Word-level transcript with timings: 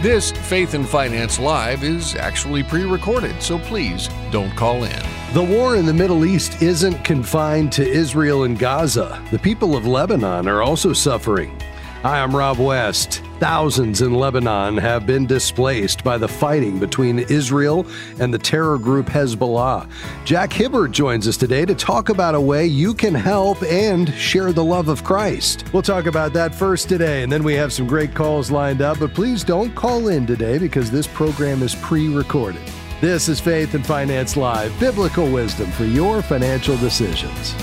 This 0.00 0.30
Faith 0.30 0.74
and 0.74 0.88
Finance 0.88 1.40
Live 1.40 1.82
is 1.82 2.14
actually 2.14 2.62
pre 2.62 2.84
recorded, 2.84 3.42
so 3.42 3.58
please 3.58 4.08
don't 4.30 4.54
call 4.54 4.84
in. 4.84 5.02
The 5.32 5.42
war 5.42 5.74
in 5.74 5.86
the 5.86 5.92
Middle 5.92 6.24
East 6.24 6.62
isn't 6.62 7.02
confined 7.02 7.72
to 7.72 7.84
Israel 7.84 8.44
and 8.44 8.56
Gaza. 8.56 9.20
The 9.32 9.40
people 9.40 9.76
of 9.76 9.86
Lebanon 9.86 10.46
are 10.46 10.62
also 10.62 10.92
suffering. 10.92 11.57
Hi, 12.02 12.22
I'm 12.22 12.34
Rob 12.34 12.58
West. 12.58 13.22
Thousands 13.40 14.02
in 14.02 14.14
Lebanon 14.14 14.76
have 14.76 15.04
been 15.04 15.26
displaced 15.26 16.04
by 16.04 16.16
the 16.16 16.28
fighting 16.28 16.78
between 16.78 17.18
Israel 17.18 17.84
and 18.20 18.32
the 18.32 18.38
terror 18.38 18.78
group 18.78 19.06
Hezbollah. 19.06 19.90
Jack 20.24 20.52
Hibbard 20.52 20.92
joins 20.92 21.26
us 21.26 21.36
today 21.36 21.64
to 21.64 21.74
talk 21.74 22.08
about 22.08 22.36
a 22.36 22.40
way 22.40 22.64
you 22.64 22.94
can 22.94 23.14
help 23.14 23.60
and 23.64 24.14
share 24.14 24.52
the 24.52 24.62
love 24.62 24.86
of 24.86 25.02
Christ. 25.02 25.64
We'll 25.72 25.82
talk 25.82 26.06
about 26.06 26.32
that 26.34 26.54
first 26.54 26.88
today, 26.88 27.24
and 27.24 27.32
then 27.32 27.42
we 27.42 27.54
have 27.54 27.72
some 27.72 27.88
great 27.88 28.14
calls 28.14 28.48
lined 28.48 28.80
up. 28.80 29.00
But 29.00 29.12
please 29.12 29.42
don't 29.42 29.74
call 29.74 30.06
in 30.06 30.24
today 30.24 30.58
because 30.58 30.92
this 30.92 31.08
program 31.08 31.64
is 31.64 31.74
pre 31.74 32.14
recorded. 32.14 32.62
This 33.00 33.28
is 33.28 33.40
Faith 33.40 33.74
and 33.74 33.84
Finance 33.84 34.36
Live, 34.36 34.78
biblical 34.78 35.28
wisdom 35.28 35.68
for 35.72 35.84
your 35.84 36.22
financial 36.22 36.76
decisions. 36.76 37.56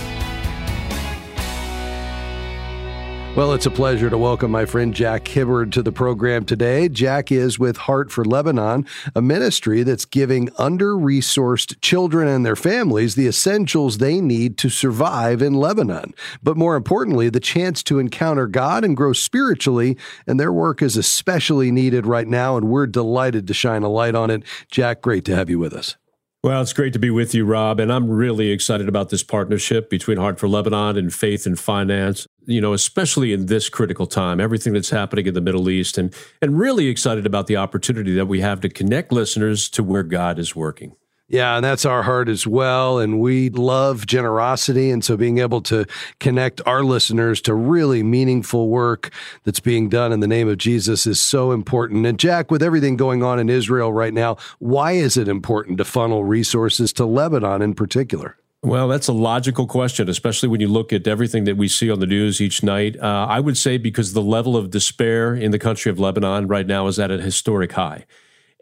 Well, 3.35 3.51
it's 3.51 3.65
a 3.65 3.71
pleasure 3.71 4.09
to 4.09 4.17
welcome 4.17 4.49
my 4.49 4.65
friend 4.65 4.93
Jack 4.93 5.27
Hibbard 5.27 5.73
to 5.73 5.83
the 5.83 5.91
program 5.91 6.45
today. 6.45 6.87
Jack 6.87 7.33
is 7.33 7.59
with 7.59 7.75
Heart 7.75 8.09
for 8.09 8.23
Lebanon, 8.23 8.85
a 9.13 9.21
ministry 9.21 9.83
that's 9.83 10.05
giving 10.05 10.49
under 10.57 10.93
resourced 10.93 11.75
children 11.81 12.29
and 12.29 12.45
their 12.45 12.55
families 12.55 13.15
the 13.15 13.27
essentials 13.27 13.97
they 13.97 14.21
need 14.21 14.57
to 14.59 14.69
survive 14.69 15.41
in 15.41 15.53
Lebanon. 15.53 16.13
But 16.41 16.55
more 16.55 16.77
importantly, 16.77 17.27
the 17.27 17.41
chance 17.41 17.83
to 17.83 17.99
encounter 17.99 18.47
God 18.47 18.85
and 18.85 18.95
grow 18.95 19.11
spiritually. 19.11 19.97
And 20.25 20.39
their 20.39 20.53
work 20.53 20.81
is 20.81 20.95
especially 20.95 21.71
needed 21.71 22.05
right 22.05 22.29
now, 22.29 22.55
and 22.55 22.69
we're 22.69 22.87
delighted 22.87 23.47
to 23.47 23.53
shine 23.53 23.83
a 23.83 23.89
light 23.89 24.15
on 24.15 24.29
it. 24.29 24.43
Jack, 24.71 25.01
great 25.01 25.25
to 25.25 25.35
have 25.35 25.49
you 25.49 25.59
with 25.59 25.73
us. 25.73 25.97
Well, 26.45 26.61
it's 26.61 26.73
great 26.73 26.93
to 26.93 26.99
be 26.99 27.09
with 27.09 27.33
you, 27.33 27.43
Rob. 27.43 27.79
And 27.79 27.91
I'm 27.91 28.07
really 28.07 28.51
excited 28.51 28.87
about 28.87 29.09
this 29.09 29.23
partnership 29.23 29.89
between 29.89 30.19
Heart 30.19 30.39
for 30.39 30.47
Lebanon 30.47 30.95
and 30.95 31.11
Faith 31.11 31.47
and 31.47 31.57
Finance, 31.57 32.27
you 32.45 32.61
know, 32.61 32.73
especially 32.73 33.33
in 33.33 33.47
this 33.47 33.67
critical 33.67 34.05
time, 34.05 34.39
everything 34.39 34.73
that's 34.73 34.91
happening 34.91 35.25
in 35.25 35.33
the 35.33 35.41
Middle 35.41 35.71
East, 35.71 35.97
and, 35.97 36.13
and 36.43 36.59
really 36.59 36.85
excited 36.87 37.25
about 37.25 37.47
the 37.47 37.57
opportunity 37.57 38.13
that 38.13 38.27
we 38.27 38.41
have 38.41 38.61
to 38.61 38.69
connect 38.69 39.11
listeners 39.11 39.67
to 39.69 39.81
where 39.81 40.03
God 40.03 40.37
is 40.37 40.55
working. 40.55 40.95
Yeah, 41.27 41.55
and 41.55 41.65
that's 41.65 41.85
our 41.85 42.03
heart 42.03 42.29
as 42.29 42.45
well. 42.45 42.99
And 42.99 43.19
we 43.19 43.49
love 43.49 44.05
generosity. 44.05 44.91
And 44.91 45.03
so 45.03 45.17
being 45.17 45.39
able 45.39 45.61
to 45.61 45.85
connect 46.19 46.61
our 46.67 46.83
listeners 46.83 47.41
to 47.41 47.55
really 47.55 48.03
meaningful 48.03 48.69
work 48.69 49.11
that's 49.43 49.59
being 49.59 49.89
done 49.89 50.11
in 50.11 50.19
the 50.19 50.27
name 50.27 50.47
of 50.47 50.59
Jesus 50.59 51.07
is 51.07 51.19
so 51.19 51.51
important. 51.51 52.05
And 52.05 52.19
Jack, 52.19 52.51
with 52.51 52.61
everything 52.61 52.95
going 52.95 53.23
on 53.23 53.39
in 53.39 53.49
Israel 53.49 53.91
right 53.91 54.13
now, 54.13 54.37
why 54.59 54.91
is 54.91 55.17
it 55.17 55.27
important 55.27 55.79
to 55.79 55.85
funnel 55.85 56.23
resources 56.23 56.93
to 56.93 57.05
Lebanon 57.05 57.63
in 57.63 57.73
particular? 57.73 58.37
Well, 58.61 58.87
that's 58.87 59.07
a 59.07 59.13
logical 59.13 59.67
question, 59.67 60.09
especially 60.09 60.49
when 60.49 60.61
you 60.61 60.67
look 60.67 60.93
at 60.93 61.07
everything 61.07 61.43
that 61.45 61.57
we 61.57 61.67
see 61.67 61.89
on 61.89 61.99
the 61.99 62.07
news 62.07 62.39
each 62.39 62.63
night. 62.63 62.97
Uh, 62.99 63.25
I 63.29 63.39
would 63.39 63.57
say 63.57 63.77
because 63.77 64.13
the 64.13 64.23
level 64.23 64.55
of 64.55 64.71
despair 64.71 65.35
in 65.35 65.51
the 65.51 65.59
country 65.59 65.91
of 65.91 65.99
Lebanon 65.99 66.47
right 66.47 66.65
now 66.65 66.85
is 66.87 66.99
at 66.99 67.11
a 67.11 67.19
historic 67.19 67.73
high 67.73 68.05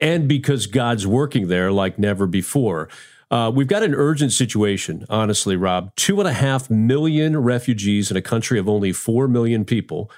and 0.03 0.27
because 0.27 0.67
God's 0.67 1.07
working 1.07 1.47
there 1.47 1.71
like 1.71 1.97
never 1.97 2.27
before. 2.27 2.89
Uh, 3.31 3.49
we've 3.49 3.67
got 3.67 3.81
an 3.81 3.95
urgent 3.95 4.33
situation, 4.33 5.05
honestly, 5.09 5.55
Rob. 5.55 5.95
Two 5.95 6.19
and 6.19 6.27
a 6.27 6.33
half 6.33 6.69
million 6.69 7.37
refugees 7.37 8.11
in 8.11 8.17
a 8.17 8.21
country 8.21 8.59
of 8.59 8.67
only 8.67 8.91
four 8.91 9.29
million 9.29 9.63
people. 9.63 10.11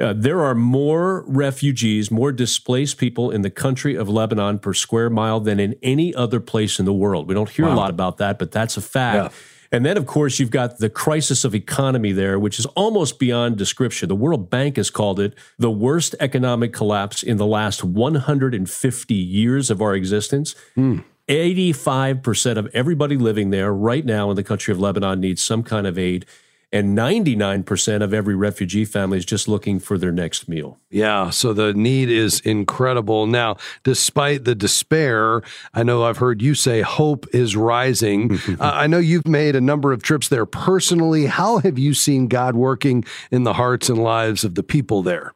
Uh, 0.00 0.12
there 0.14 0.42
are 0.42 0.56
more 0.56 1.24
refugees, 1.26 2.10
more 2.10 2.32
displaced 2.32 2.98
people 2.98 3.30
in 3.30 3.42
the 3.42 3.50
country 3.50 3.94
of 3.94 4.08
Lebanon 4.08 4.58
per 4.58 4.74
square 4.74 5.08
mile 5.08 5.40
than 5.40 5.60
in 5.60 5.76
any 5.82 6.12
other 6.14 6.40
place 6.40 6.80
in 6.80 6.84
the 6.84 6.92
world. 6.92 7.28
We 7.28 7.34
don't 7.34 7.48
hear 7.48 7.66
wow. 7.66 7.74
a 7.74 7.76
lot 7.76 7.90
about 7.90 8.18
that, 8.18 8.38
but 8.40 8.50
that's 8.50 8.76
a 8.76 8.80
fact. 8.80 9.32
Yeah. 9.32 9.38
And 9.70 9.84
then, 9.84 9.96
of 9.96 10.06
course, 10.06 10.38
you've 10.38 10.50
got 10.50 10.78
the 10.78 10.88
crisis 10.88 11.44
of 11.44 11.54
economy 11.54 12.12
there, 12.12 12.38
which 12.38 12.58
is 12.58 12.66
almost 12.66 13.18
beyond 13.18 13.58
description. 13.58 14.08
The 14.08 14.14
World 14.14 14.48
Bank 14.48 14.76
has 14.76 14.90
called 14.90 15.20
it 15.20 15.34
the 15.58 15.70
worst 15.70 16.14
economic 16.20 16.72
collapse 16.72 17.22
in 17.22 17.36
the 17.36 17.46
last 17.46 17.84
150 17.84 19.14
years 19.14 19.70
of 19.70 19.82
our 19.82 19.94
existence. 19.94 20.54
Mm. 20.76 21.04
85% 21.28 22.56
of 22.56 22.68
everybody 22.72 23.18
living 23.18 23.50
there 23.50 23.72
right 23.72 24.04
now 24.04 24.30
in 24.30 24.36
the 24.36 24.42
country 24.42 24.72
of 24.72 24.80
Lebanon 24.80 25.20
needs 25.20 25.42
some 25.42 25.62
kind 25.62 25.86
of 25.86 25.98
aid 25.98 26.24
and 26.70 26.96
99% 26.96 28.02
of 28.02 28.12
every 28.12 28.34
refugee 28.34 28.84
family 28.84 29.18
is 29.18 29.24
just 29.24 29.48
looking 29.48 29.78
for 29.78 29.96
their 29.96 30.12
next 30.12 30.48
meal. 30.48 30.78
Yeah, 30.90 31.30
so 31.30 31.52
the 31.52 31.72
need 31.72 32.10
is 32.10 32.40
incredible. 32.40 33.26
Now, 33.26 33.56
despite 33.84 34.44
the 34.44 34.54
despair, 34.54 35.42
I 35.72 35.82
know 35.82 36.04
I've 36.04 36.18
heard 36.18 36.42
you 36.42 36.54
say 36.54 36.82
hope 36.82 37.26
is 37.34 37.56
rising. 37.56 38.38
uh, 38.48 38.56
I 38.60 38.86
know 38.86 38.98
you've 38.98 39.26
made 39.26 39.56
a 39.56 39.60
number 39.60 39.92
of 39.92 40.02
trips 40.02 40.28
there 40.28 40.46
personally. 40.46 41.26
How 41.26 41.58
have 41.58 41.78
you 41.78 41.94
seen 41.94 42.28
God 42.28 42.54
working 42.54 43.04
in 43.30 43.44
the 43.44 43.54
hearts 43.54 43.88
and 43.88 44.02
lives 44.02 44.44
of 44.44 44.54
the 44.54 44.62
people 44.62 45.02
there? 45.02 45.32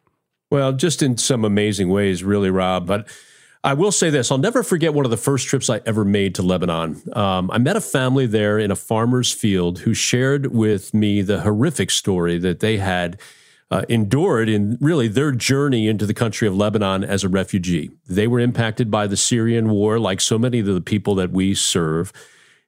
Well, 0.51 0.75
just 0.75 1.03
in 1.03 1.17
some 1.17 1.47
amazing 1.47 1.89
ways, 1.89 2.23
really, 2.23 2.51
Rob. 2.51 2.87
But 2.87 3.09
I 3.65 3.75
will 3.75 3.93
say 3.93 4.11
this 4.11 4.31
I'll 4.31 4.39
never 4.39 4.63
forget 4.63 4.93
one 4.95 5.05
of 5.05 5.11
the 5.11 5.17
first 5.17 5.47
trips 5.47 5.71
I 5.71 5.81
ever 5.87 6.05
made 6.05 6.35
to 6.37 6.43
Lebanon. 6.43 7.01
Um, 7.13 7.51
I 7.51 7.59
met 7.59 7.77
a 7.77 7.81
family 7.81 8.27
there 8.27 8.59
in 8.59 8.71
a 8.71 8.77
farmer's 8.77 9.33
field 9.33 9.81
who 9.81 9.95
shared 9.95 10.47
with 10.47 10.93
me 10.93 11.23
the 11.23 11.43
horrific 11.43 11.91
story 11.91 12.39
that 12.39 12.61
they 12.61 12.79
had 12.79 13.21
uh, 13.71 13.85
endured 13.89 14.49
in 14.49 14.77
really 14.81 15.09
their 15.09 15.33
journey 15.33 15.89
into 15.89 16.07
the 16.07 16.13
country 16.13 16.47
of 16.49 16.57
Lebanon 16.57 17.05
as 17.05 17.25
a 17.25 17.29
refugee. 17.29 17.91
They 18.07 18.27
were 18.27 18.41
impacted 18.41 18.91
by 18.91 19.07
the 19.07 19.17
Syrian 19.17 19.71
war, 19.71 19.99
like 19.99 20.21
so 20.21 20.39
many 20.39 20.59
of 20.59 20.67
the 20.67 20.81
people 20.81 21.15
that 21.15 21.31
we 21.31 21.55
serve. 21.55 22.13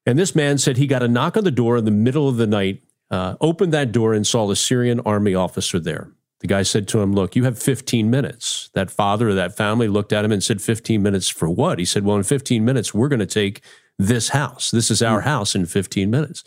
And 0.07 0.19
this 0.19 0.35
man 0.35 0.59
said 0.59 0.77
he 0.77 0.87
got 0.87 1.03
a 1.03 1.09
knock 1.09 1.37
on 1.37 1.45
the 1.45 1.51
door 1.51 1.77
in 1.77 1.85
the 1.85 1.91
middle 1.91 2.29
of 2.29 2.37
the 2.37 2.47
night, 2.47 2.83
uh, 3.11 3.35
opened 3.41 3.73
that 3.75 3.93
door, 3.93 4.15
and 4.15 4.27
saw 4.27 4.51
a 4.51 4.57
Syrian 4.57 5.01
army 5.01 5.35
officer 5.35 5.79
there. 5.79 6.09
The 6.45 6.49
guy 6.49 6.63
said 6.63 6.89
to 6.89 7.01
him, 7.01 7.15
Look, 7.15 7.37
you 7.37 7.45
have 7.45 7.59
15 7.59 8.11
minutes. 8.11 8.69
That 8.75 8.91
father 8.91 9.31
of 9.31 9.35
that 9.37 9.57
family 9.57 9.89
looked 9.89 10.13
at 10.13 10.27
him 10.27 10.31
and 10.31 10.45
said, 10.45 10.61
15 10.61 11.03
minutes 11.03 11.27
for 11.27 11.49
what? 11.49 11.79
He 11.79 11.87
said, 11.87 12.05
Well, 12.05 12.19
in 12.19 12.23
15 12.23 12.63
minutes, 12.63 12.93
we're 12.93 13.09
going 13.09 13.21
to 13.21 13.27
take 13.27 13.63
this 13.99 14.29
house. 14.29 14.71
This 14.71 14.91
is 14.91 15.01
our 15.01 15.23
hmm. 15.23 15.27
house 15.27 15.55
in 15.55 15.65
15 15.65 16.11
minutes. 16.11 16.45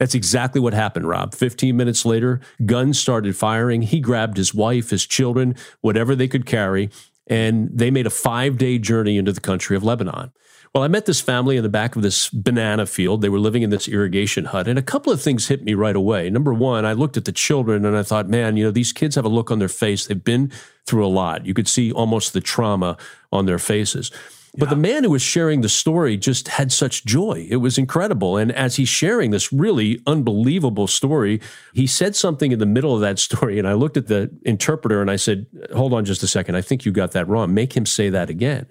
That's 0.00 0.16
exactly 0.16 0.60
what 0.60 0.74
happened, 0.74 1.08
Rob. 1.08 1.32
15 1.32 1.76
minutes 1.76 2.04
later, 2.04 2.40
guns 2.64 2.98
started 2.98 3.36
firing. 3.36 3.82
He 3.82 4.00
grabbed 4.00 4.36
his 4.36 4.52
wife, 4.52 4.90
his 4.90 5.06
children, 5.06 5.54
whatever 5.80 6.16
they 6.16 6.26
could 6.26 6.44
carry, 6.44 6.90
and 7.28 7.70
they 7.72 7.92
made 7.92 8.08
a 8.08 8.10
five 8.10 8.58
day 8.58 8.80
journey 8.80 9.16
into 9.16 9.30
the 9.30 9.40
country 9.40 9.76
of 9.76 9.84
Lebanon. 9.84 10.32
Well, 10.76 10.84
I 10.84 10.88
met 10.88 11.06
this 11.06 11.22
family 11.22 11.56
in 11.56 11.62
the 11.62 11.70
back 11.70 11.96
of 11.96 12.02
this 12.02 12.28
banana 12.28 12.84
field. 12.84 13.22
They 13.22 13.30
were 13.30 13.38
living 13.38 13.62
in 13.62 13.70
this 13.70 13.88
irrigation 13.88 14.44
hut, 14.44 14.68
and 14.68 14.78
a 14.78 14.82
couple 14.82 15.10
of 15.10 15.22
things 15.22 15.48
hit 15.48 15.64
me 15.64 15.72
right 15.72 15.96
away. 15.96 16.28
Number 16.28 16.52
one, 16.52 16.84
I 16.84 16.92
looked 16.92 17.16
at 17.16 17.24
the 17.24 17.32
children 17.32 17.86
and 17.86 17.96
I 17.96 18.02
thought, 18.02 18.28
man, 18.28 18.58
you 18.58 18.64
know, 18.64 18.70
these 18.70 18.92
kids 18.92 19.14
have 19.14 19.24
a 19.24 19.30
look 19.30 19.50
on 19.50 19.58
their 19.58 19.70
face. 19.70 20.04
They've 20.04 20.22
been 20.22 20.52
through 20.84 21.06
a 21.06 21.08
lot. 21.08 21.46
You 21.46 21.54
could 21.54 21.66
see 21.66 21.90
almost 21.92 22.34
the 22.34 22.42
trauma 22.42 22.98
on 23.32 23.46
their 23.46 23.58
faces. 23.58 24.10
But 24.58 24.66
yeah. 24.66 24.74
the 24.74 24.80
man 24.80 25.04
who 25.04 25.12
was 25.12 25.22
sharing 25.22 25.62
the 25.62 25.70
story 25.70 26.18
just 26.18 26.48
had 26.48 26.70
such 26.70 27.06
joy. 27.06 27.46
It 27.48 27.56
was 27.56 27.78
incredible. 27.78 28.36
And 28.36 28.52
as 28.52 28.76
he's 28.76 28.90
sharing 28.90 29.30
this 29.30 29.50
really 29.54 30.02
unbelievable 30.06 30.88
story, 30.88 31.40
he 31.72 31.86
said 31.86 32.14
something 32.14 32.52
in 32.52 32.58
the 32.58 32.66
middle 32.66 32.94
of 32.94 33.00
that 33.00 33.18
story. 33.28 33.58
And 33.58 33.66
I 33.66 33.72
looked 33.72 33.96
at 33.96 34.08
the 34.08 34.30
interpreter 34.44 35.00
and 35.00 35.10
I 35.10 35.16
said, 35.16 35.46
Hold 35.74 35.94
on 35.94 36.04
just 36.04 36.22
a 36.22 36.28
second. 36.28 36.54
I 36.54 36.60
think 36.60 36.84
you 36.84 36.92
got 36.92 37.12
that 37.12 37.28
wrong. 37.28 37.54
Make 37.54 37.74
him 37.74 37.86
say 37.86 38.10
that 38.10 38.28
again. 38.28 38.66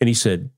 And 0.00 0.08
he 0.08 0.14
said, 0.14 0.48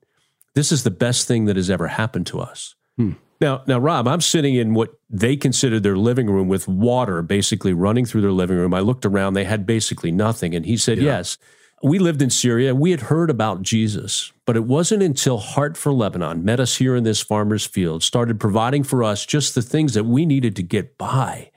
this 0.54 0.72
is 0.72 0.84
the 0.84 0.90
best 0.90 1.26
thing 1.26 1.46
that 1.46 1.56
has 1.56 1.70
ever 1.70 1.88
happened 1.88 2.26
to 2.28 2.40
us. 2.40 2.74
Hmm. 2.96 3.12
Now, 3.40 3.62
now, 3.66 3.80
Rob, 3.80 4.06
I'm 4.06 4.20
sitting 4.20 4.54
in 4.54 4.72
what 4.72 4.94
they 5.10 5.36
considered 5.36 5.82
their 5.82 5.96
living 5.96 6.30
room 6.30 6.46
with 6.46 6.68
water 6.68 7.22
basically 7.22 7.72
running 7.72 8.04
through 8.04 8.20
their 8.20 8.30
living 8.30 8.56
room. 8.56 8.72
I 8.72 8.80
looked 8.80 9.04
around; 9.04 9.34
they 9.34 9.44
had 9.44 9.66
basically 9.66 10.12
nothing, 10.12 10.54
and 10.54 10.64
he 10.64 10.76
said, 10.76 10.98
yeah. 10.98 11.16
"Yes, 11.16 11.38
we 11.82 11.98
lived 11.98 12.22
in 12.22 12.30
Syria 12.30 12.70
and 12.70 12.78
we 12.78 12.92
had 12.92 13.00
heard 13.00 13.30
about 13.30 13.62
Jesus, 13.62 14.32
but 14.46 14.56
it 14.56 14.64
wasn't 14.64 15.02
until 15.02 15.38
Heart 15.38 15.76
for 15.76 15.92
Lebanon 15.92 16.44
met 16.44 16.60
us 16.60 16.76
here 16.76 16.94
in 16.94 17.02
this 17.02 17.20
farmer's 17.20 17.66
field, 17.66 18.04
started 18.04 18.38
providing 18.38 18.84
for 18.84 19.02
us 19.02 19.26
just 19.26 19.56
the 19.56 19.62
things 19.62 19.94
that 19.94 20.04
we 20.04 20.24
needed 20.24 20.54
to 20.54 20.62
get 20.62 20.96
by, 20.96 21.50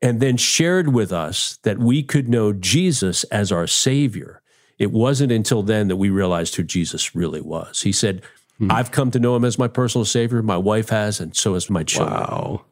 and 0.00 0.20
then 0.20 0.38
shared 0.38 0.94
with 0.94 1.12
us 1.12 1.58
that 1.64 1.78
we 1.78 2.02
could 2.02 2.30
know 2.30 2.54
Jesus 2.54 3.24
as 3.24 3.52
our 3.52 3.66
Savior." 3.66 4.40
It 4.80 4.90
wasn't 4.90 5.30
until 5.30 5.62
then 5.62 5.88
that 5.88 5.96
we 5.96 6.08
realized 6.08 6.56
who 6.56 6.62
Jesus 6.62 7.14
really 7.14 7.42
was. 7.42 7.82
He 7.82 7.92
said, 7.92 8.22
hmm. 8.58 8.72
I've 8.72 8.90
come 8.90 9.10
to 9.10 9.20
know 9.20 9.36
him 9.36 9.44
as 9.44 9.58
my 9.58 9.68
personal 9.68 10.06
savior. 10.06 10.42
My 10.42 10.56
wife 10.56 10.88
has, 10.88 11.20
and 11.20 11.36
so 11.36 11.52
has 11.52 11.68
my 11.68 11.84
children. 11.84 12.18
Wow. 12.18 12.64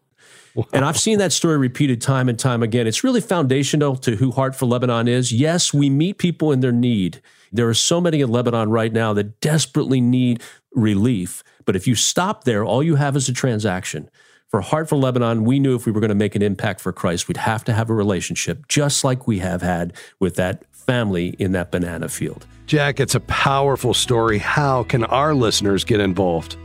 Wow. 0.55 0.65
And 0.73 0.87
I've 0.87 0.99
seen 0.99 1.19
that 1.19 1.33
story 1.33 1.59
repeated 1.59 2.01
time 2.01 2.29
and 2.31 2.39
time 2.39 2.63
again. 2.63 2.87
It's 2.87 3.05
really 3.05 3.21
foundational 3.21 3.95
to 3.97 4.17
who 4.17 4.33
Heart 4.33 4.57
for 4.57 4.65
Lebanon 4.65 5.07
is. 5.07 5.31
Yes, 5.31 5.75
we 5.75 5.91
meet 5.91 6.17
people 6.17 6.51
in 6.51 6.61
their 6.61 6.73
need. 6.73 7.21
There 7.53 7.69
are 7.69 7.75
so 7.75 8.01
many 8.01 8.23
in 8.23 8.31
Lebanon 8.31 8.71
right 8.71 8.93
now 8.93 9.13
that 9.13 9.41
desperately 9.41 10.01
need 10.01 10.43
relief. 10.73 11.45
But 11.67 11.77
if 11.77 11.87
you 11.87 11.95
stop 11.95 12.45
there, 12.45 12.65
all 12.65 12.83
you 12.83 12.97
have 12.97 13.17
is 13.17 13.29
a 13.29 13.35
transaction. 13.35 14.09
For 14.49 14.63
Heart 14.63 14.89
for 14.89 14.97
Lebanon, 14.97 15.45
we 15.45 15.61
knew 15.61 15.75
if 15.75 15.85
we 15.85 15.93
were 15.93 16.01
going 16.01 16.09
to 16.09 16.15
make 16.15 16.35
an 16.35 16.43
impact 16.43 16.81
for 16.81 16.91
Christ, 16.91 17.29
we'd 17.29 17.37
have 17.37 17.65
to 17.65 17.75
have 17.75 17.91
a 17.91 17.95
relationship 17.95 18.67
just 18.67 19.05
like 19.05 19.27
we 19.27 19.41
have 19.41 19.61
had 19.61 19.93
with 20.19 20.37
that 20.37 20.65
family 20.88 21.29
in 21.38 21.52
that 21.52 21.70
banana 21.70 22.08
field. 22.08 22.46
Jack, 22.67 22.99
it's 22.99 23.14
a 23.14 23.20
powerful 23.20 23.93
story. 23.93 24.38
How 24.38 24.85
can 24.85 25.05
our 25.05 25.35
listeners 25.35 25.85
get 25.85 26.00
involved? 26.00 26.56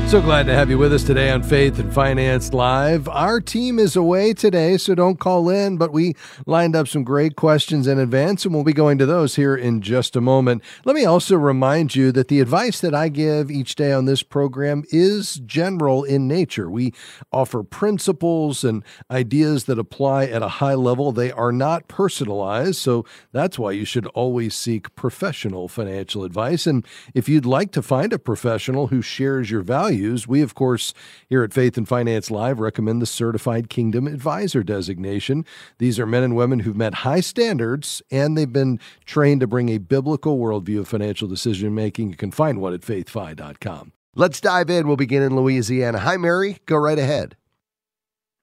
So 0.07 0.23
glad 0.23 0.47
to 0.47 0.55
have 0.55 0.71
you 0.71 0.79
with 0.79 0.93
us 0.93 1.03
today 1.03 1.33
on 1.33 1.43
Faith 1.43 1.81
and 1.81 1.93
Finance 1.93 2.53
Live. 2.53 3.09
Our 3.09 3.41
team 3.41 3.81
is 3.81 3.97
away 3.97 4.35
today, 4.35 4.77
so 4.77 4.95
don't 4.95 5.19
call 5.19 5.49
in, 5.51 5.79
but 5.79 5.93
we 5.93 6.15
lined 6.47 6.77
up 6.77 6.87
some 6.87 7.03
great 7.03 7.35
questions 7.35 7.89
in 7.89 7.99
advance, 7.99 8.45
and 8.45 8.55
we'll 8.55 8.63
be 8.63 8.73
going 8.73 8.99
to 8.99 9.05
those 9.05 9.35
here 9.35 9.57
in 9.57 9.81
just 9.81 10.15
a 10.15 10.21
moment. 10.21 10.63
Let 10.85 10.95
me 10.95 11.05
also 11.05 11.35
remind 11.35 11.97
you 11.97 12.13
that 12.13 12.29
the 12.29 12.39
advice 12.39 12.81
that 12.83 12.95
I 12.95 13.09
give 13.09 13.51
each 13.51 13.75
day 13.75 13.93
on 13.93 14.05
this 14.05 14.23
program 14.23 14.85
is 14.91 15.41
general 15.45 16.05
in 16.05 16.29
nature. 16.29 16.71
We 16.71 16.95
offer 17.33 17.65
principles 17.65 18.63
and 18.63 18.85
ideas 19.11 19.65
that 19.65 19.77
apply 19.77 20.27
at 20.27 20.41
a 20.41 20.49
high 20.49 20.75
level. 20.75 21.11
They 21.11 21.33
are 21.33 21.53
not 21.53 21.89
personalized, 21.89 22.77
so 22.77 23.05
that's 23.33 23.59
why 23.59 23.73
you 23.73 23.85
should 23.85 24.07
always 24.09 24.55
seek 24.55 24.95
professional 24.95 25.67
financial 25.67 26.23
advice. 26.23 26.65
And 26.65 26.87
if 27.13 27.29
you'd 27.29 27.45
like 27.45 27.73
to 27.73 27.83
find 27.83 28.13
a 28.13 28.21
professional 28.21 28.87
who 28.87 29.03
shares 29.03 29.51
your 29.51 29.63
values, 29.63 29.96
values, 29.97 30.29
we, 30.29 30.43
of 30.43 30.55
course, 30.55 30.93
here 31.29 31.43
at 31.43 31.55
Faith 31.55 31.77
and 31.77 31.89
Finance 31.89 32.31
Live 32.31 32.61
recommend 32.61 33.01
the 33.01 33.07
Certified 33.07 33.71
Kingdom 33.71 34.07
Advisor 34.07 34.63
designation. 34.63 35.45
These 35.79 35.99
are 35.99 36.07
men 36.07 36.23
and 36.23 36.37
women 36.37 36.61
who've 36.61 36.77
met 36.77 36.97
high 36.97 37.21
standards 37.21 38.03
and 38.11 38.37
they've 38.37 38.53
been 38.53 38.79
trained 39.07 39.41
to 39.41 39.47
bring 39.47 39.71
a 39.71 39.79
biblical 39.79 40.39
worldview 40.39 40.81
of 40.81 40.89
financial 40.89 41.29
decision 41.29 41.75
making. 41.75 42.11
You 42.11 42.17
can 42.17 42.31
find 42.31 42.61
one 42.61 42.75
at 42.75 42.83
faithfi.com. 42.83 43.93
Let's 44.15 44.41
dive 44.41 44.71
in. 44.71 44.87
We'll 44.87 44.97
begin 44.97 45.23
in 45.23 45.35
Louisiana. 45.35 45.99
Hi, 45.99 46.17
Mary. 46.17 46.59
Go 46.67 46.77
right 46.77 46.99
ahead. 46.99 47.37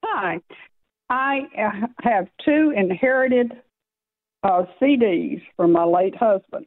Hi. 0.04 0.40
I 1.10 1.40
have 2.02 2.28
two 2.44 2.72
inherited 2.76 3.52
uh, 4.42 4.64
CDs 4.80 5.42
from 5.56 5.72
my 5.72 5.84
late 5.84 6.16
husband. 6.16 6.66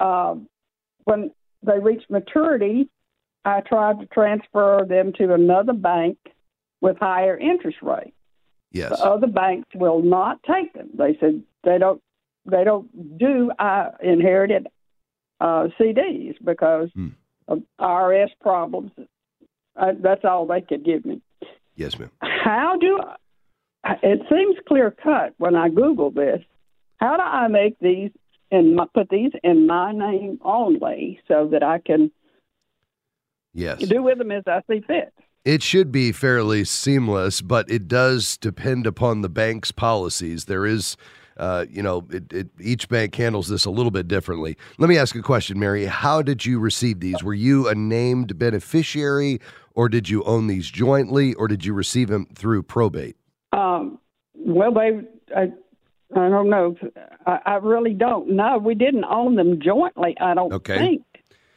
Uh, 0.00 0.36
when 1.04 1.30
they 1.62 1.78
reached 1.78 2.10
maturity, 2.10 2.88
I 3.44 3.60
tried 3.60 4.00
to 4.00 4.06
transfer 4.06 4.86
them 4.88 5.12
to 5.18 5.34
another 5.34 5.72
bank 5.72 6.18
with 6.80 6.98
higher 6.98 7.36
interest 7.36 7.78
rate. 7.82 8.14
Yes. 8.72 8.90
The 8.90 9.04
other 9.04 9.26
banks 9.26 9.68
will 9.74 10.02
not 10.02 10.42
take 10.42 10.72
them. 10.72 10.90
They 10.94 11.16
said 11.20 11.42
they 11.62 11.78
don't 11.78 12.02
they 12.46 12.64
don't 12.64 13.18
do 13.18 13.50
uh, 13.58 13.90
inherited 14.02 14.66
uh, 15.40 15.68
CDs 15.80 16.34
because 16.44 16.90
hmm. 16.94 17.08
of 17.48 17.62
IRS 17.80 18.30
problems. 18.40 18.90
Uh, 19.76 19.92
that's 20.00 20.24
all 20.24 20.46
they 20.46 20.60
could 20.60 20.84
give 20.84 21.04
me. 21.04 21.20
Yes, 21.76 21.98
ma'am. 21.98 22.10
How 22.20 22.76
do 22.80 23.00
I, 23.84 23.94
it 24.02 24.20
seems 24.30 24.56
clear 24.68 24.90
cut 24.90 25.34
when 25.38 25.54
I 25.56 25.68
Google 25.68 26.10
this? 26.10 26.40
How 26.98 27.16
do 27.16 27.22
I 27.22 27.48
make 27.48 27.78
these 27.80 28.10
and 28.50 28.78
put 28.94 29.08
these 29.08 29.32
in 29.42 29.66
my 29.66 29.92
name 29.92 30.38
only 30.44 31.20
so 31.26 31.48
that 31.50 31.62
I 31.62 31.78
can 31.78 32.10
Yes. 33.54 33.80
do 33.80 34.02
with 34.02 34.18
them 34.18 34.32
as 34.32 34.42
I 34.46 34.60
see 34.68 34.80
fit. 34.80 35.12
It 35.44 35.62
should 35.62 35.92
be 35.92 36.10
fairly 36.10 36.64
seamless, 36.64 37.40
but 37.40 37.70
it 37.70 37.86
does 37.86 38.36
depend 38.38 38.86
upon 38.86 39.20
the 39.20 39.28
bank's 39.28 39.70
policies. 39.72 40.46
There 40.46 40.64
is, 40.64 40.96
uh, 41.36 41.66
you 41.68 41.82
know, 41.82 42.06
it, 42.10 42.32
it, 42.32 42.48
each 42.58 42.88
bank 42.88 43.14
handles 43.14 43.48
this 43.48 43.66
a 43.66 43.70
little 43.70 43.90
bit 43.90 44.08
differently. 44.08 44.56
Let 44.78 44.88
me 44.88 44.96
ask 44.96 45.14
a 45.14 45.22
question, 45.22 45.58
Mary. 45.58 45.84
How 45.84 46.22
did 46.22 46.46
you 46.46 46.58
receive 46.58 47.00
these? 47.00 47.22
Were 47.22 47.34
you 47.34 47.68
a 47.68 47.74
named 47.74 48.38
beneficiary, 48.38 49.38
or 49.74 49.90
did 49.90 50.08
you 50.08 50.22
own 50.24 50.46
these 50.46 50.70
jointly, 50.70 51.34
or 51.34 51.46
did 51.46 51.64
you 51.64 51.74
receive 51.74 52.08
them 52.08 52.26
through 52.34 52.62
probate? 52.62 53.16
Um, 53.52 53.98
well, 54.34 54.72
they, 54.72 55.02
I, 55.36 55.52
I 56.16 56.28
don't 56.28 56.48
know. 56.48 56.74
I, 57.26 57.38
I 57.44 57.54
really 57.56 57.92
don't 57.92 58.30
know. 58.30 58.56
We 58.56 58.74
didn't 58.74 59.04
own 59.04 59.34
them 59.34 59.60
jointly. 59.60 60.16
I 60.20 60.32
don't 60.32 60.54
okay. 60.54 60.78
think. 60.78 61.02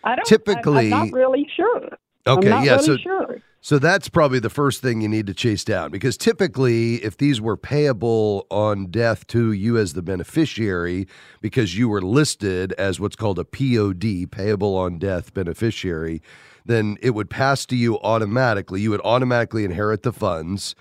I 0.04 0.16
don't. 0.16 0.26
Typically, 0.26 0.94
I, 0.94 0.98
am 0.98 1.10
not 1.10 1.12
really 1.12 1.48
sure. 1.56 1.90
Okay, 2.26 2.50
yeah, 2.50 2.76
really 2.76 2.84
so 2.84 2.98
sure. 2.98 3.42
so 3.62 3.80
that's 3.80 4.10
probably 4.10 4.40
the 4.40 4.50
first 4.50 4.82
thing 4.82 5.00
you 5.00 5.08
need 5.08 5.28
to 5.28 5.34
chase 5.34 5.64
down 5.64 5.92
because 5.92 6.18
typically, 6.18 6.96
if 6.96 7.18
these 7.18 7.40
were 7.40 7.56
payable 7.56 8.46
on 8.52 8.88
death 8.88 9.26
to 9.28 9.52
you 9.54 9.78
as 9.78 9.94
the 9.94 10.02
beneficiary, 10.02 11.08
because 11.42 11.78
you 11.78 11.88
were 11.88 12.02
listed 12.02 12.74
as 12.74 13.00
what's 13.00 13.16
called 13.16 13.40
a 13.40 13.46
POD, 13.46 14.30
payable 14.30 14.76
on 14.76 15.00
death 15.00 15.34
beneficiary, 15.34 16.22
then 16.66 16.98
it 17.02 17.12
would 17.12 17.30
pass 17.30 17.66
to 17.68 17.76
you 17.76 17.98
automatically. 18.00 18.82
You 18.82 18.92
would 18.92 19.02
automatically 19.06 19.64
inherit 19.64 20.04
the 20.04 20.14
funds 20.14 20.76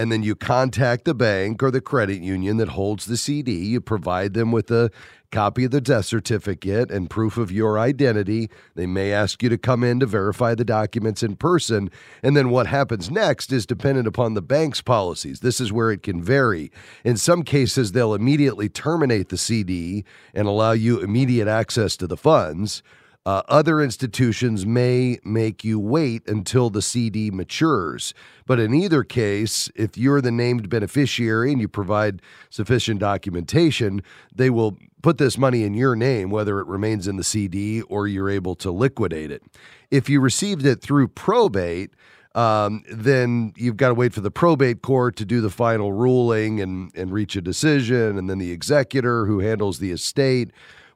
and 0.00 0.10
then 0.10 0.22
you 0.22 0.34
contact 0.34 1.04
the 1.04 1.12
bank 1.12 1.62
or 1.62 1.70
the 1.70 1.82
credit 1.82 2.22
union 2.22 2.56
that 2.56 2.68
holds 2.68 3.04
the 3.04 3.18
CD. 3.18 3.52
You 3.52 3.82
provide 3.82 4.32
them 4.32 4.50
with 4.50 4.70
a 4.70 4.90
copy 5.30 5.64
of 5.64 5.70
the 5.70 5.80
death 5.80 6.06
certificate 6.06 6.90
and 6.90 7.08
proof 7.08 7.36
of 7.36 7.52
your 7.52 7.78
identity. 7.78 8.50
They 8.74 8.86
may 8.86 9.12
ask 9.12 9.42
you 9.42 9.48
to 9.48 9.58
come 9.58 9.84
in 9.84 10.00
to 10.00 10.06
verify 10.06 10.54
the 10.54 10.64
documents 10.64 11.22
in 11.22 11.36
person. 11.36 11.90
And 12.22 12.36
then 12.36 12.50
what 12.50 12.66
happens 12.66 13.10
next 13.10 13.52
is 13.52 13.66
dependent 13.66 14.06
upon 14.06 14.34
the 14.34 14.42
bank's 14.42 14.80
policies. 14.80 15.40
This 15.40 15.60
is 15.60 15.72
where 15.72 15.90
it 15.90 16.02
can 16.02 16.22
vary. 16.22 16.70
In 17.04 17.16
some 17.16 17.42
cases, 17.42 17.92
they'll 17.92 18.14
immediately 18.14 18.68
terminate 18.68 19.28
the 19.28 19.38
CD 19.38 20.04
and 20.34 20.48
allow 20.48 20.72
you 20.72 21.00
immediate 21.00 21.48
access 21.48 21.96
to 21.98 22.06
the 22.06 22.16
funds. 22.16 22.82
Uh, 23.30 23.42
other 23.46 23.80
institutions 23.80 24.66
may 24.66 25.20
make 25.22 25.62
you 25.62 25.78
wait 25.78 26.26
until 26.26 26.68
the 26.68 26.82
CD 26.82 27.30
matures. 27.30 28.12
But 28.44 28.58
in 28.58 28.74
either 28.74 29.04
case, 29.04 29.70
if 29.76 29.96
you're 29.96 30.20
the 30.20 30.32
named 30.32 30.68
beneficiary 30.68 31.52
and 31.52 31.60
you 31.60 31.68
provide 31.68 32.22
sufficient 32.48 32.98
documentation, 32.98 34.02
they 34.34 34.50
will 34.50 34.76
put 35.00 35.18
this 35.18 35.38
money 35.38 35.62
in 35.62 35.74
your 35.74 35.94
name, 35.94 36.30
whether 36.30 36.58
it 36.58 36.66
remains 36.66 37.06
in 37.06 37.18
the 37.18 37.22
CD 37.22 37.82
or 37.82 38.08
you're 38.08 38.28
able 38.28 38.56
to 38.56 38.72
liquidate 38.72 39.30
it. 39.30 39.44
If 39.92 40.08
you 40.08 40.20
received 40.20 40.66
it 40.66 40.82
through 40.82 41.06
probate, 41.06 41.92
um, 42.34 42.82
then 42.90 43.52
you've 43.56 43.76
got 43.76 43.88
to 43.88 43.94
wait 43.94 44.12
for 44.12 44.22
the 44.22 44.32
probate 44.32 44.82
court 44.82 45.14
to 45.16 45.24
do 45.24 45.40
the 45.40 45.50
final 45.50 45.92
ruling 45.92 46.60
and, 46.60 46.90
and 46.96 47.12
reach 47.12 47.36
a 47.36 47.40
decision. 47.40 48.18
And 48.18 48.28
then 48.28 48.38
the 48.38 48.50
executor 48.50 49.26
who 49.26 49.38
handles 49.38 49.78
the 49.78 49.92
estate 49.92 50.50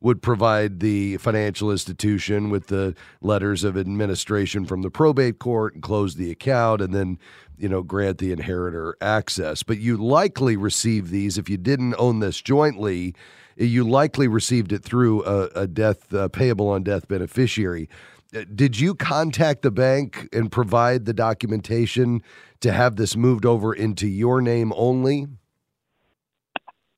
would 0.04 0.20
provide 0.20 0.80
the 0.80 1.16
financial 1.16 1.70
institution 1.70 2.50
with 2.50 2.66
the 2.66 2.94
letters 3.22 3.64
of 3.64 3.76
administration 3.76 4.66
from 4.66 4.82
the 4.82 4.90
probate 4.90 5.38
court 5.38 5.72
and 5.72 5.82
close 5.82 6.14
the 6.14 6.30
account 6.30 6.82
and 6.82 6.94
then 6.94 7.18
you 7.56 7.68
know 7.68 7.82
grant 7.82 8.18
the 8.18 8.30
inheritor 8.30 8.96
access. 9.00 9.62
But 9.62 9.78
you 9.78 9.96
likely 9.96 10.56
received 10.56 11.10
these 11.10 11.38
if 11.38 11.48
you 11.48 11.56
didn't 11.56 11.94
own 11.98 12.20
this 12.20 12.40
jointly 12.40 13.14
you 13.56 13.84
likely 13.84 14.28
received 14.28 14.72
it 14.72 14.82
through 14.82 15.24
a, 15.24 15.46
a 15.54 15.66
death 15.66 16.12
uh, 16.12 16.28
payable 16.28 16.68
on 16.68 16.82
death 16.82 17.08
beneficiary. 17.08 17.88
Uh, 18.34 18.44
did 18.54 18.78
you 18.78 18.94
contact 18.94 19.62
the 19.62 19.70
bank 19.70 20.28
and 20.32 20.50
provide 20.50 21.04
the 21.04 21.14
documentation 21.14 22.22
to 22.60 22.72
have 22.72 22.96
this 22.96 23.16
moved 23.16 23.46
over 23.46 23.72
into 23.72 24.08
your 24.08 24.40
name 24.40 24.72
only? 24.76 25.26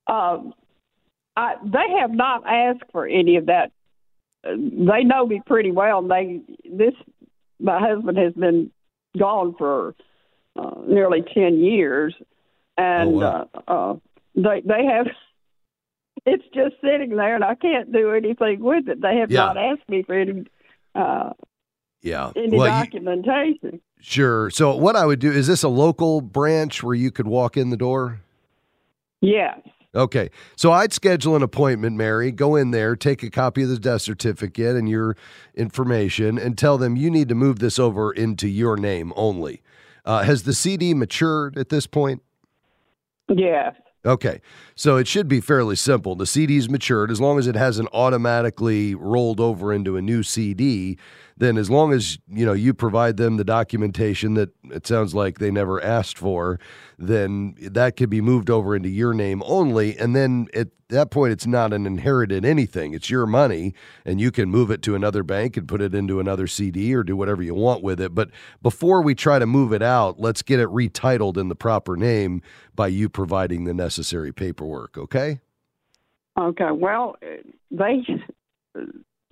Um, 0.07 0.55
I, 1.37 1.55
they 1.63 1.99
have 2.01 2.13
not 2.13 2.45
asked 2.47 2.91
for 2.93 3.07
any 3.07 3.37
of 3.37 3.47
that. 3.47 3.73
They 4.43 5.05
know 5.05 5.27
me 5.27 5.43
pretty 5.45 5.71
well. 5.71 6.03
They 6.03 6.41
this 6.65 6.95
my 7.59 7.79
husband 7.81 8.17
has 8.19 8.33
been 8.35 8.71
gone 9.19 9.55
for 9.59 9.95
uh, 10.57 10.81
nearly 10.87 11.23
ten 11.35 11.59
years, 11.59 12.15
and 12.79 13.11
oh, 13.11 13.13
wow. 13.13 13.49
uh, 13.55 13.73
uh, 13.73 13.95
they 14.35 14.63
they 14.65 14.85
have. 14.85 15.07
It's 16.29 16.43
just 16.53 16.75
sitting 16.81 17.15
there, 17.15 17.37
and 17.37 17.45
I 17.45 17.55
can't 17.55 17.93
do 17.93 18.11
anything 18.11 18.59
with 18.59 18.89
it. 18.89 19.01
They 19.01 19.19
have 19.19 19.31
yeah. 19.31 19.45
not 19.45 19.57
asked 19.57 19.89
me 19.89 20.03
for 20.03 20.15
any. 20.15 20.45
Uh, 20.93 21.35
yeah. 22.03 22.33
Any 22.35 22.57
well, 22.57 22.67
documentation. 22.67 23.75
You, 23.75 23.81
sure. 24.01 24.51
So 24.51 24.75
what 24.75 24.97
I 24.97 25.07
would 25.07 25.21
do 25.21 25.31
is 25.31 25.47
this 25.47 25.63
a 25.63 25.69
local 25.69 26.21
branch 26.21 26.83
where 26.83 26.97
you 26.97 27.13
could 27.13 27.29
walk 27.29 27.57
in 27.57 27.71
the 27.71 27.77
door? 27.77 28.23
Yes. 29.21 29.61
Okay. 29.97 30.31
So 30.57 30.73
I'd 30.73 30.93
schedule 30.93 31.35
an 31.35 31.43
appointment, 31.43 31.97
Mary, 31.97 32.31
go 32.31 32.55
in 32.55 32.71
there, 32.71 32.95
take 32.95 33.23
a 33.23 33.31
copy 33.31 33.63
of 33.63 33.71
the 33.71 33.79
death 33.79 34.03
certificate 34.03 34.77
and 34.77 34.89
your 34.89 35.17
information, 35.55 36.39
and 36.39 36.57
tell 36.57 36.77
them 36.77 36.97
you 36.97 37.11
need 37.11 37.29
to 37.31 37.35
move 37.35 37.59
this 37.59 37.79
over 37.79 38.13
into 38.13 38.47
your 38.47 38.77
name 38.77 39.13
only. 39.17 39.63
Uh, 40.05 40.23
has 40.23 40.45
the 40.45 40.55
CD 40.55 40.95
matured 40.95 41.59
at 41.59 41.71
this 41.71 41.87
point? 41.87 42.23
Yes. 43.29 43.75
Okay. 44.07 44.41
So 44.77 44.97
it 44.97 45.09
should 45.09 45.27
be 45.27 45.41
fairly 45.41 45.75
simple. 45.75 46.15
The 46.15 46.27
CD's 46.27 46.71
matured 46.71 47.11
as 47.11 47.21
long 47.21 47.39
as 47.39 47.49
it 47.49 47.57
hasn't 47.57 47.89
automatically 47.93 48.95
rolled 48.95 49.41
over 49.41 49.73
into 49.73 49.97
a 49.97 50.03
new 50.03 50.23
CD. 50.23 50.97
Then, 51.37 51.59
as 51.59 51.69
long 51.69 51.93
as 51.93 52.19
you 52.29 52.47
know 52.47 52.53
you 52.53 52.73
provide 52.73 53.17
them 53.17 53.37
the 53.37 53.45
documentation 53.45 54.35
that 54.35 54.51
it 54.71 54.87
sounds 54.87 55.15
like 55.15 55.39
they 55.39 55.51
never 55.51 55.83
asked 55.83 56.17
for, 56.17 56.59
then 56.99 57.57
that 57.61 57.97
could 57.97 58.09
be 58.09 58.21
moved 58.21 58.49
over 58.49 58.77
into 58.77 58.89
your 58.89 59.13
name 59.13 59.43
only. 59.45 59.99
And 59.99 60.15
then 60.15 60.47
at 60.55 60.69
that 60.89 61.11
point, 61.11 61.33
it's 61.33 61.47
not 61.47 61.73
an 61.73 61.87
inherited 61.87 62.45
anything. 62.45 62.95
It's 62.95 63.11
your 63.11 63.27
money, 63.27 63.75
and 64.05 64.21
you 64.21 64.31
can 64.31 64.49
move 64.49 64.71
it 64.71 64.83
to 64.83 64.95
another 64.95 65.23
bank 65.23 65.57
and 65.57 65.67
put 65.67 65.81
it 65.81 65.95
into 65.95 66.21
another 66.21 66.47
CD 66.47 66.95
or 66.95 67.03
do 67.03 67.17
whatever 67.17 67.43
you 67.43 67.55
want 67.55 67.83
with 67.83 68.01
it. 68.01 68.15
But 68.15 68.31
before 68.63 69.03
we 69.03 69.15
try 69.15 69.39
to 69.39 69.47
move 69.47 69.73
it 69.73 69.83
out, 69.83 70.21
let's 70.21 70.43
get 70.43 70.61
it 70.61 70.69
retitled 70.69 71.37
in 71.37 71.49
the 71.49 71.57
proper 71.57 71.97
name 71.97 72.43
by 72.75 72.89
you 72.89 73.09
providing 73.09 73.65
the 73.65 73.75
necessary 73.75 74.33
paperwork. 74.33 74.97
Okay. 74.97 75.41
Okay. 76.39 76.71
Well, 76.71 77.17
they 77.71 78.07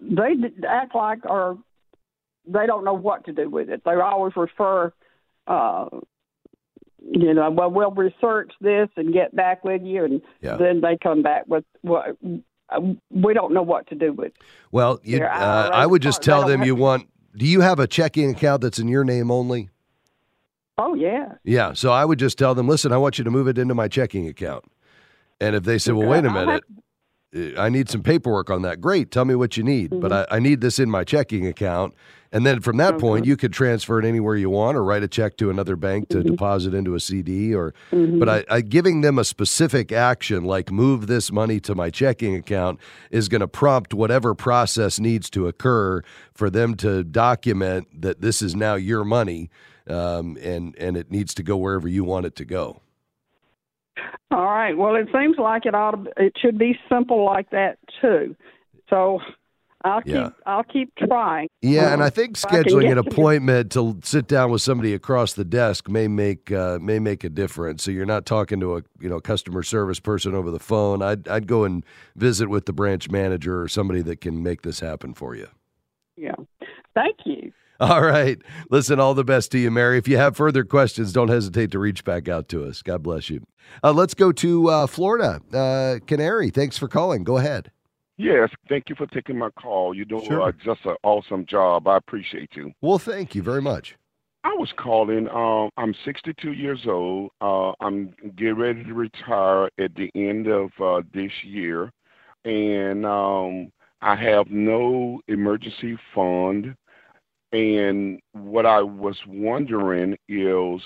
they 0.01 0.35
act 0.67 0.95
like 0.95 1.25
or 1.25 1.59
they 2.47 2.67
don't 2.67 2.85
know 2.85 2.95
what 2.95 3.25
to 3.27 3.33
do 3.33 3.49
with 3.49 3.69
it. 3.69 3.83
They 3.85 3.95
always 3.95 4.35
refer, 4.37 4.93
uh, 5.47 5.87
you 7.11 7.35
know, 7.35 7.51
well, 7.51 7.71
we'll 7.71 7.91
research 7.91 8.53
this 8.61 8.89
and 8.97 9.13
get 9.13 9.35
back 9.37 9.65
with 9.65 9.83
you, 9.83 10.05
and 10.05 10.23
Yeah. 10.41 10.57
then 10.57 10.81
they 10.81 10.97
come 11.03 11.23
back 11.23 11.45
with 11.47 11.65
what 11.83 12.17
we 13.11 13.35
don't 13.35 13.53
know 13.53 13.63
what 13.63 13.87
to 13.89 13.95
do 13.95 14.13
with. 14.13 14.33
Well, 14.73 15.01
you, 15.05 15.23
uh, 15.25 15.71
I 15.73 15.87
would 15.87 16.03
just 16.03 16.23
tell 16.23 16.47
them 16.47 16.63
you 16.63 16.75
want. 16.75 17.09
Do 17.37 17.47
you 17.47 17.61
have 17.61 17.79
a 17.81 17.87
checking 17.87 18.31
account 18.31 18.63
that's 18.63 18.79
in 18.79 18.89
your 18.89 19.05
name 19.05 19.31
only? 19.31 19.69
Oh 20.79 20.95
yeah. 20.95 21.35
Yeah. 21.45 21.73
So 21.73 21.91
I 21.93 22.05
would 22.05 22.19
just 22.19 22.39
tell 22.39 22.55
them, 22.55 22.67
listen, 22.69 22.93
I 22.93 22.97
want 22.97 23.19
you 23.19 23.25
to 23.25 23.31
move 23.31 23.49
it 23.49 23.59
into 23.59 23.75
my 23.75 23.87
checking 23.89 24.27
account. 24.29 24.65
And 25.41 25.55
if 25.55 25.65
they 25.65 25.79
say, 25.79 25.93
well, 25.93 26.09
wait 26.09 26.25
a 26.25 26.31
minute, 26.31 26.65
I 27.59 27.69
need 27.69 27.89
some 27.91 28.03
paperwork 28.03 28.49
on 28.51 28.63
that. 28.63 28.81
Great. 28.81 29.11
Tell 29.11 29.25
me 29.25 29.35
what 29.35 29.57
you 29.57 29.63
need. 29.65 29.91
But 29.91 30.13
Mm-hmm. 30.13 30.33
I, 30.33 30.37
I 30.37 30.39
need 30.39 30.61
this 30.61 30.79
in 30.79 30.91
my 30.91 31.03
checking 31.05 31.47
account. 31.47 31.95
And 32.31 32.45
then 32.45 32.61
from 32.61 32.79
that 32.79 32.99
point, 32.99 33.27
you 33.27 33.37
could 33.37 33.53
transfer 33.53 33.99
it 34.01 34.05
anywhere 34.05 34.35
you 34.35 34.51
want 34.51 34.77
or 34.77 34.83
write 34.83 35.05
a 35.05 35.09
check 35.09 35.37
to 35.37 35.51
another 35.51 35.77
bank 35.77 36.09
Mm-hmm. 36.09 36.23
to 36.23 36.31
deposit 36.31 36.75
into 36.75 36.95
a 36.97 37.01
CD 37.01 37.55
or, 37.55 37.75
but 37.93 38.29
I, 38.29 38.45
I 38.51 38.61
giving 38.61 39.03
them 39.03 39.19
a 39.21 39.25
specific 39.25 39.93
action 39.93 40.43
like 40.45 40.71
move 40.73 41.07
this 41.07 41.31
money 41.31 41.61
to 41.61 41.75
my 41.77 41.91
checking 41.91 42.35
account 42.35 42.81
is 43.13 43.29
going 43.29 43.41
to 43.41 43.47
prompt 43.49 43.95
whatever 43.95 44.35
process 44.35 44.99
needs 44.99 45.31
to 45.31 45.47
occur 45.47 46.03
for 46.33 46.51
them 46.51 46.75
to 46.79 47.05
document 47.05 47.87
that 48.03 48.21
this 48.21 48.43
is 48.43 48.57
now 48.57 48.75
your 48.75 49.05
money 49.05 49.49
um, 49.89 50.37
and, 50.43 50.75
and 50.77 50.97
it 50.97 51.11
needs 51.13 51.35
to 51.35 51.43
go 51.45 51.57
wherever 51.57 51.87
you 51.87 52.03
want 52.03 52.27
it 52.27 52.35
to 52.37 52.45
go. 52.45 52.81
All 54.31 54.47
right. 54.47 54.77
Well, 54.77 54.97
it 54.97 55.09
seems 55.13 55.37
like 55.39 55.67
it 55.67 55.75
ought 55.75 55.93
to. 55.93 56.11
It 56.17 56.35
should 56.41 56.59
be 56.59 56.79
simple 56.89 57.25
like 57.25 57.51
that 57.51 57.79
too. 58.01 58.35
So 58.91 59.21
I'll 59.85 60.01
keep. 60.01 60.33
I'll 60.47 60.65
keep 60.65 60.95
trying. 60.97 61.49
Yeah, 61.61 61.93
and 61.93 62.01
Um, 62.01 62.07
I 62.07 62.11
think 62.11 62.39
if 62.39 62.47
I 62.47 62.63
scheduling 62.63 62.91
an 62.91 62.99
appointment 62.99 63.71
to 63.73 64.01
sit 64.03 64.27
down 64.27 64.51
with 64.51 64.63
somebody 64.63 64.95
across 64.95 65.35
the 65.35 65.45
desk 65.45 65.89
may 65.89 66.09
make 66.09 66.51
uh, 66.51 66.79
may 66.81 66.99
make 66.99 67.23
a 67.23 67.29
difference. 67.29 67.85
So 67.85 67.91
you're 67.91 68.07
not 68.07 68.25
talking 68.25 68.61
to 68.61 68.77
a 68.77 68.83
you 68.99 69.09
know 69.09 69.21
customer 69.21 69.63
service 69.63 70.01
person 70.01 70.35
over 70.35 70.51
the 70.51 70.59
phone. 70.59 71.03
I'd 71.03 71.29
I'd 71.29 71.47
go 71.47 71.65
and 71.65 71.85
visit 72.17 72.49
with 72.49 72.65
the 72.65 72.73
branch 72.73 73.11
manager 73.11 73.61
or 73.61 73.69
somebody 73.69 74.01
that 74.03 74.21
can 74.21 74.43
make 74.43 74.63
this 74.63 74.81
happen 74.81 75.13
for 75.13 75.35
you. 75.35 75.49
Yeah. 76.17 76.37
Thank 76.95 77.19
you. 77.27 77.53
All 77.81 78.03
right, 78.03 78.41
listen. 78.71 79.01
All 79.01 79.15
the 79.15 79.25
best 79.25 79.51
to 79.53 79.59
you, 79.59 79.71
Mary. 79.71 79.99
If 79.99 80.07
you 80.07 80.17
have 80.17 80.37
further 80.37 80.65
questions, 80.65 81.13
don't 81.13 81.29
hesitate 81.29 81.71
to 81.73 81.79
reach 81.79 82.05
back 82.05 82.29
out 82.29 82.49
to 82.51 82.65
us. 82.65 82.83
God 82.83 83.03
bless 83.03 83.29
you. 83.31 83.43
Uh, 83.83 83.93
let's 83.93 84.15
go 84.15 84.31
to 84.33 84.69
uh, 84.71 84.87
Florida, 84.87 85.41
uh, 85.53 85.99
Canary. 86.07 86.51
Thanks 86.51 86.79
for 86.79 86.87
calling. 86.87 87.25
Go 87.25 87.39
ahead. 87.39 87.71
Yes, 88.17 88.51
thank 88.69 88.85
you 88.89 88.95
for 88.95 89.07
taking 89.09 89.37
my 89.37 89.51
call. 89.61 89.93
You're 89.93 90.05
doing 90.05 90.25
Sure. 90.25 90.43
uh, 90.43 90.53
just 90.65 90.85
an 90.85 90.95
awesome 91.03 91.47
job. 91.47 91.89
I 91.89 91.97
appreciate 91.97 92.51
you. 92.55 92.71
Well, 92.81 92.99
thank 92.99 93.35
you 93.35 93.43
very 93.43 93.61
much. 93.63 93.97
I 94.45 94.53
was 94.55 94.71
calling. 94.77 95.27
Um, 95.31 95.71
I'm 95.77 95.95
62 96.05 96.53
years 96.53 96.83
old. 96.87 97.31
Uh, 97.41 97.73
I'm 97.81 98.15
getting 98.37 98.55
ready 98.57 98.85
to 98.85 98.95
retire 98.95 99.69
at 99.81 99.97
the 99.97 100.11
end 100.15 100.47
of 100.47 100.71
uh, 100.81 101.01
this 101.13 101.33
year, 101.43 101.91
and 102.45 103.05
um, 103.05 103.73
I 104.01 104.15
have 104.15 104.49
no 104.49 105.21
emergency 105.27 105.99
fund. 106.15 106.77
And 107.55 108.21
what 108.33 108.67
I 108.67 108.83
was 108.83 109.17
wondering 109.29 110.17
is, 110.29 110.83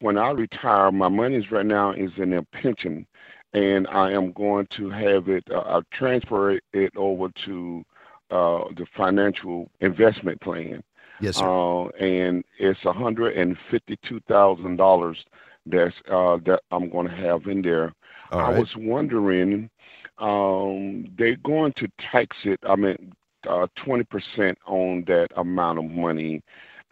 when 0.00 0.18
I 0.18 0.30
retire, 0.30 0.92
my 0.92 1.08
money's 1.08 1.50
right 1.50 1.64
now 1.64 1.92
is 1.92 2.10
in 2.18 2.34
a 2.34 2.42
pension, 2.42 3.06
and 3.54 3.86
I 3.88 4.12
am 4.12 4.32
going 4.32 4.66
to 4.76 4.90
have 4.90 5.28
it. 5.28 5.44
Uh, 5.50 5.60
I'll 5.60 5.84
transfer 5.92 6.58
it, 6.74 6.96
over 6.96 7.28
to 7.46 7.84
uh, 8.30 8.64
the 8.76 8.86
financial 8.96 9.70
investment 9.80 10.40
plan 10.42 10.82
Yes, 11.20 11.36
sir. 11.36 11.46
uh, 11.46 11.86
and 11.98 12.44
it's 12.58 12.84
a 12.84 12.92
hundred 12.92 13.36
and 13.38 13.56
fifty-two 13.70 14.20
thousand 14.28 14.76
dollars 14.76 15.24
that's 15.66 15.94
uh, 16.10 16.38
that 16.44 16.60
I'm 16.70 16.90
going 16.90 17.08
to 17.08 17.16
have 17.16 17.46
in 17.46 17.62
there. 17.62 17.94
All 18.30 18.40
I 18.40 18.50
right. 18.50 18.58
was 18.58 18.68
wondering, 18.76 19.70
um, 20.18 21.06
they're 21.16 21.36
going 21.36 21.72
to 21.78 21.88
tax 22.12 22.36
it. 22.44 22.60
I 22.68 22.76
mean, 22.76 23.12
uh, 23.48 23.66
twenty 23.84 24.04
percent 24.04 24.58
on 24.66 25.04
that 25.06 25.28
amount 25.36 25.78
of 25.78 25.84
money. 25.86 26.42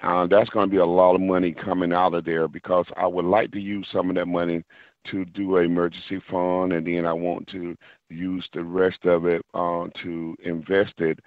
Uh, 0.03 0.27
that's 0.27 0.49
going 0.51 0.67
to 0.67 0.71
be 0.71 0.79
a 0.79 0.85
lot 0.85 1.15
of 1.15 1.21
money 1.21 1.53
coming 1.53 1.93
out 1.93 2.15
of 2.15 2.25
there 2.25 2.49
because 2.49 2.87
I 2.97 3.07
would 3.07 3.27
like 3.27 3.51
to 3.53 3.61
use 3.61 3.87
some 3.93 4.09
of 4.09 4.17
that 4.17 4.27
money 4.27 4.65
to 5.11 5.25
do 5.25 5.57
an 5.57 5.65
emergency 5.65 6.23
fund, 6.31 6.73
and 6.73 6.87
then 6.87 7.07
I 7.07 7.13
want 7.13 7.47
to 7.49 7.77
use 8.09 8.47
the 8.53 8.63
rest 8.63 9.05
of 9.05 9.27
it 9.27 9.45
uh, 9.55 9.87
to 10.03 10.37
invest 10.43 10.95
it. 10.99 11.19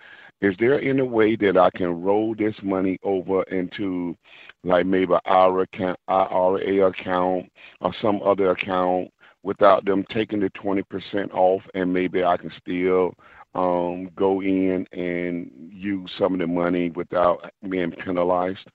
Is 0.42 0.56
there 0.60 0.82
any 0.82 1.02
way 1.02 1.36
that 1.38 1.58
I 1.58 1.70
can 1.76 2.04
roll 2.04 2.36
this 2.36 2.56
money 2.62 3.00
over 3.04 3.44
into, 3.44 4.16
like 4.64 4.86
maybe 4.86 5.14
IRA 5.26 5.64
account, 5.64 6.00
IRA 6.08 6.88
account 6.88 7.52
or 7.82 7.94
some 8.02 8.22
other 8.24 8.52
account 8.52 9.10
without 9.44 9.86
them 9.86 10.06
taking 10.12 10.40
the 10.40 10.50
twenty 10.50 10.84
percent 10.84 11.32
off, 11.34 11.62
and 11.74 11.94
maybe 11.94 12.24
I 12.24 12.38
can 12.38 12.52
still 12.62 13.14
um, 13.56 14.10
go 14.16 14.42
in 14.42 14.88
and 14.92 15.52
use 15.72 16.12
some 16.18 16.34
of 16.34 16.40
the 16.40 16.48
money 16.48 16.90
without 16.90 17.52
being 17.70 17.92
penalized? 17.92 18.68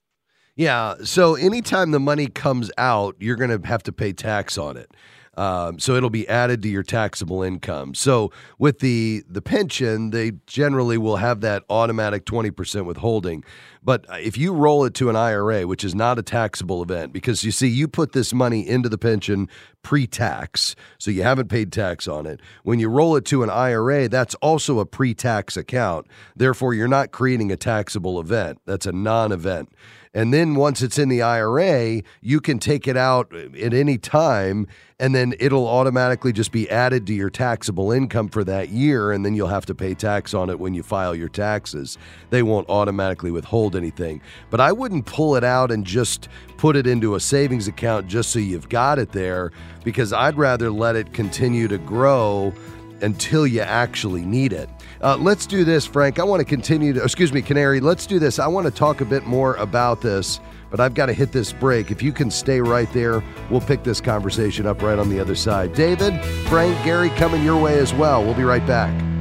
Yeah. 0.57 0.95
So 1.05 1.35
anytime 1.37 1.93
the 1.93 2.01
money 2.01 2.27
comes 2.27 2.71
out, 2.79 3.17
you're 3.21 3.37
going 3.37 3.61
to 3.61 3.67
have 3.67 3.83
to 3.85 3.93
pay 3.93 4.13
tax 4.13 4.59
on 4.59 4.77
it. 4.77 4.91
Um, 5.39 5.79
so 5.79 5.95
it'll 5.95 6.11
be 6.11 6.29
added 6.29 6.63
to 6.63 6.69
your 6.69 6.83
taxable 6.83 7.45
income. 7.45 7.95
So 7.95 8.33
with 8.59 8.81
the 8.81 9.23
the 9.29 9.41
pension, 9.41 10.11
they 10.11 10.33
generally 10.47 10.99
will 10.99 11.17
have 11.17 11.43
that 11.43 11.63
automatic 11.71 12.25
20% 12.25 12.85
withholding. 12.85 13.45
But 13.81 14.05
if 14.11 14.37
you 14.37 14.53
roll 14.53 14.85
it 14.85 14.95
to 14.95 15.09
an 15.09 15.15
IRA, 15.17 15.65
which 15.65 15.85
is 15.85 15.95
not 15.95 16.19
a 16.19 16.23
taxable 16.23 16.83
event, 16.83 17.13
because 17.13 17.45
you 17.45 17.53
see, 17.53 17.69
you 17.69 17.87
put 17.87 18.13
this 18.13 18.35
money 18.35 18.69
into 18.69 18.89
the 18.89 18.99
pension 18.99 19.49
pre-tax, 19.83 20.75
so 20.99 21.13
you 21.13 21.23
haven't 21.23 21.49
paid 21.49 21.73
tax 21.73 22.09
on 22.09 22.27
it. 22.27 22.41
When 22.65 22.81
you 22.81 22.89
roll 22.89 23.15
it 23.15 23.25
to 23.27 23.45
an 23.45 23.49
IRA, 23.49 24.09
that's 24.09 24.35
also 24.37 24.81
a 24.81 24.87
pre-tax 24.87 25.57
account. 25.57 26.09
Therefore, 26.35 26.75
you're 26.75 26.89
not 26.89 27.13
creating 27.13 27.53
a 27.53 27.57
taxable 27.57 28.19
event. 28.19 28.61
That's 28.67 28.87
a 28.87 28.93
non-event. 28.93 29.73
And 30.15 30.33
then 30.33 30.55
once 30.55 30.83
it's 30.83 30.99
in 30.99 31.09
the 31.09 31.23
IRA, 31.23 32.03
you 32.21 32.41
can 32.41 32.59
take 32.59 32.89
it 32.89 32.97
out 32.97 33.33
uh, 33.33 33.49
at 33.59 33.75
any 33.75 33.99
time 33.99 34.67
and 35.01 35.15
then 35.15 35.35
it'll 35.39 35.69
automatically 35.69 36.33
just 36.33 36.51
be 36.51 36.69
added 36.71 37.07
to 37.07 37.15
your 37.15 37.31
taxable 37.31 37.93
income 37.93 38.29
for 38.29 38.43
that 38.45 38.71
year 38.71 39.13
and 39.13 39.25
then 39.25 39.35
you'll 39.35 39.47
have 39.47 39.67
to 39.67 39.75
pay 39.75 39.95
tax 39.95 40.35
on 40.35 40.51
it 40.51 40.59
when 40.59 40.75
you 40.75 40.83
file 40.83 41.15
your 41.15 41.29
taxes. 41.29 41.97
They 42.31 42.43
won't 42.43 42.69
automatically 42.69 43.31
withhold 43.31 43.77
anything. 43.77 44.21
But 44.51 44.61
I 44.61 44.73
wouldn't 44.73 45.07
pull 45.07 45.37
it 45.37 45.45
out 45.45 45.71
and 45.71 45.85
just 45.85 46.29
put 46.57 46.75
it 46.75 46.87
into 46.87 47.15
a 47.15 47.21
savings 47.21 47.69
account 47.69 48.09
just 48.09 48.31
so 48.31 48.41
you've 48.41 48.69
got 48.69 48.99
it 48.99 49.13
there 49.13 49.53
because 49.85 50.13
I'd 50.13 50.37
rather 50.37 50.71
let 50.71 50.97
it 50.97 51.13
continue 51.13 51.69
to 51.69 51.79
grow 51.79 52.53
until 53.01 53.47
you 53.47 53.61
actually 53.61 54.25
need 54.25 54.53
it. 54.53 54.69
Uh, 55.01 55.17
let's 55.17 55.47
do 55.47 55.65
this, 55.65 55.87
Frank. 55.87 56.19
I 56.19 56.25
want 56.25 56.41
to 56.41 56.45
continue 56.45 56.93
to, 56.93 57.03
excuse 57.03 57.33
me, 57.33 57.43
Canary. 57.43 57.81
Let's 57.81 58.07
do 58.07 58.19
this. 58.19 58.39
I 58.39 58.47
want 58.47 58.67
to 58.67 58.71
talk 58.71 59.01
a 59.01 59.05
bit 59.05 59.27
more 59.27 59.55
about 59.57 60.01
this, 60.01 60.41
but 60.71 60.81
I've 60.81 60.95
got 60.95 61.07
to 61.07 61.13
hit 61.13 61.33
this 61.33 61.53
break. 61.53 61.91
If 61.91 62.03
you 62.03 62.13
can 62.13 62.31
stay 62.31 62.61
right 62.61 62.93
there, 62.93 63.23
we'll 63.51 63.61
pick 63.61 63.85
this 63.85 64.01
conversation 64.01 64.67
up 64.67 64.83
right 64.83 64.99
on 64.99 65.09
the 65.09 65.21
other 65.21 65.35
side. 65.35 65.73
David, 65.73 66.21
Frank, 66.49 66.77
Gary 66.85 67.11
coming 67.11 67.45
your 67.45 67.61
way 67.61 67.79
as 67.79 67.95
well. 67.95 68.25
We'll 68.25 68.35
be 68.35 68.45
right 68.45 68.67
back. 68.67 69.18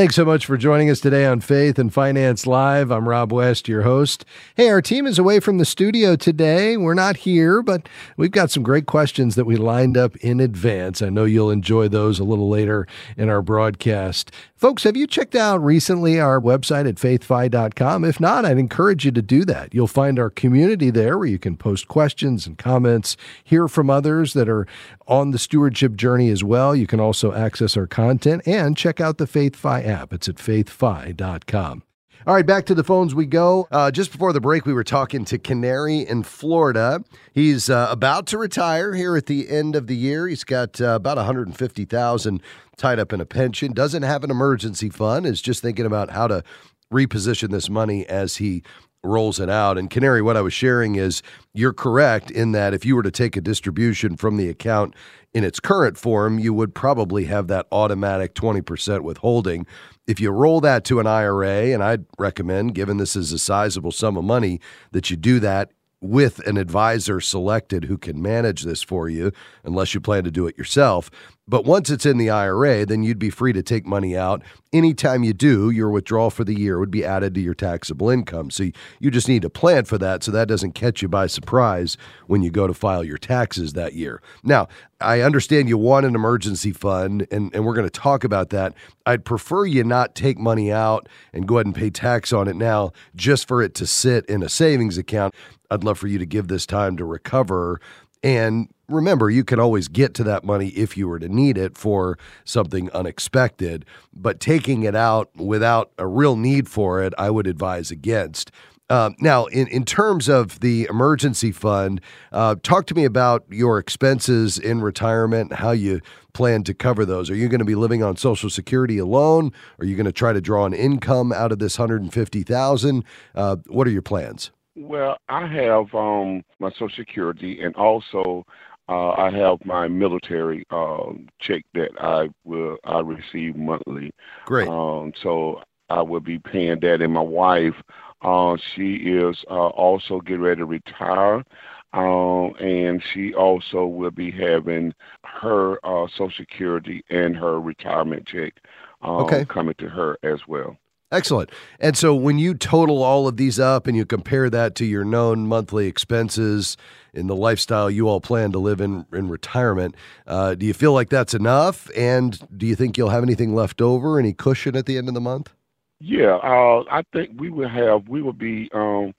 Thanks 0.00 0.16
so 0.16 0.24
much 0.24 0.46
for 0.46 0.56
joining 0.56 0.88
us 0.88 0.98
today 0.98 1.26
on 1.26 1.42
Faith 1.42 1.78
and 1.78 1.92
Finance 1.92 2.46
Live. 2.46 2.90
I'm 2.90 3.06
Rob 3.06 3.34
West, 3.34 3.68
your 3.68 3.82
host. 3.82 4.24
Hey, 4.54 4.70
our 4.70 4.80
team 4.80 5.06
is 5.06 5.18
away 5.18 5.40
from 5.40 5.58
the 5.58 5.66
studio 5.66 6.16
today. 6.16 6.78
We're 6.78 6.94
not 6.94 7.18
here, 7.18 7.60
but 7.60 7.86
we've 8.16 8.30
got 8.30 8.50
some 8.50 8.62
great 8.62 8.86
questions 8.86 9.34
that 9.34 9.44
we 9.44 9.56
lined 9.56 9.98
up 9.98 10.16
in 10.16 10.40
advance. 10.40 11.02
I 11.02 11.10
know 11.10 11.26
you'll 11.26 11.50
enjoy 11.50 11.88
those 11.88 12.18
a 12.18 12.24
little 12.24 12.48
later 12.48 12.86
in 13.18 13.28
our 13.28 13.42
broadcast. 13.42 14.32
Folks, 14.56 14.84
have 14.84 14.96
you 14.96 15.06
checked 15.06 15.34
out 15.34 15.62
recently 15.62 16.18
our 16.18 16.40
website 16.40 16.88
at 16.88 16.96
faithfi.com? 16.96 18.04
If 18.04 18.20
not, 18.20 18.46
I'd 18.46 18.58
encourage 18.58 19.04
you 19.04 19.10
to 19.10 19.22
do 19.22 19.44
that. 19.46 19.74
You'll 19.74 19.86
find 19.86 20.18
our 20.18 20.30
community 20.30 20.88
there 20.90 21.18
where 21.18 21.28
you 21.28 21.38
can 21.38 21.58
post 21.58 21.88
questions 21.88 22.46
and 22.46 22.56
comments, 22.56 23.18
hear 23.44 23.68
from 23.68 23.90
others 23.90 24.32
that 24.32 24.48
are 24.48 24.66
on 25.06 25.32
the 25.32 25.38
stewardship 25.38 25.96
journey 25.96 26.30
as 26.30 26.44
well. 26.44 26.76
You 26.76 26.86
can 26.86 27.00
also 27.00 27.32
access 27.32 27.76
our 27.76 27.86
content 27.86 28.42
and 28.46 28.76
check 28.76 29.00
out 29.00 29.18
the 29.18 29.26
FaithFi 29.26 29.89
app. 29.90 30.12
It's 30.12 30.28
at 30.28 30.36
faithfi.com. 30.36 31.82
All 32.26 32.34
right, 32.34 32.44
back 32.44 32.66
to 32.66 32.74
the 32.74 32.84
phones 32.84 33.14
we 33.14 33.24
go. 33.24 33.66
Uh, 33.70 33.90
just 33.90 34.12
before 34.12 34.34
the 34.34 34.42
break, 34.42 34.66
we 34.66 34.74
were 34.74 34.84
talking 34.84 35.24
to 35.24 35.38
Canary 35.38 36.00
in 36.00 36.22
Florida. 36.22 37.02
He's 37.32 37.70
uh, 37.70 37.88
about 37.90 38.26
to 38.26 38.38
retire 38.38 38.94
here 38.94 39.16
at 39.16 39.24
the 39.24 39.48
end 39.48 39.74
of 39.74 39.86
the 39.86 39.96
year. 39.96 40.28
He's 40.28 40.44
got 40.44 40.82
uh, 40.82 40.96
about 40.96 41.16
150,000 41.16 42.42
tied 42.76 42.98
up 42.98 43.14
in 43.14 43.22
a 43.22 43.24
pension. 43.24 43.72
Doesn't 43.72 44.02
have 44.02 44.22
an 44.22 44.30
emergency 44.30 44.90
fund. 44.90 45.24
Is 45.24 45.40
just 45.40 45.62
thinking 45.62 45.86
about 45.86 46.10
how 46.10 46.26
to 46.26 46.44
reposition 46.92 47.52
this 47.52 47.70
money 47.70 48.06
as 48.06 48.36
he 48.36 48.64
rolls 49.02 49.40
it 49.40 49.48
out. 49.48 49.78
And 49.78 49.90
Canary, 49.90 50.20
what 50.20 50.36
I 50.36 50.42
was 50.42 50.52
sharing 50.52 50.96
is 50.96 51.22
you're 51.54 51.72
correct 51.72 52.30
in 52.30 52.52
that 52.52 52.74
if 52.74 52.84
you 52.84 52.96
were 52.96 53.02
to 53.02 53.10
take 53.10 53.36
a 53.36 53.40
distribution 53.40 54.16
from 54.16 54.36
the 54.36 54.48
account 54.48 54.94
in 55.32 55.44
its 55.44 55.60
current 55.60 55.96
form, 55.96 56.38
you 56.38 56.52
would 56.52 56.74
probably 56.74 57.24
have 57.26 57.46
that 57.48 57.66
automatic 57.70 58.34
20% 58.34 59.02
withholding. 59.02 59.66
If 60.06 60.18
you 60.18 60.30
roll 60.30 60.60
that 60.62 60.84
to 60.86 60.98
an 60.98 61.06
IRA, 61.06 61.72
and 61.72 61.82
I'd 61.82 62.04
recommend, 62.18 62.74
given 62.74 62.96
this 62.96 63.14
is 63.14 63.32
a 63.32 63.38
sizable 63.38 63.92
sum 63.92 64.16
of 64.16 64.24
money, 64.24 64.60
that 64.90 65.10
you 65.10 65.16
do 65.16 65.38
that 65.40 65.70
with 66.00 66.38
an 66.46 66.56
advisor 66.56 67.20
selected 67.20 67.84
who 67.84 67.98
can 67.98 68.22
manage 68.22 68.62
this 68.62 68.82
for 68.82 69.08
you, 69.08 69.32
unless 69.64 69.94
you 69.94 70.00
plan 70.00 70.24
to 70.24 70.30
do 70.30 70.46
it 70.46 70.56
yourself. 70.56 71.10
But 71.50 71.64
once 71.64 71.90
it's 71.90 72.06
in 72.06 72.16
the 72.16 72.30
IRA, 72.30 72.86
then 72.86 73.02
you'd 73.02 73.18
be 73.18 73.28
free 73.28 73.52
to 73.52 73.62
take 73.62 73.84
money 73.84 74.16
out. 74.16 74.42
Anytime 74.72 75.24
you 75.24 75.32
do, 75.32 75.68
your 75.68 75.90
withdrawal 75.90 76.30
for 76.30 76.44
the 76.44 76.54
year 76.54 76.78
would 76.78 76.92
be 76.92 77.04
added 77.04 77.34
to 77.34 77.40
your 77.40 77.54
taxable 77.54 78.08
income. 78.08 78.52
So 78.52 78.70
you 79.00 79.10
just 79.10 79.26
need 79.26 79.42
to 79.42 79.50
plan 79.50 79.84
for 79.84 79.98
that 79.98 80.22
so 80.22 80.30
that 80.30 80.46
doesn't 80.46 80.76
catch 80.76 81.02
you 81.02 81.08
by 81.08 81.26
surprise 81.26 81.96
when 82.28 82.42
you 82.42 82.52
go 82.52 82.68
to 82.68 82.74
file 82.74 83.02
your 83.02 83.18
taxes 83.18 83.72
that 83.72 83.94
year. 83.94 84.22
Now, 84.44 84.68
I 85.00 85.22
understand 85.22 85.68
you 85.68 85.76
want 85.76 86.06
an 86.06 86.14
emergency 86.14 86.72
fund, 86.72 87.26
and, 87.32 87.52
and 87.52 87.66
we're 87.66 87.74
going 87.74 87.88
to 87.88 87.90
talk 87.90 88.22
about 88.22 88.50
that. 88.50 88.74
I'd 89.04 89.24
prefer 89.24 89.64
you 89.64 89.82
not 89.82 90.14
take 90.14 90.38
money 90.38 90.70
out 90.70 91.08
and 91.32 91.48
go 91.48 91.56
ahead 91.56 91.66
and 91.66 91.74
pay 91.74 91.90
tax 91.90 92.32
on 92.32 92.46
it 92.46 92.54
now 92.54 92.92
just 93.16 93.48
for 93.48 93.60
it 93.60 93.74
to 93.74 93.88
sit 93.88 94.24
in 94.26 94.44
a 94.44 94.48
savings 94.48 94.98
account. 94.98 95.34
I'd 95.70 95.84
love 95.84 95.98
for 95.98 96.08
you 96.08 96.18
to 96.18 96.26
give 96.26 96.48
this 96.48 96.66
time 96.66 96.96
to 96.96 97.04
recover 97.04 97.80
and 98.22 98.68
remember, 98.88 99.30
you 99.30 99.44
can 99.44 99.58
always 99.58 99.88
get 99.88 100.14
to 100.14 100.24
that 100.24 100.44
money 100.44 100.68
if 100.68 100.96
you 100.96 101.08
were 101.08 101.18
to 101.18 101.28
need 101.28 101.56
it 101.56 101.76
for 101.76 102.18
something 102.44 102.90
unexpected. 102.92 103.86
But 104.12 104.40
taking 104.40 104.82
it 104.82 104.94
out 104.94 105.34
without 105.36 105.92
a 105.98 106.06
real 106.06 106.36
need 106.36 106.68
for 106.68 107.02
it, 107.02 107.14
I 107.16 107.30
would 107.30 107.46
advise 107.46 107.90
against. 107.90 108.50
Uh, 108.90 109.10
now, 109.20 109.46
in, 109.46 109.68
in 109.68 109.84
terms 109.84 110.28
of 110.28 110.58
the 110.58 110.88
emergency 110.90 111.52
fund, 111.52 112.00
uh, 112.32 112.56
talk 112.60 112.86
to 112.86 112.94
me 112.94 113.04
about 113.04 113.44
your 113.48 113.78
expenses 113.78 114.58
in 114.58 114.80
retirement, 114.80 115.52
how 115.52 115.70
you 115.70 116.00
plan 116.32 116.64
to 116.64 116.74
cover 116.74 117.04
those. 117.04 117.30
Are 117.30 117.36
you 117.36 117.48
going 117.48 117.60
to 117.60 117.64
be 117.64 117.76
living 117.76 118.02
on 118.02 118.16
Social 118.16 118.50
Security 118.50 118.98
alone? 118.98 119.52
Are 119.78 119.86
you 119.86 119.94
going 119.94 120.06
to 120.06 120.12
try 120.12 120.32
to 120.32 120.40
draw 120.40 120.66
an 120.66 120.74
income 120.74 121.32
out 121.32 121.52
of 121.52 121.60
this 121.60 121.78
150000 121.78 123.04
uh, 123.36 123.56
What 123.68 123.86
are 123.86 123.90
your 123.90 124.02
plans? 124.02 124.50
Well, 124.80 125.18
I 125.28 125.46
have 125.46 125.94
um, 125.94 126.42
my 126.58 126.70
Social 126.70 126.88
Security, 126.96 127.60
and 127.60 127.74
also 127.76 128.44
uh, 128.88 129.10
I 129.10 129.30
have 129.30 129.64
my 129.64 129.88
military 129.88 130.64
um, 130.70 131.28
check 131.38 131.64
that 131.74 131.90
I 132.00 132.30
will 132.44 132.78
I 132.84 133.00
receive 133.00 133.56
monthly. 133.56 134.10
Great. 134.46 134.68
Um, 134.68 135.12
so 135.22 135.62
I 135.90 136.00
will 136.02 136.20
be 136.20 136.38
paying 136.38 136.80
that, 136.80 137.02
and 137.02 137.12
my 137.12 137.20
wife, 137.20 137.74
uh, 138.22 138.56
she 138.74 138.94
is 138.94 139.44
uh, 139.50 139.68
also 139.68 140.20
getting 140.20 140.40
ready 140.40 140.60
to 140.60 140.64
retire. 140.64 141.44
Um, 141.92 142.54
and 142.60 143.02
she 143.12 143.34
also 143.34 143.84
will 143.84 144.12
be 144.12 144.30
having 144.30 144.94
her 145.24 145.84
uh, 145.84 146.06
Social 146.08 146.30
Security 146.38 147.02
and 147.10 147.36
her 147.36 147.60
retirement 147.60 148.26
check 148.26 148.54
um, 149.02 149.22
okay. 149.24 149.44
coming 149.44 149.74
to 149.78 149.88
her 149.88 150.16
as 150.22 150.40
well. 150.48 150.76
Excellent. 151.12 151.50
And 151.80 151.96
so 151.96 152.14
when 152.14 152.38
you 152.38 152.54
total 152.54 153.02
all 153.02 153.26
of 153.26 153.36
these 153.36 153.58
up 153.58 153.88
and 153.88 153.96
you 153.96 154.06
compare 154.06 154.48
that 154.48 154.76
to 154.76 154.84
your 154.84 155.04
known 155.04 155.46
monthly 155.46 155.88
expenses 155.88 156.76
in 157.12 157.26
the 157.26 157.34
lifestyle 157.34 157.90
you 157.90 158.08
all 158.08 158.20
plan 158.20 158.52
to 158.52 158.60
live 158.60 158.80
in 158.80 159.04
in 159.12 159.28
retirement, 159.28 159.96
uh, 160.28 160.54
do 160.54 160.64
you 160.64 160.72
feel 160.72 160.92
like 160.92 161.08
that's 161.08 161.34
enough? 161.34 161.90
And 161.96 162.38
do 162.56 162.64
you 162.64 162.76
think 162.76 162.96
you'll 162.96 163.10
have 163.10 163.24
anything 163.24 163.56
left 163.56 163.82
over, 163.82 164.20
any 164.20 164.32
cushion 164.32 164.76
at 164.76 164.86
the 164.86 164.96
end 164.98 165.08
of 165.08 165.14
the 165.14 165.20
month? 165.20 165.52
Yeah, 165.98 166.36
uh, 166.36 166.84
I 166.90 167.02
think 167.12 167.38
we 167.38 167.50
will 167.50 167.68
have, 167.68 168.08
we 168.08 168.22
will 168.22 168.32
be 168.32 168.70
um, 168.72 169.12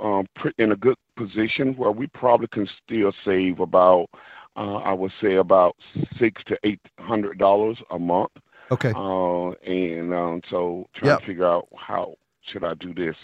um, 0.00 0.26
in 0.58 0.72
a 0.72 0.76
good 0.76 0.96
position 1.16 1.74
where 1.76 1.90
we 1.90 2.06
probably 2.06 2.46
can 2.48 2.68
still 2.84 3.12
save 3.24 3.60
about, 3.60 4.08
uh, 4.56 4.76
I 4.76 4.92
would 4.92 5.12
say 5.20 5.34
about 5.34 5.76
six 6.18 6.42
to 6.46 6.56
eight 6.62 6.80
hundred 6.98 7.38
dollars 7.38 7.78
a 7.90 7.98
month. 7.98 8.30
Okay. 8.70 8.92
Uh, 8.94 9.50
and 9.70 10.12
um, 10.12 10.40
so 10.50 10.86
trying 10.94 11.10
yep. 11.10 11.20
to 11.20 11.26
figure 11.26 11.46
out 11.46 11.68
how 11.76 12.14
should 12.52 12.64
I 12.64 12.74
do 12.74 12.92
this. 12.94 13.16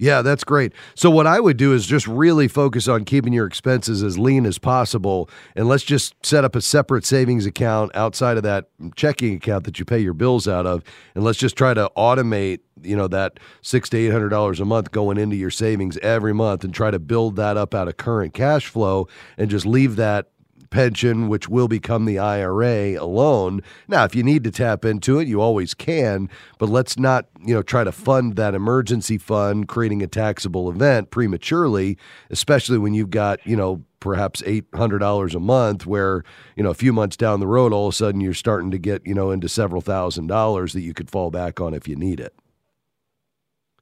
Yeah, 0.00 0.22
that's 0.22 0.44
great. 0.44 0.74
So 0.94 1.10
what 1.10 1.26
I 1.26 1.40
would 1.40 1.56
do 1.56 1.74
is 1.74 1.84
just 1.84 2.06
really 2.06 2.46
focus 2.46 2.86
on 2.86 3.04
keeping 3.04 3.32
your 3.32 3.46
expenses 3.46 4.00
as 4.04 4.16
lean 4.16 4.46
as 4.46 4.56
possible, 4.56 5.28
and 5.56 5.66
let's 5.66 5.82
just 5.82 6.14
set 6.24 6.44
up 6.44 6.54
a 6.54 6.60
separate 6.60 7.04
savings 7.04 7.46
account 7.46 7.90
outside 7.96 8.36
of 8.36 8.44
that 8.44 8.68
checking 8.94 9.34
account 9.34 9.64
that 9.64 9.80
you 9.80 9.84
pay 9.84 9.98
your 9.98 10.14
bills 10.14 10.46
out 10.46 10.66
of, 10.66 10.84
and 11.16 11.24
let's 11.24 11.36
just 11.36 11.56
try 11.56 11.74
to 11.74 11.90
automate, 11.96 12.60
you 12.80 12.96
know, 12.96 13.08
that 13.08 13.40
six 13.60 13.88
to 13.88 13.98
eight 13.98 14.12
hundred 14.12 14.28
dollars 14.28 14.60
a 14.60 14.64
month 14.64 14.92
going 14.92 15.18
into 15.18 15.34
your 15.34 15.50
savings 15.50 15.98
every 15.98 16.32
month, 16.32 16.62
and 16.62 16.72
try 16.72 16.92
to 16.92 17.00
build 17.00 17.34
that 17.34 17.56
up 17.56 17.74
out 17.74 17.88
of 17.88 17.96
current 17.96 18.34
cash 18.34 18.68
flow, 18.68 19.08
and 19.36 19.50
just 19.50 19.66
leave 19.66 19.96
that 19.96 20.28
pension, 20.70 21.28
which 21.28 21.48
will 21.48 21.68
become 21.68 22.04
the 22.04 22.18
IRA 22.18 22.94
alone. 23.00 23.62
Now, 23.86 24.04
if 24.04 24.14
you 24.14 24.22
need 24.22 24.44
to 24.44 24.50
tap 24.50 24.84
into 24.84 25.18
it, 25.18 25.28
you 25.28 25.40
always 25.40 25.74
can, 25.74 26.28
but 26.58 26.68
let's 26.68 26.98
not, 26.98 27.26
you 27.44 27.54
know, 27.54 27.62
try 27.62 27.84
to 27.84 27.92
fund 27.92 28.36
that 28.36 28.54
emergency 28.54 29.18
fund, 29.18 29.68
creating 29.68 30.02
a 30.02 30.06
taxable 30.06 30.70
event 30.70 31.10
prematurely, 31.10 31.98
especially 32.30 32.78
when 32.78 32.94
you've 32.94 33.10
got, 33.10 33.44
you 33.46 33.56
know, 33.56 33.84
perhaps 34.00 34.42
$800 34.42 35.34
a 35.34 35.40
month 35.40 35.86
where, 35.86 36.22
you 36.56 36.62
know, 36.62 36.70
a 36.70 36.74
few 36.74 36.92
months 36.92 37.16
down 37.16 37.40
the 37.40 37.46
road 37.46 37.72
all 37.72 37.88
of 37.88 37.94
a 37.94 37.96
sudden 37.96 38.20
you're 38.20 38.34
starting 38.34 38.70
to 38.70 38.78
get, 38.78 39.06
you 39.06 39.14
know, 39.14 39.30
into 39.30 39.48
several 39.48 39.80
thousand 39.80 40.28
dollars 40.28 40.72
that 40.72 40.82
you 40.82 40.94
could 40.94 41.10
fall 41.10 41.30
back 41.30 41.60
on 41.60 41.74
if 41.74 41.88
you 41.88 41.96
need 41.96 42.20
it. 42.20 42.34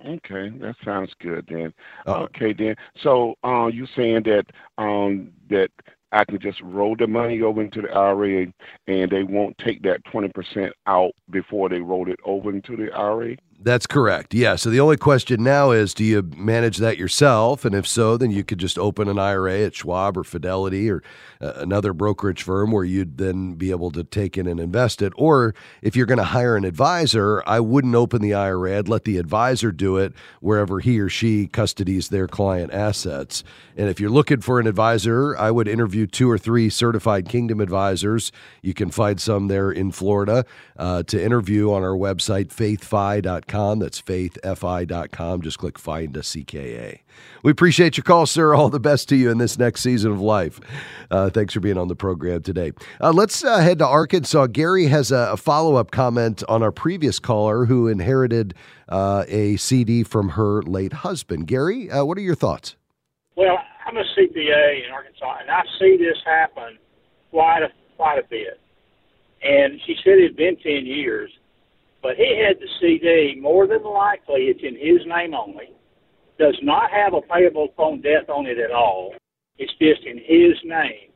Okay, 0.04 0.50
that 0.60 0.76
sounds 0.84 1.12
good 1.20 1.46
then. 1.50 1.72
Uh, 2.06 2.20
okay 2.24 2.52
then. 2.52 2.76
So, 3.02 3.34
uh, 3.42 3.66
you 3.66 3.86
saying 3.96 4.24
that 4.24 4.44
um, 4.78 5.32
that 5.48 5.70
I 6.16 6.24
can 6.24 6.40
just 6.40 6.60
roll 6.62 6.96
the 6.96 7.06
money 7.06 7.42
over 7.42 7.62
into 7.62 7.82
the 7.82 7.90
IRA 7.92 8.46
and 8.88 9.10
they 9.10 9.22
won't 9.22 9.56
take 9.58 9.82
that 9.82 10.04
20% 10.06 10.70
out 10.86 11.12
before 11.30 11.68
they 11.68 11.80
roll 11.80 12.10
it 12.10 12.18
over 12.24 12.50
into 12.50 12.76
the 12.76 12.92
IRA? 12.92 13.36
That's 13.58 13.86
correct. 13.86 14.34
Yeah. 14.34 14.56
So 14.56 14.68
the 14.68 14.80
only 14.80 14.98
question 14.98 15.42
now 15.42 15.70
is 15.70 15.94
do 15.94 16.04
you 16.04 16.22
manage 16.36 16.76
that 16.76 16.98
yourself? 16.98 17.64
And 17.64 17.74
if 17.74 17.86
so, 17.86 18.18
then 18.18 18.30
you 18.30 18.44
could 18.44 18.58
just 18.58 18.78
open 18.78 19.08
an 19.08 19.18
IRA 19.18 19.60
at 19.60 19.74
Schwab 19.74 20.18
or 20.18 20.24
Fidelity 20.24 20.90
or 20.90 21.02
uh, 21.40 21.54
another 21.56 21.94
brokerage 21.94 22.42
firm 22.42 22.70
where 22.70 22.84
you'd 22.84 23.16
then 23.16 23.54
be 23.54 23.70
able 23.70 23.90
to 23.92 24.04
take 24.04 24.36
in 24.36 24.46
and 24.46 24.60
invest 24.60 25.00
it. 25.00 25.12
Or 25.16 25.54
if 25.80 25.96
you're 25.96 26.06
going 26.06 26.18
to 26.18 26.24
hire 26.24 26.54
an 26.54 26.64
advisor, 26.64 27.42
I 27.46 27.60
wouldn't 27.60 27.94
open 27.94 28.20
the 28.20 28.34
IRA. 28.34 28.76
I'd 28.78 28.88
let 28.88 29.04
the 29.04 29.16
advisor 29.16 29.72
do 29.72 29.96
it 29.96 30.12
wherever 30.40 30.80
he 30.80 31.00
or 31.00 31.08
she 31.08 31.48
custodies 31.48 32.10
their 32.10 32.28
client 32.28 32.74
assets. 32.74 33.42
And 33.74 33.88
if 33.88 34.00
you're 34.00 34.10
looking 34.10 34.42
for 34.42 34.60
an 34.60 34.66
advisor, 34.66 35.36
I 35.36 35.50
would 35.50 35.66
interview 35.66 36.06
two 36.06 36.30
or 36.30 36.38
three 36.38 36.68
certified 36.68 37.28
Kingdom 37.28 37.60
advisors. 37.60 38.32
You 38.60 38.74
can 38.74 38.90
find 38.90 39.18
some 39.18 39.48
there 39.48 39.70
in 39.72 39.92
Florida 39.92 40.44
uh, 40.78 41.04
to 41.04 41.22
interview 41.22 41.72
on 41.72 41.82
our 41.82 41.96
website, 41.96 42.48
faithfi.com 42.48 43.45
faithfi.com. 43.46 43.78
That's 43.78 44.00
faithfi.com. 44.00 45.42
Just 45.42 45.58
click 45.58 45.78
find 45.78 46.16
a 46.16 46.20
CKA. 46.20 47.00
We 47.42 47.50
appreciate 47.50 47.96
your 47.96 48.04
call, 48.04 48.26
sir. 48.26 48.54
All 48.54 48.68
the 48.68 48.80
best 48.80 49.08
to 49.10 49.16
you 49.16 49.30
in 49.30 49.38
this 49.38 49.58
next 49.58 49.80
season 49.80 50.12
of 50.12 50.20
life. 50.20 50.60
Uh, 51.10 51.30
thanks 51.30 51.54
for 51.54 51.60
being 51.60 51.78
on 51.78 51.88
the 51.88 51.96
program 51.96 52.42
today. 52.42 52.72
Uh, 53.00 53.12
let's 53.12 53.44
uh, 53.44 53.58
head 53.58 53.78
to 53.78 53.86
Arkansas. 53.86 54.48
Gary 54.48 54.86
has 54.86 55.10
a, 55.10 55.30
a 55.32 55.36
follow 55.36 55.76
up 55.76 55.90
comment 55.90 56.42
on 56.48 56.62
our 56.62 56.72
previous 56.72 57.18
caller 57.18 57.66
who 57.66 57.88
inherited 57.88 58.54
uh, 58.88 59.24
a 59.28 59.56
CD 59.56 60.02
from 60.02 60.30
her 60.30 60.62
late 60.62 60.92
husband. 60.92 61.46
Gary, 61.46 61.90
uh, 61.90 62.04
what 62.04 62.18
are 62.18 62.22
your 62.22 62.34
thoughts? 62.34 62.76
Well, 63.36 63.58
I'm 63.86 63.96
a 63.96 64.04
CPA 64.18 64.86
in 64.86 64.92
Arkansas, 64.92 65.38
and 65.40 65.50
I 65.50 65.62
see 65.78 65.96
this 65.98 66.16
happen 66.24 66.78
quite 67.30 67.62
a 67.62 67.68
quite 67.96 68.18
a 68.18 68.26
bit. 68.28 68.60
And 69.42 69.80
she 69.86 69.94
said 70.02 70.14
it 70.14 70.28
had 70.28 70.36
been 70.36 70.56
ten 70.56 70.86
years, 70.86 71.30
but 72.02 72.16
he 72.16 72.42
had 72.46 72.58
the 72.58 72.68
CD. 72.80 73.38
More 73.40 73.66
than 73.66 73.82
likely, 73.82 74.46
it's 74.46 74.62
in 74.62 74.74
his 74.74 75.06
name 75.06 75.34
only. 75.34 75.70
Does 76.38 76.58
not 76.62 76.90
have 76.90 77.14
a 77.14 77.22
payable 77.22 77.64
upon 77.64 78.00
death 78.00 78.28
on 78.28 78.46
it 78.46 78.58
at 78.58 78.70
all. 78.70 79.14
It's 79.58 79.72
just 79.80 80.04
in 80.04 80.18
his 80.18 80.56
name, 80.64 81.10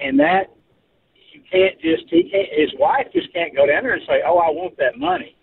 and 0.00 0.18
that 0.18 0.50
you 1.32 1.40
can't 1.50 1.80
just 1.80 2.04
he 2.10 2.28
can't 2.30 2.48
his 2.50 2.72
wife 2.78 3.06
just 3.12 3.32
can't 3.32 3.54
go 3.54 3.66
down 3.66 3.84
there 3.84 3.94
and 3.94 4.02
say, 4.06 4.22
"Oh, 4.26 4.38
I 4.38 4.50
want 4.50 4.76
that 4.78 4.98
money." 4.98 5.36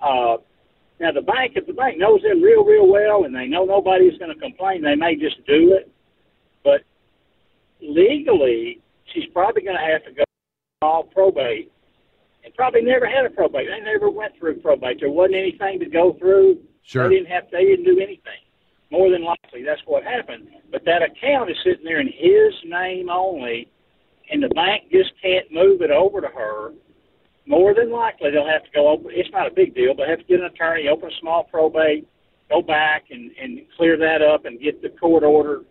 Uh, 0.00 0.38
now 1.00 1.12
the 1.12 1.22
bank, 1.22 1.52
if 1.54 1.66
the 1.66 1.72
bank 1.72 1.98
knows 1.98 2.22
them 2.22 2.42
real, 2.42 2.64
real 2.64 2.88
well, 2.88 3.24
and 3.24 3.34
they 3.34 3.46
know 3.46 3.64
nobody's 3.64 4.18
going 4.18 4.34
to 4.34 4.40
complain, 4.40 4.82
they 4.82 4.96
may 4.96 5.14
just 5.14 5.36
do 5.46 5.74
it. 5.74 5.90
But 6.64 6.82
legally, 7.80 8.80
she's 9.12 9.26
probably 9.32 9.62
going 9.62 9.76
to 9.76 9.92
have 9.92 10.04
to 10.04 10.12
go 10.12 10.24
all 10.82 11.04
probate, 11.04 11.70
and 12.48 12.56
probably 12.56 12.82
never 12.82 13.06
had 13.06 13.26
a 13.26 13.30
probate. 13.30 13.68
They 13.68 13.80
never 13.80 14.10
went 14.10 14.36
through 14.38 14.60
probate. 14.60 15.00
There 15.00 15.10
wasn't 15.10 15.36
anything 15.36 15.78
to 15.80 15.86
go 15.86 16.14
through. 16.14 16.58
Sure. 16.82 17.08
They 17.08 17.16
didn't 17.16 17.28
have. 17.28 17.44
They 17.52 17.64
didn't 17.64 17.84
do 17.84 18.00
anything. 18.00 18.40
More 18.90 19.10
than 19.10 19.22
likely, 19.22 19.62
that's 19.62 19.82
what 19.84 20.02
happened. 20.02 20.48
But 20.70 20.84
that 20.86 21.02
account 21.02 21.50
is 21.50 21.56
sitting 21.62 21.84
there 21.84 22.00
in 22.00 22.06
his 22.06 22.54
name 22.64 23.10
only, 23.10 23.68
and 24.30 24.42
the 24.42 24.48
bank 24.48 24.84
just 24.90 25.12
can't 25.20 25.52
move 25.52 25.82
it 25.82 25.90
over 25.90 26.22
to 26.22 26.28
her. 26.28 26.72
More 27.44 27.74
than 27.74 27.90
likely, 27.90 28.30
they'll 28.30 28.48
have 28.48 28.64
to 28.64 28.70
go 28.74 28.88
open. 28.88 29.10
It's 29.12 29.30
not 29.30 29.46
a 29.46 29.50
big 29.50 29.74
deal, 29.74 29.94
but 29.94 30.08
have 30.08 30.20
to 30.20 30.24
get 30.24 30.40
an 30.40 30.46
attorney, 30.46 30.88
open 30.88 31.10
a 31.10 31.20
small 31.20 31.44
probate, 31.44 32.08
go 32.48 32.62
back 32.62 33.04
and 33.10 33.30
and 33.40 33.60
clear 33.76 33.98
that 33.98 34.22
up, 34.22 34.46
and 34.46 34.58
get 34.58 34.80
the 34.80 34.88
court 34.88 35.22
order 35.22 35.64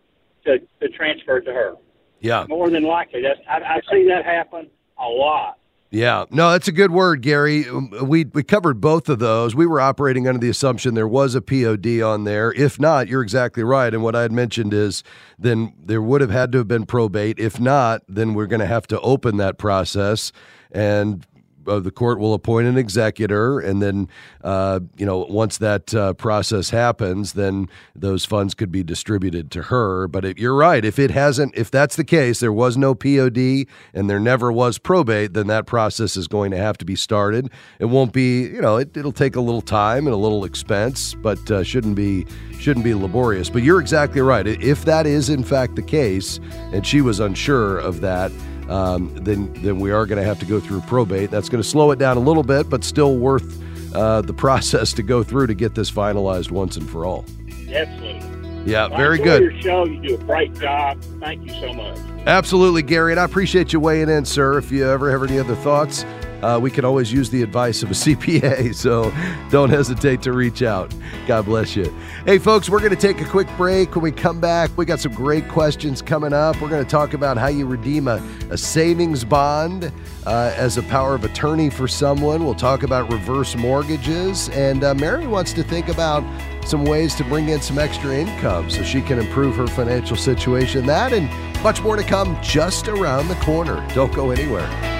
to 0.45 0.59
to 0.59 0.89
transfer 0.89 1.37
it 1.37 1.45
to 1.45 1.53
her. 1.53 1.73
Yeah. 2.19 2.45
More 2.47 2.69
than 2.69 2.83
likely, 2.83 3.23
that's 3.23 3.39
I, 3.49 3.77
I 3.77 3.81
see 3.91 4.07
that 4.09 4.25
happen 4.25 4.69
a 4.99 5.07
lot. 5.07 5.57
Yeah, 5.89 6.25
no, 6.31 6.51
that's 6.51 6.67
a 6.67 6.73
good 6.73 6.91
word, 6.91 7.21
Gary. 7.21 7.67
Um, 7.67 7.91
We 8.03 8.25
we 8.25 8.43
covered 8.43 8.81
both 8.81 9.07
of 9.07 9.19
those. 9.19 9.55
We 9.55 9.65
were 9.65 9.79
operating 9.79 10.27
under 10.27 10.39
the 10.39 10.49
assumption 10.49 10.95
there 10.95 11.07
was 11.07 11.33
a 11.33 11.41
POD 11.41 12.01
on 12.01 12.25
there. 12.25 12.51
If 12.51 12.79
not, 12.79 13.07
you're 13.07 13.21
exactly 13.21 13.63
right. 13.63 13.93
And 13.93 14.03
what 14.03 14.15
I 14.15 14.23
had 14.23 14.33
mentioned 14.33 14.73
is 14.73 15.01
then 15.39 15.73
there 15.81 16.01
would 16.01 16.19
have 16.19 16.29
had 16.29 16.51
to 16.51 16.57
have 16.57 16.67
been 16.67 16.85
probate. 16.85 17.39
If 17.39 17.59
not, 17.59 18.01
then 18.09 18.33
we're 18.33 18.47
going 18.47 18.59
to 18.59 18.65
have 18.65 18.87
to 18.87 18.99
open 19.01 19.37
that 19.37 19.57
process 19.57 20.31
and. 20.71 21.25
Uh, 21.67 21.79
the 21.79 21.91
court 21.91 22.19
will 22.19 22.33
appoint 22.33 22.67
an 22.67 22.77
executor, 22.77 23.59
and 23.59 23.81
then, 23.81 24.07
uh, 24.43 24.79
you 24.97 25.05
know, 25.05 25.25
once 25.29 25.57
that 25.57 25.93
uh, 25.93 26.13
process 26.13 26.69
happens, 26.69 27.33
then 27.33 27.67
those 27.95 28.25
funds 28.25 28.53
could 28.53 28.71
be 28.71 28.83
distributed 28.83 29.51
to 29.51 29.63
her. 29.63 30.07
But 30.07 30.37
you're 30.37 30.55
right. 30.55 30.83
If 30.83 30.99
it 30.99 31.11
hasn't, 31.11 31.55
if 31.55 31.69
that's 31.71 31.95
the 31.95 32.03
case, 32.03 32.39
there 32.39 32.53
was 32.53 32.77
no 32.77 32.95
POD 32.95 33.67
and 33.93 34.09
there 34.09 34.19
never 34.19 34.51
was 34.51 34.77
probate, 34.77 35.33
then 35.33 35.47
that 35.47 35.65
process 35.65 36.17
is 36.17 36.27
going 36.27 36.51
to 36.51 36.57
have 36.57 36.77
to 36.79 36.85
be 36.85 36.95
started. 36.95 37.49
It 37.79 37.85
won't 37.85 38.13
be, 38.13 38.43
you 38.43 38.61
know, 38.61 38.77
it, 38.77 38.95
it'll 38.95 39.11
take 39.11 39.35
a 39.35 39.41
little 39.41 39.61
time 39.61 40.07
and 40.07 40.13
a 40.13 40.17
little 40.17 40.45
expense, 40.45 41.13
but 41.15 41.51
uh, 41.51 41.63
shouldn't 41.63 41.95
be 41.95 42.25
shouldn't 42.59 42.83
be 42.83 42.93
laborious. 42.93 43.49
But 43.49 43.63
you're 43.63 43.79
exactly 43.79 44.21
right. 44.21 44.47
If 44.47 44.85
that 44.85 45.05
is 45.05 45.29
in 45.29 45.43
fact 45.43 45.75
the 45.75 45.83
case, 45.83 46.39
and 46.73 46.85
she 46.85 47.01
was 47.01 47.19
unsure 47.19 47.77
of 47.77 48.01
that. 48.01 48.31
Um, 48.69 49.13
then, 49.15 49.51
then 49.61 49.79
we 49.79 49.91
are 49.91 50.05
going 50.05 50.17
to 50.21 50.27
have 50.27 50.39
to 50.39 50.45
go 50.45 50.59
through 50.59 50.81
probate. 50.81 51.31
That's 51.31 51.49
going 51.49 51.61
to 51.61 51.67
slow 51.67 51.91
it 51.91 51.99
down 51.99 52.17
a 52.17 52.21
little 52.21 52.43
bit, 52.43 52.69
but 52.69 52.83
still 52.83 53.17
worth 53.17 53.63
uh, 53.95 54.21
the 54.21 54.33
process 54.45 54.93
to 54.93 55.03
go 55.03 55.23
through 55.23 55.47
to 55.47 55.53
get 55.53 55.75
this 55.75 55.89
finalized 55.89 56.51
once 56.51 56.77
and 56.77 56.89
for 56.89 57.05
all. 57.05 57.25
Absolutely. 57.69 58.37
Yeah, 58.71 58.87
Well, 58.87 58.97
very 58.97 59.17
good. 59.17 59.41
Your 59.41 59.61
show, 59.61 59.85
you 59.85 60.01
do 60.01 60.15
a 60.15 60.17
great 60.17 60.53
job. 60.55 61.01
Thank 61.21 61.45
you 61.45 61.53
so 61.53 61.71
much. 61.73 61.97
Absolutely, 62.25 62.81
Gary, 62.81 63.13
and 63.13 63.19
I 63.19 63.23
appreciate 63.23 63.71
you 63.71 63.79
weighing 63.79 64.09
in, 64.09 64.25
sir. 64.25 64.57
If 64.57 64.71
you 64.71 64.85
ever 64.85 65.09
have 65.09 65.23
any 65.23 65.39
other 65.39 65.55
thoughts, 65.55 66.03
uh, 66.41 66.59
we 66.61 66.69
can 66.69 66.85
always 66.85 67.11
use 67.11 67.29
the 67.29 67.41
advice 67.41 67.83
of 67.83 67.91
a 67.91 67.93
CPA, 67.95 68.73
so 68.73 69.13
don't 69.49 69.69
hesitate 69.69 70.21
to 70.23 70.33
reach 70.33 70.61
out. 70.61 70.93
God 71.25 71.45
bless 71.45 71.75
you. 71.75 71.93
Hey, 72.25 72.37
folks, 72.37 72.69
we're 72.69 72.79
going 72.79 72.91
to 72.91 72.95
take 72.95 73.21
a 73.21 73.25
quick 73.25 73.47
break. 73.57 73.95
When 73.95 74.03
we 74.03 74.11
come 74.11 74.39
back, 74.39 74.69
we 74.77 74.85
got 74.85 74.99
some 74.99 75.13
great 75.13 75.47
questions 75.47 76.01
coming 76.01 76.33
up. 76.33 76.59
We're 76.61 76.69
going 76.69 76.83
to 76.83 76.89
talk 76.89 77.13
about 77.13 77.37
how 77.37 77.47
you 77.47 77.65
redeem 77.65 78.07
a, 78.07 78.21
a 78.49 78.57
savings 78.57 79.23
bond 79.23 79.91
uh, 80.25 80.53
as 80.55 80.77
a 80.77 80.83
power 80.83 81.15
of 81.15 81.23
attorney 81.23 81.69
for 81.69 81.87
someone. 81.87 82.43
We'll 82.43 82.55
talk 82.55 82.83
about 82.83 83.11
reverse 83.11 83.55
mortgages, 83.55 84.49
and 84.49 84.83
uh, 84.83 84.93
Mary 84.93 85.27
wants 85.27 85.53
to 85.53 85.63
think 85.63 85.89
about 85.89 86.23
some 86.65 86.83
ways 86.83 87.15
to 87.15 87.23
bring 87.23 87.49
in 87.49 87.61
some 87.61 87.79
extra 87.79 88.13
income 88.13 88.69
so 88.69 88.83
she 88.83 89.01
can 89.01 89.19
improve 89.19 89.55
her 89.55 89.67
financial 89.67 90.17
situation. 90.17 90.85
That 90.85 91.13
and 91.13 91.29
much 91.63 91.81
more 91.81 91.95
to 91.95 92.03
come 92.03 92.37
just 92.41 92.87
around 92.87 93.29
the 93.29 93.35
corner. 93.35 93.85
Don't 93.93 94.13
go 94.13 94.31
anywhere. 94.31 94.96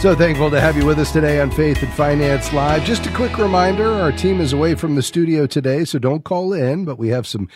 So 0.00 0.14
thankful 0.14 0.48
to 0.52 0.60
have 0.60 0.76
you 0.76 0.86
with 0.86 1.00
us 1.00 1.10
today 1.10 1.40
on 1.40 1.50
Faith 1.50 1.82
and 1.82 1.92
Finance 1.92 2.52
Live. 2.52 2.84
Just 2.84 3.06
a 3.06 3.12
quick 3.12 3.36
reminder 3.36 3.90
our 3.90 4.12
team 4.12 4.40
is 4.40 4.52
away 4.52 4.76
from 4.76 4.94
the 4.94 5.02
studio 5.02 5.44
today, 5.44 5.84
so 5.84 5.98
don't 5.98 6.22
call 6.22 6.52
in, 6.52 6.84
but 6.84 7.00
we 7.00 7.08
have 7.08 7.26
some 7.26 7.48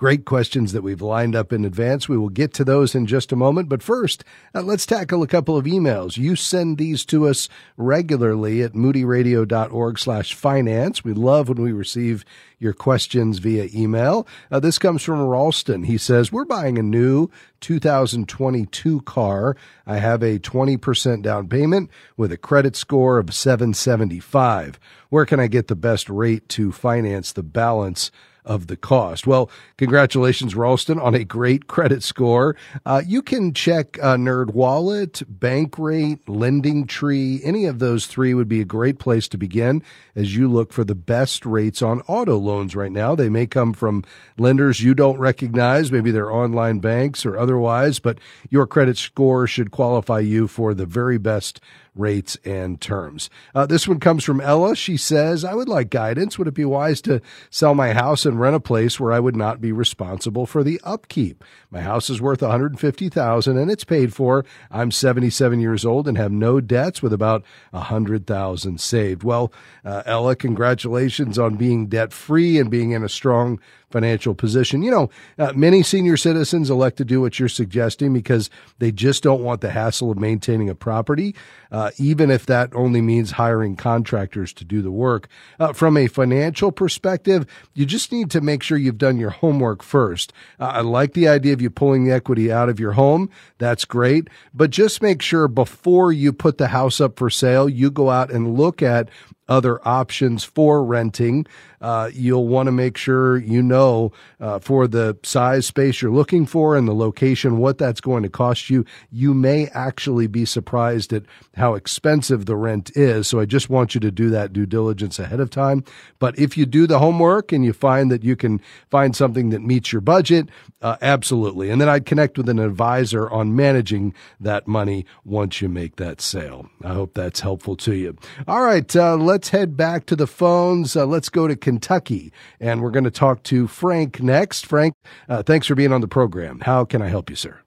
great 0.00 0.24
questions 0.24 0.72
that 0.72 0.80
we've 0.80 1.02
lined 1.02 1.36
up 1.36 1.52
in 1.52 1.62
advance. 1.62 2.08
We 2.08 2.16
will 2.16 2.30
get 2.30 2.54
to 2.54 2.64
those 2.64 2.94
in 2.94 3.04
just 3.04 3.32
a 3.32 3.36
moment. 3.36 3.68
But 3.68 3.82
first, 3.82 4.24
uh, 4.54 4.62
let's 4.62 4.86
tackle 4.86 5.22
a 5.22 5.26
couple 5.26 5.58
of 5.58 5.66
emails. 5.66 6.16
You 6.16 6.36
send 6.36 6.78
these 6.78 7.04
to 7.04 7.28
us 7.28 7.50
regularly 7.76 8.62
at 8.62 8.72
moodyradio.org 8.72 9.98
slash 9.98 10.32
finance. 10.32 11.04
We 11.04 11.12
love 11.12 11.50
when 11.50 11.60
we 11.60 11.72
receive 11.72 12.24
your 12.58 12.72
questions 12.72 13.40
via 13.40 13.68
email. 13.74 14.26
Uh, 14.50 14.58
this 14.58 14.78
comes 14.78 15.02
from 15.02 15.20
Ralston. 15.20 15.82
He 15.82 15.98
says, 15.98 16.32
We're 16.32 16.46
buying 16.46 16.78
a 16.78 16.82
new 16.82 17.28
2022 17.60 19.02
car. 19.02 19.54
I 19.86 19.98
have 19.98 20.22
a 20.22 20.38
20% 20.38 21.20
down 21.20 21.46
payment 21.46 21.90
with 22.16 22.32
a 22.32 22.38
credit 22.38 22.74
score 22.74 23.18
of 23.18 23.34
775. 23.34 24.80
Where 25.10 25.26
can 25.26 25.40
I 25.40 25.46
get 25.46 25.68
the 25.68 25.76
best 25.76 26.08
rate 26.08 26.48
to 26.50 26.72
finance 26.72 27.32
the 27.32 27.42
balance? 27.42 28.10
Of 28.44 28.66
the 28.66 28.76
cost. 28.76 29.26
Well, 29.26 29.50
congratulations, 29.76 30.54
Ralston, 30.54 30.98
on 30.98 31.14
a 31.14 31.24
great 31.24 31.66
credit 31.66 32.02
score. 32.02 32.56
Uh, 32.84 33.02
you 33.06 33.22
can 33.22 33.52
check 33.52 33.98
uh, 34.02 34.16
Nerd 34.16 34.52
Wallet, 34.54 35.22
Bankrate, 35.38 36.20
Lending 36.26 36.86
Tree. 36.86 37.40
Any 37.44 37.66
of 37.66 37.78
those 37.78 38.06
three 38.06 38.34
would 38.34 38.48
be 38.48 38.60
a 38.60 38.64
great 38.64 38.98
place 38.98 39.28
to 39.28 39.38
begin 39.38 39.82
as 40.14 40.34
you 40.34 40.48
look 40.48 40.72
for 40.72 40.84
the 40.84 40.94
best 40.94 41.44
rates 41.46 41.82
on 41.82 42.00
auto 42.02 42.36
loans 42.36 42.74
right 42.74 42.92
now. 42.92 43.14
They 43.14 43.28
may 43.28 43.46
come 43.46 43.72
from 43.72 44.04
lenders 44.38 44.80
you 44.80 44.94
don't 44.94 45.18
recognize, 45.18 45.92
maybe 45.92 46.10
they're 46.10 46.32
online 46.32 46.80
banks 46.80 47.26
or 47.26 47.38
otherwise, 47.38 47.98
but 47.98 48.18
your 48.48 48.66
credit 48.66 48.96
score 48.96 49.46
should 49.46 49.70
qualify 49.70 50.20
you 50.20 50.48
for 50.48 50.74
the 50.74 50.86
very 50.86 51.18
best 51.18 51.60
rates 51.94 52.36
and 52.44 52.80
terms. 52.80 53.30
Uh, 53.54 53.66
this 53.66 53.88
one 53.88 54.00
comes 54.00 54.24
from 54.24 54.40
Ella. 54.40 54.76
She 54.76 54.96
says, 54.96 55.44
I 55.44 55.54
would 55.54 55.68
like 55.68 55.90
guidance. 55.90 56.38
Would 56.38 56.48
it 56.48 56.54
be 56.54 56.64
wise 56.64 57.00
to 57.02 57.20
sell 57.50 57.74
my 57.74 57.92
house 57.92 58.24
and 58.24 58.40
rent 58.40 58.56
a 58.56 58.60
place 58.60 58.98
where 58.98 59.12
I 59.12 59.20
would 59.20 59.36
not 59.36 59.60
be 59.60 59.72
responsible 59.72 60.46
for 60.46 60.62
the 60.62 60.80
upkeep? 60.84 61.44
My 61.70 61.80
house 61.80 62.10
is 62.10 62.20
worth 62.20 62.42
150,000 62.42 63.58
and 63.58 63.70
it's 63.70 63.84
paid 63.84 64.14
for. 64.14 64.44
I'm 64.70 64.90
77 64.90 65.60
years 65.60 65.84
old 65.84 66.08
and 66.08 66.16
have 66.16 66.32
no 66.32 66.60
debts 66.60 67.02
with 67.02 67.12
about 67.12 67.44
100,000 67.70 68.80
saved. 68.80 69.22
Well, 69.22 69.52
uh, 69.84 70.02
Ella, 70.06 70.36
congratulations 70.36 71.38
on 71.38 71.56
being 71.56 71.86
debt 71.86 72.12
free 72.12 72.58
and 72.58 72.70
being 72.70 72.92
in 72.92 73.02
a 73.02 73.08
strong 73.08 73.60
financial 73.90 74.34
position. 74.34 74.82
You 74.82 74.90
know, 74.90 75.10
uh, 75.38 75.52
many 75.54 75.82
senior 75.82 76.16
citizens 76.16 76.70
elect 76.70 76.96
to 76.98 77.04
do 77.04 77.20
what 77.20 77.38
you're 77.38 77.48
suggesting 77.48 78.12
because 78.12 78.50
they 78.78 78.92
just 78.92 79.22
don't 79.22 79.42
want 79.42 79.60
the 79.60 79.70
hassle 79.70 80.10
of 80.10 80.18
maintaining 80.18 80.68
a 80.68 80.74
property, 80.74 81.34
uh, 81.70 81.90
even 81.98 82.30
if 82.30 82.46
that 82.46 82.74
only 82.74 83.00
means 83.00 83.32
hiring 83.32 83.76
contractors 83.76 84.52
to 84.54 84.64
do 84.64 84.82
the 84.82 84.90
work. 84.90 85.28
Uh, 85.58 85.72
from 85.72 85.96
a 85.96 86.06
financial 86.06 86.72
perspective, 86.72 87.46
you 87.74 87.84
just 87.84 88.12
need 88.12 88.30
to 88.30 88.40
make 88.40 88.62
sure 88.62 88.78
you've 88.78 88.98
done 88.98 89.18
your 89.18 89.30
homework 89.30 89.82
first. 89.82 90.32
Uh, 90.58 90.64
I 90.64 90.80
like 90.80 91.14
the 91.14 91.28
idea 91.28 91.52
of 91.52 91.60
you 91.60 91.70
pulling 91.70 92.04
the 92.04 92.12
equity 92.12 92.50
out 92.52 92.68
of 92.68 92.80
your 92.80 92.92
home. 92.92 93.30
That's 93.58 93.84
great. 93.84 94.28
But 94.54 94.70
just 94.70 95.02
make 95.02 95.22
sure 95.22 95.48
before 95.48 96.12
you 96.12 96.32
put 96.32 96.58
the 96.58 96.68
house 96.68 97.00
up 97.00 97.18
for 97.18 97.30
sale, 97.30 97.68
you 97.68 97.90
go 97.90 98.10
out 98.10 98.30
and 98.30 98.56
look 98.56 98.82
at 98.82 99.08
other 99.48 99.86
options 99.86 100.44
for 100.44 100.82
renting. 100.84 101.44
Uh, 101.80 102.10
you'll 102.12 102.46
want 102.46 102.66
to 102.66 102.72
make 102.72 102.96
sure 102.96 103.38
you 103.38 103.62
know 103.62 104.12
uh, 104.40 104.58
for 104.58 104.86
the 104.86 105.16
size 105.22 105.66
space 105.66 106.02
you're 106.02 106.10
looking 106.10 106.44
for 106.46 106.76
and 106.76 106.86
the 106.86 106.94
location 106.94 107.58
what 107.58 107.78
that's 107.78 108.00
going 108.00 108.22
to 108.22 108.28
cost 108.28 108.70
you. 108.70 108.84
You 109.10 109.34
may 109.34 109.68
actually 109.68 110.26
be 110.26 110.44
surprised 110.44 111.12
at 111.12 111.24
how 111.56 111.74
expensive 111.74 112.46
the 112.46 112.56
rent 112.56 112.90
is. 112.96 113.28
So 113.28 113.40
I 113.40 113.46
just 113.46 113.70
want 113.70 113.94
you 113.94 114.00
to 114.00 114.10
do 114.10 114.30
that 114.30 114.52
due 114.52 114.66
diligence 114.66 115.18
ahead 115.18 115.40
of 115.40 115.50
time. 115.50 115.84
But 116.18 116.38
if 116.38 116.56
you 116.56 116.66
do 116.66 116.86
the 116.86 116.98
homework 116.98 117.52
and 117.52 117.64
you 117.64 117.72
find 117.72 118.10
that 118.10 118.24
you 118.24 118.36
can 118.36 118.60
find 118.90 119.16
something 119.16 119.50
that 119.50 119.60
meets 119.62 119.92
your 119.92 120.00
budget, 120.00 120.48
uh, 120.82 120.96
absolutely. 121.02 121.70
And 121.70 121.80
then 121.80 121.88
I'd 121.88 122.06
connect 122.06 122.38
with 122.38 122.48
an 122.48 122.58
advisor 122.58 123.30
on 123.30 123.56
managing 123.56 124.14
that 124.40 124.66
money 124.66 125.04
once 125.24 125.60
you 125.60 125.68
make 125.68 125.96
that 125.96 126.20
sale. 126.20 126.68
I 126.82 126.94
hope 126.94 127.14
that's 127.14 127.40
helpful 127.40 127.76
to 127.76 127.94
you. 127.94 128.16
All 128.48 128.62
right, 128.62 128.94
uh, 128.96 129.16
let's 129.16 129.50
head 129.50 129.76
back 129.76 130.06
to 130.06 130.16
the 130.16 130.26
phones. 130.26 130.96
Uh, 130.96 131.06
let's 131.06 131.28
go 131.28 131.46
to 131.46 131.56
Kentucky. 131.70 132.32
And 132.58 132.82
we're 132.82 132.90
going 132.90 133.04
to 133.04 133.10
talk 133.12 133.44
to 133.44 133.68
Frank 133.68 134.20
next. 134.20 134.66
Frank, 134.66 134.94
uh, 135.28 135.42
thanks 135.44 135.68
for 135.68 135.76
being 135.76 135.92
on 135.92 136.00
the 136.00 136.08
program. 136.08 136.60
How 136.60 136.84
can 136.84 137.00
I 137.00 137.08
help 137.08 137.30
you, 137.30 137.36
sir? 137.36 137.60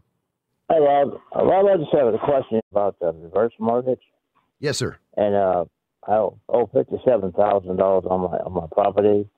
Hey, 0.69 0.79
Rob. 0.79 1.19
Rob, 1.33 1.65
I 1.67 1.77
just 1.77 1.93
have 1.93 2.13
a 2.13 2.17
question 2.17 2.59
about 2.71 2.99
the 2.99 3.13
reverse 3.13 3.53
mortgage. 3.59 4.01
Yes, 4.59 4.77
sir. 4.77 4.97
And 5.15 5.35
uh, 5.35 5.65
I 6.07 6.15
owe 6.15 6.69
fifty-seven 6.73 7.31
thousand 7.31 7.77
dollars 7.77 8.05
on 8.09 8.21
my 8.21 8.37
on 8.39 8.53
my 8.53 8.67
property, 8.71 9.29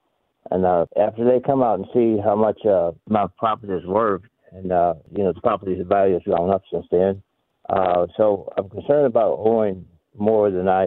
and 0.49 0.65
uh, 0.65 0.85
after 0.99 1.25
they 1.25 1.39
come 1.39 1.61
out 1.61 1.79
and 1.79 1.87
see 1.93 2.21
how 2.23 2.35
much 2.35 2.65
uh, 2.65 2.91
my 3.07 3.25
property 3.37 3.73
is 3.73 3.85
worth, 3.85 4.21
and 4.51 4.71
uh, 4.71 4.93
you 5.15 5.23
know 5.23 5.33
the 5.33 5.41
property's 5.41 5.85
value 5.87 6.13
has 6.13 6.23
gone 6.23 6.49
up 6.51 6.63
since 6.71 6.85
then, 6.91 7.21
uh, 7.69 8.07
so 8.17 8.51
I'm 8.57 8.69
concerned 8.69 9.07
about 9.07 9.37
owing 9.39 9.85
more 10.17 10.49
than 10.49 10.69
I, 10.69 10.85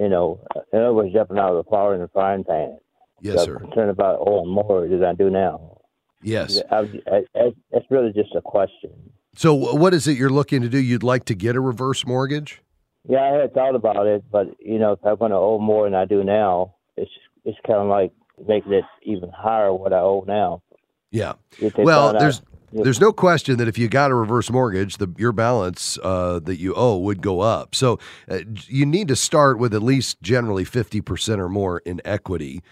you 0.00 0.08
know, 0.08 0.40
in 0.72 0.78
other 0.78 0.94
words, 0.94 1.12
jumping 1.12 1.38
out 1.38 1.54
of 1.54 1.64
the 1.64 1.70
fire 1.70 1.94
in 1.94 2.00
the 2.00 2.08
frying 2.08 2.44
pan. 2.44 2.78
Yes, 3.20 3.38
so 3.38 3.44
sir. 3.44 3.58
Concerned 3.58 3.90
about 3.90 4.18
owing 4.26 4.48
more 4.48 4.86
than 4.86 5.04
I 5.04 5.14
do 5.14 5.30
now. 5.30 5.78
Yes. 6.22 6.60
I, 6.70 6.76
I, 6.76 7.16
I, 7.34 7.52
it's 7.72 7.86
really 7.90 8.12
just 8.12 8.34
a 8.34 8.42
question. 8.42 8.90
So, 9.36 9.54
what 9.54 9.94
is 9.94 10.08
it 10.08 10.16
you're 10.16 10.30
looking 10.30 10.62
to 10.62 10.68
do? 10.68 10.78
You'd 10.78 11.02
like 11.02 11.24
to 11.26 11.34
get 11.34 11.56
a 11.56 11.60
reverse 11.60 12.06
mortgage? 12.06 12.62
Yeah, 13.08 13.20
I 13.20 13.40
had 13.42 13.54
thought 13.54 13.74
about 13.74 14.06
it, 14.06 14.24
but 14.30 14.48
you 14.58 14.78
know, 14.78 14.92
if 14.92 15.04
I'm 15.04 15.16
going 15.16 15.30
to 15.30 15.36
owe 15.36 15.58
more 15.58 15.84
than 15.84 15.94
I 15.94 16.04
do 16.06 16.24
now, 16.24 16.74
it's 16.96 17.10
it's 17.44 17.58
kind 17.66 17.78
of 17.78 17.86
like 17.86 18.12
making 18.48 18.72
it 18.72 18.84
even 19.02 19.30
higher 19.30 19.72
what 19.72 19.92
I 19.92 20.00
owe 20.00 20.24
now. 20.26 20.62
Yeah. 21.10 21.34
Well, 21.76 22.08
out- 22.08 22.18
there's 22.18 22.42
there's 22.72 23.00
no 23.00 23.12
question 23.12 23.58
that 23.58 23.68
if 23.68 23.78
you 23.78 23.88
got 23.88 24.10
a 24.10 24.14
reverse 24.14 24.50
mortgage, 24.50 24.96
the 24.96 25.08
your 25.16 25.32
balance 25.32 25.98
uh, 26.02 26.40
that 26.40 26.58
you 26.58 26.74
owe 26.74 26.98
would 26.98 27.22
go 27.22 27.40
up. 27.40 27.74
So 27.74 27.98
uh, 28.28 28.40
you 28.66 28.84
need 28.84 29.08
to 29.08 29.16
start 29.16 29.58
with 29.58 29.72
at 29.72 29.82
least 29.82 30.20
generally 30.20 30.64
fifty 30.64 31.00
percent 31.00 31.40
or 31.40 31.48
more 31.48 31.78
in 31.80 32.00
equity. 32.04 32.62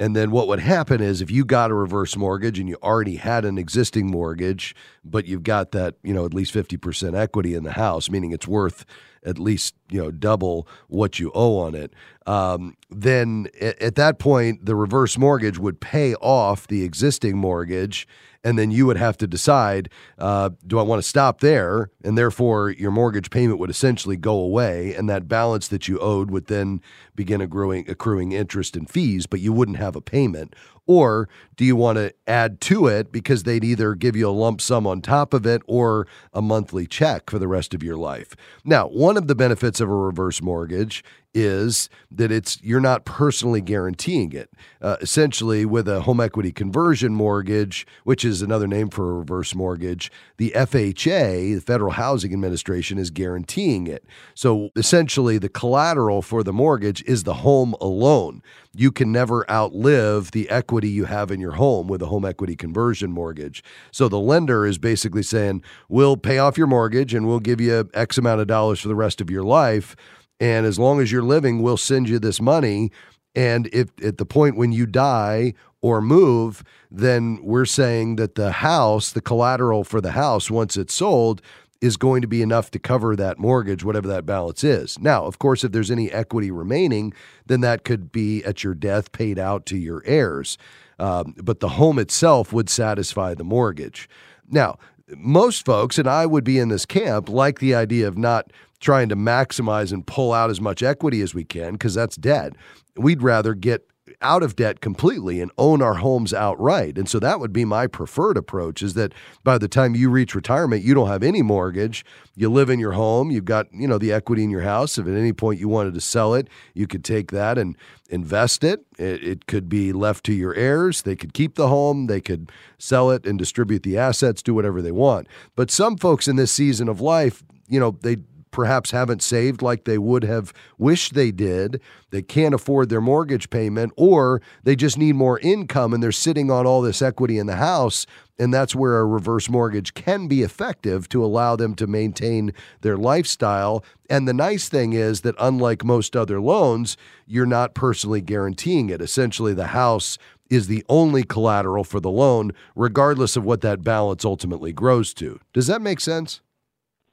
And 0.00 0.14
then 0.14 0.30
what 0.30 0.46
would 0.46 0.60
happen 0.60 1.00
is 1.00 1.20
if 1.20 1.30
you 1.30 1.44
got 1.44 1.72
a 1.72 1.74
reverse 1.74 2.16
mortgage 2.16 2.60
and 2.60 2.68
you 2.68 2.76
already 2.82 3.16
had 3.16 3.44
an 3.44 3.58
existing 3.58 4.06
mortgage, 4.06 4.74
but 5.10 5.26
you've 5.26 5.42
got 5.42 5.72
that, 5.72 5.96
you 6.02 6.12
know, 6.12 6.24
at 6.24 6.34
least 6.34 6.54
50% 6.54 7.16
equity 7.16 7.54
in 7.54 7.64
the 7.64 7.72
house, 7.72 8.10
meaning 8.10 8.32
it's 8.32 8.48
worth 8.48 8.84
at 9.24 9.38
least, 9.38 9.74
you 9.90 10.00
know, 10.00 10.10
double 10.10 10.66
what 10.88 11.18
you 11.18 11.30
owe 11.34 11.58
on 11.58 11.74
it, 11.74 11.92
um, 12.26 12.76
then 12.90 13.48
at, 13.60 13.80
at 13.80 13.94
that 13.96 14.18
point, 14.18 14.64
the 14.64 14.74
reverse 14.74 15.18
mortgage 15.18 15.58
would 15.58 15.80
pay 15.80 16.14
off 16.16 16.66
the 16.66 16.84
existing 16.84 17.36
mortgage. 17.36 18.06
And 18.44 18.56
then 18.56 18.70
you 18.70 18.86
would 18.86 18.96
have 18.96 19.16
to 19.18 19.26
decide 19.26 19.90
uh, 20.16 20.50
do 20.66 20.78
I 20.78 20.82
want 20.82 21.02
to 21.02 21.08
stop 21.08 21.40
there? 21.40 21.90
And 22.04 22.16
therefore, 22.16 22.70
your 22.70 22.92
mortgage 22.92 23.30
payment 23.30 23.58
would 23.58 23.68
essentially 23.68 24.16
go 24.16 24.38
away. 24.38 24.94
And 24.94 25.08
that 25.10 25.26
balance 25.26 25.68
that 25.68 25.88
you 25.88 25.98
owed 25.98 26.30
would 26.30 26.46
then 26.46 26.80
begin 27.16 27.40
accruing, 27.40 27.90
accruing 27.90 28.32
interest 28.32 28.76
and 28.76 28.88
fees, 28.88 29.26
but 29.26 29.40
you 29.40 29.52
wouldn't 29.52 29.78
have 29.78 29.96
a 29.96 30.00
payment. 30.00 30.54
Or 30.88 31.28
do 31.56 31.66
you 31.66 31.76
want 31.76 31.98
to 31.98 32.14
add 32.26 32.60
to 32.62 32.86
it 32.86 33.12
because 33.12 33.42
they'd 33.42 33.62
either 33.62 33.94
give 33.94 34.16
you 34.16 34.28
a 34.28 34.30
lump 34.30 34.60
sum 34.62 34.86
on 34.86 35.02
top 35.02 35.34
of 35.34 35.46
it 35.46 35.62
or 35.66 36.08
a 36.32 36.40
monthly 36.40 36.86
check 36.86 37.28
for 37.28 37.38
the 37.38 37.46
rest 37.46 37.74
of 37.74 37.82
your 37.82 37.96
life? 37.96 38.34
Now, 38.64 38.88
one 38.88 39.18
of 39.18 39.28
the 39.28 39.34
benefits 39.34 39.80
of 39.80 39.90
a 39.90 39.94
reverse 39.94 40.40
mortgage 40.40 41.04
is 41.34 41.88
that 42.10 42.32
it's 42.32 42.60
you're 42.62 42.80
not 42.80 43.04
personally 43.04 43.60
guaranteeing 43.60 44.32
it. 44.32 44.50
Uh, 44.80 44.96
essentially, 45.00 45.64
with 45.64 45.88
a 45.88 46.00
home 46.02 46.20
equity 46.20 46.52
conversion 46.52 47.14
mortgage, 47.14 47.86
which 48.04 48.24
is 48.24 48.42
another 48.42 48.66
name 48.66 48.88
for 48.88 49.10
a 49.10 49.14
reverse 49.14 49.54
mortgage, 49.54 50.10
the 50.36 50.52
FHA, 50.54 51.54
the 51.54 51.60
Federal 51.60 51.92
Housing 51.92 52.32
Administration, 52.32 52.98
is 52.98 53.10
guaranteeing 53.10 53.86
it. 53.86 54.04
So 54.34 54.70
essentially, 54.76 55.38
the 55.38 55.48
collateral 55.48 56.22
for 56.22 56.42
the 56.42 56.52
mortgage 56.52 57.02
is 57.04 57.24
the 57.24 57.34
home 57.34 57.74
alone. 57.80 58.42
You 58.74 58.92
can 58.92 59.10
never 59.10 59.50
outlive 59.50 60.30
the 60.30 60.48
equity 60.48 60.88
you 60.88 61.06
have 61.06 61.30
in 61.30 61.40
your 61.40 61.52
home 61.52 61.88
with 61.88 62.02
a 62.02 62.06
home 62.06 62.24
equity 62.24 62.54
conversion 62.54 63.10
mortgage. 63.10 63.64
So 63.90 64.08
the 64.08 64.20
lender 64.20 64.66
is 64.66 64.78
basically 64.78 65.22
saying, 65.22 65.62
we'll 65.88 66.16
pay 66.16 66.38
off 66.38 66.56
your 66.56 66.66
mortgage 66.66 67.12
and 67.14 67.26
we'll 67.26 67.40
give 67.40 67.60
you 67.60 67.88
X 67.94 68.18
amount 68.18 68.40
of 68.40 68.46
dollars 68.46 68.80
for 68.80 68.88
the 68.88 68.94
rest 68.94 69.20
of 69.20 69.30
your 69.30 69.42
life. 69.42 69.96
And 70.40 70.66
as 70.66 70.78
long 70.78 71.00
as 71.00 71.10
you're 71.10 71.22
living, 71.22 71.62
we'll 71.62 71.76
send 71.76 72.08
you 72.08 72.18
this 72.18 72.40
money. 72.40 72.90
And 73.34 73.68
if 73.72 73.88
at 74.02 74.18
the 74.18 74.26
point 74.26 74.56
when 74.56 74.72
you 74.72 74.86
die 74.86 75.54
or 75.80 76.00
move, 76.00 76.64
then 76.90 77.38
we're 77.42 77.64
saying 77.64 78.16
that 78.16 78.34
the 78.34 78.52
house, 78.52 79.12
the 79.12 79.20
collateral 79.20 79.84
for 79.84 80.00
the 80.00 80.12
house, 80.12 80.50
once 80.50 80.76
it's 80.76 80.94
sold, 80.94 81.40
is 81.80 81.96
going 81.96 82.22
to 82.22 82.28
be 82.28 82.42
enough 82.42 82.70
to 82.72 82.78
cover 82.78 83.14
that 83.14 83.38
mortgage, 83.38 83.84
whatever 83.84 84.08
that 84.08 84.26
balance 84.26 84.64
is. 84.64 84.98
Now, 84.98 85.24
of 85.24 85.38
course, 85.38 85.62
if 85.62 85.70
there's 85.70 85.90
any 85.90 86.10
equity 86.10 86.50
remaining, 86.50 87.12
then 87.46 87.60
that 87.60 87.84
could 87.84 88.10
be 88.10 88.42
at 88.44 88.64
your 88.64 88.74
death 88.74 89.12
paid 89.12 89.38
out 89.38 89.66
to 89.66 89.76
your 89.76 90.02
heirs. 90.04 90.58
Um, 90.98 91.36
but 91.40 91.60
the 91.60 91.70
home 91.70 92.00
itself 92.00 92.52
would 92.52 92.68
satisfy 92.68 93.34
the 93.34 93.44
mortgage. 93.44 94.08
Now, 94.50 94.78
most 95.16 95.64
folks, 95.64 95.98
and 95.98 96.08
I 96.08 96.26
would 96.26 96.44
be 96.44 96.58
in 96.58 96.68
this 96.68 96.84
camp, 96.84 97.28
like 97.28 97.60
the 97.60 97.74
idea 97.74 98.08
of 98.08 98.18
not 98.18 98.52
trying 98.80 99.08
to 99.08 99.16
maximize 99.16 99.92
and 99.92 100.06
pull 100.06 100.32
out 100.32 100.50
as 100.50 100.60
much 100.60 100.82
equity 100.82 101.20
as 101.20 101.34
we 101.34 101.44
can 101.44 101.72
because 101.72 101.94
that's 101.94 102.16
debt. 102.16 102.54
We'd 102.96 103.22
rather 103.22 103.54
get 103.54 103.88
out 104.20 104.42
of 104.42 104.56
debt 104.56 104.80
completely 104.80 105.40
and 105.40 105.50
own 105.58 105.82
our 105.82 105.94
homes 105.94 106.32
outright. 106.34 106.98
And 106.98 107.08
so 107.08 107.18
that 107.20 107.40
would 107.40 107.52
be 107.52 107.64
my 107.64 107.86
preferred 107.86 108.36
approach 108.36 108.82
is 108.82 108.94
that 108.94 109.12
by 109.44 109.58
the 109.58 109.68
time 109.68 109.94
you 109.94 110.10
reach 110.10 110.34
retirement, 110.34 110.82
you 110.82 110.94
don't 110.94 111.08
have 111.08 111.22
any 111.22 111.42
mortgage. 111.42 112.04
You 112.34 112.50
live 112.50 112.70
in 112.70 112.78
your 112.78 112.92
home, 112.92 113.30
you've 113.30 113.44
got, 113.44 113.66
you 113.72 113.86
know, 113.86 113.98
the 113.98 114.12
equity 114.12 114.44
in 114.44 114.50
your 114.50 114.62
house. 114.62 114.98
If 114.98 115.06
at 115.06 115.14
any 115.14 115.32
point 115.32 115.60
you 115.60 115.68
wanted 115.68 115.94
to 115.94 116.00
sell 116.00 116.34
it, 116.34 116.48
you 116.74 116.86
could 116.86 117.04
take 117.04 117.30
that 117.32 117.58
and 117.58 117.76
invest 118.10 118.64
it. 118.64 118.84
It, 118.98 119.22
it 119.22 119.46
could 119.46 119.68
be 119.68 119.92
left 119.92 120.24
to 120.26 120.32
your 120.32 120.54
heirs. 120.54 121.02
They 121.02 121.16
could 121.16 121.34
keep 121.34 121.54
the 121.54 121.68
home, 121.68 122.06
they 122.06 122.20
could 122.20 122.50
sell 122.78 123.10
it 123.10 123.26
and 123.26 123.38
distribute 123.38 123.82
the 123.82 123.98
assets, 123.98 124.42
do 124.42 124.54
whatever 124.54 124.82
they 124.82 124.92
want. 124.92 125.28
But 125.54 125.70
some 125.70 125.96
folks 125.96 126.28
in 126.28 126.36
this 126.36 126.52
season 126.52 126.88
of 126.88 127.00
life, 127.00 127.42
you 127.68 127.78
know, 127.78 127.98
they 128.02 128.16
perhaps 128.50 128.90
haven't 128.90 129.22
saved 129.22 129.62
like 129.62 129.84
they 129.84 129.98
would 129.98 130.24
have 130.24 130.52
wished 130.78 131.14
they 131.14 131.30
did. 131.30 131.80
They 132.10 132.22
can't 132.22 132.54
afford 132.54 132.88
their 132.88 133.00
mortgage 133.00 133.50
payment, 133.50 133.92
or 133.96 134.40
they 134.64 134.76
just 134.76 134.98
need 134.98 135.14
more 135.14 135.38
income 135.40 135.92
and 135.92 136.02
they're 136.02 136.12
sitting 136.12 136.50
on 136.50 136.66
all 136.66 136.80
this 136.80 137.02
equity 137.02 137.38
in 137.38 137.46
the 137.46 137.56
house. 137.56 138.06
And 138.38 138.54
that's 138.54 138.74
where 138.74 138.98
a 138.98 139.04
reverse 139.04 139.48
mortgage 139.48 139.94
can 139.94 140.28
be 140.28 140.42
effective 140.42 141.08
to 141.08 141.24
allow 141.24 141.56
them 141.56 141.74
to 141.74 141.86
maintain 141.86 142.52
their 142.82 142.96
lifestyle. 142.96 143.84
And 144.08 144.28
the 144.28 144.32
nice 144.32 144.68
thing 144.68 144.92
is 144.92 145.22
that, 145.22 145.34
unlike 145.38 145.84
most 145.84 146.16
other 146.16 146.40
loans, 146.40 146.96
you're 147.26 147.46
not 147.46 147.74
personally 147.74 148.20
guaranteeing 148.20 148.90
it. 148.90 149.02
Essentially, 149.02 149.54
the 149.54 149.68
house 149.68 150.18
is 150.50 150.66
the 150.66 150.84
only 150.88 151.24
collateral 151.24 151.84
for 151.84 152.00
the 152.00 152.10
loan, 152.10 152.52
regardless 152.74 153.36
of 153.36 153.44
what 153.44 153.60
that 153.60 153.82
balance 153.82 154.24
ultimately 154.24 154.72
grows 154.72 155.12
to. 155.14 155.38
Does 155.52 155.66
that 155.66 155.82
make 155.82 156.00
sense? 156.00 156.40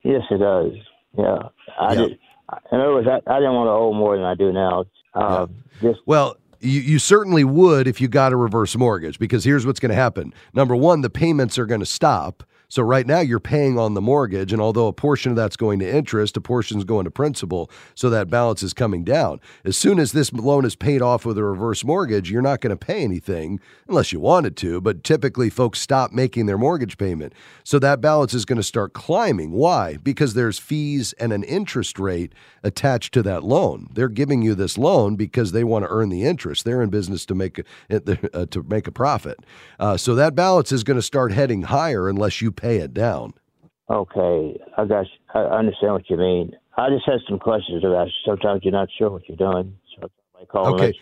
Yes, 0.03 0.21
it 0.29 0.37
does. 0.37 0.73
Yeah, 1.17 1.37
I 1.79 1.93
Yeah. 1.93 2.01
did. 2.01 2.19
In 2.71 2.79
other 2.79 2.93
words, 2.93 3.07
I, 3.07 3.15
I 3.31 3.39
didn't 3.39 3.53
want 3.55 3.67
to 3.67 3.71
owe 3.71 3.93
more 3.93 4.15
than 4.15 4.25
I 4.25 4.35
do 4.35 4.51
now. 4.53 4.85
Uh, 5.15 5.47
Just 5.81 5.99
Well, 6.05 6.37
you, 6.59 6.79
you 6.79 6.99
certainly 6.99 7.43
would 7.43 7.87
if 7.87 7.99
you 7.99 8.07
got 8.07 8.33
a 8.33 8.35
reverse 8.35 8.75
mortgage 8.75 9.17
because 9.17 9.43
here's 9.43 9.65
what's 9.65 9.79
going 9.79 9.89
to 9.89 9.95
happen. 9.95 10.33
Number 10.53 10.75
one, 10.75 11.01
the 11.01 11.09
payments 11.09 11.57
are 11.57 11.65
going 11.65 11.79
to 11.79 11.85
stop. 11.87 12.43
So 12.75 12.81
right 12.81 13.07
now 13.07 13.21
you're 13.21 13.39
paying 13.39 13.79
on 13.79 13.93
the 13.93 14.01
mortgage, 14.01 14.51
and 14.51 14.61
although 14.61 14.87
a 14.87 14.91
portion 14.91 15.31
of 15.31 15.37
that's 15.37 15.55
going 15.55 15.79
to 15.79 15.89
interest, 15.89 16.35
a 16.35 16.41
portion's 16.41 16.83
going 16.83 17.05
to 17.05 17.09
principal, 17.09 17.71
so 17.93 18.09
that 18.09 18.29
balance 18.29 18.61
is 18.63 18.73
coming 18.73 19.05
down. 19.05 19.39
As 19.63 19.77
soon 19.77 19.97
as 19.97 20.11
this 20.11 20.33
loan 20.33 20.65
is 20.65 20.75
paid 20.75 21.01
off 21.01 21.25
with 21.25 21.37
a 21.37 21.43
reverse 21.45 21.85
mortgage, 21.85 22.29
you're 22.29 22.41
not 22.41 22.59
going 22.59 22.77
to 22.77 22.85
pay 22.85 23.01
anything 23.01 23.61
unless 23.87 24.11
you 24.11 24.19
wanted 24.19 24.57
to. 24.57 24.81
But 24.81 25.05
typically, 25.05 25.49
folks 25.49 25.79
stop 25.79 26.11
making 26.11 26.47
their 26.47 26.57
mortgage 26.57 26.97
payment, 26.97 27.31
so 27.63 27.79
that 27.79 28.01
balance 28.01 28.33
is 28.33 28.43
going 28.43 28.57
to 28.57 28.63
start 28.63 28.91
climbing. 28.91 29.51
Why? 29.51 29.95
Because 29.95 30.33
there's 30.33 30.59
fees 30.59 31.13
and 31.13 31.31
an 31.31 31.43
interest 31.43 31.97
rate 31.97 32.33
attached 32.61 33.13
to 33.13 33.23
that 33.23 33.45
loan. 33.45 33.87
They're 33.93 34.09
giving 34.09 34.41
you 34.41 34.53
this 34.53 34.77
loan 34.77 35.15
because 35.15 35.53
they 35.53 35.63
want 35.63 35.85
to 35.85 35.89
earn 35.89 36.09
the 36.09 36.23
interest. 36.23 36.65
They're 36.65 36.81
in 36.81 36.89
business 36.89 37.25
to 37.27 37.35
make 37.35 37.61
a, 37.89 37.99
to 38.47 38.63
make 38.67 38.85
a 38.85 38.91
profit. 38.91 39.39
Uh, 39.79 39.95
so 39.95 40.13
that 40.15 40.35
balance 40.35 40.73
is 40.73 40.83
going 40.83 40.97
to 40.97 41.01
start 41.01 41.31
heading 41.31 41.61
higher 41.61 42.09
unless 42.09 42.41
you 42.41 42.51
pay 42.51 42.64
it 42.71 42.93
down. 42.93 43.33
okay. 43.89 44.59
I 44.77 44.85
got. 44.85 45.05
You. 45.05 45.11
I 45.33 45.57
understand 45.57 45.93
what 45.93 46.09
you 46.09 46.17
mean. 46.17 46.55
I 46.77 46.89
just 46.89 47.05
had 47.05 47.19
some 47.27 47.39
questions 47.39 47.83
about. 47.83 48.07
Sometimes 48.25 48.61
you're 48.63 48.71
not 48.71 48.89
sure 48.97 49.09
what 49.09 49.27
you're 49.27 49.37
doing. 49.37 49.77
So 49.95 50.09
I 50.41 50.45
call 50.45 50.67
and 50.67 50.75
Okay. 50.75 50.99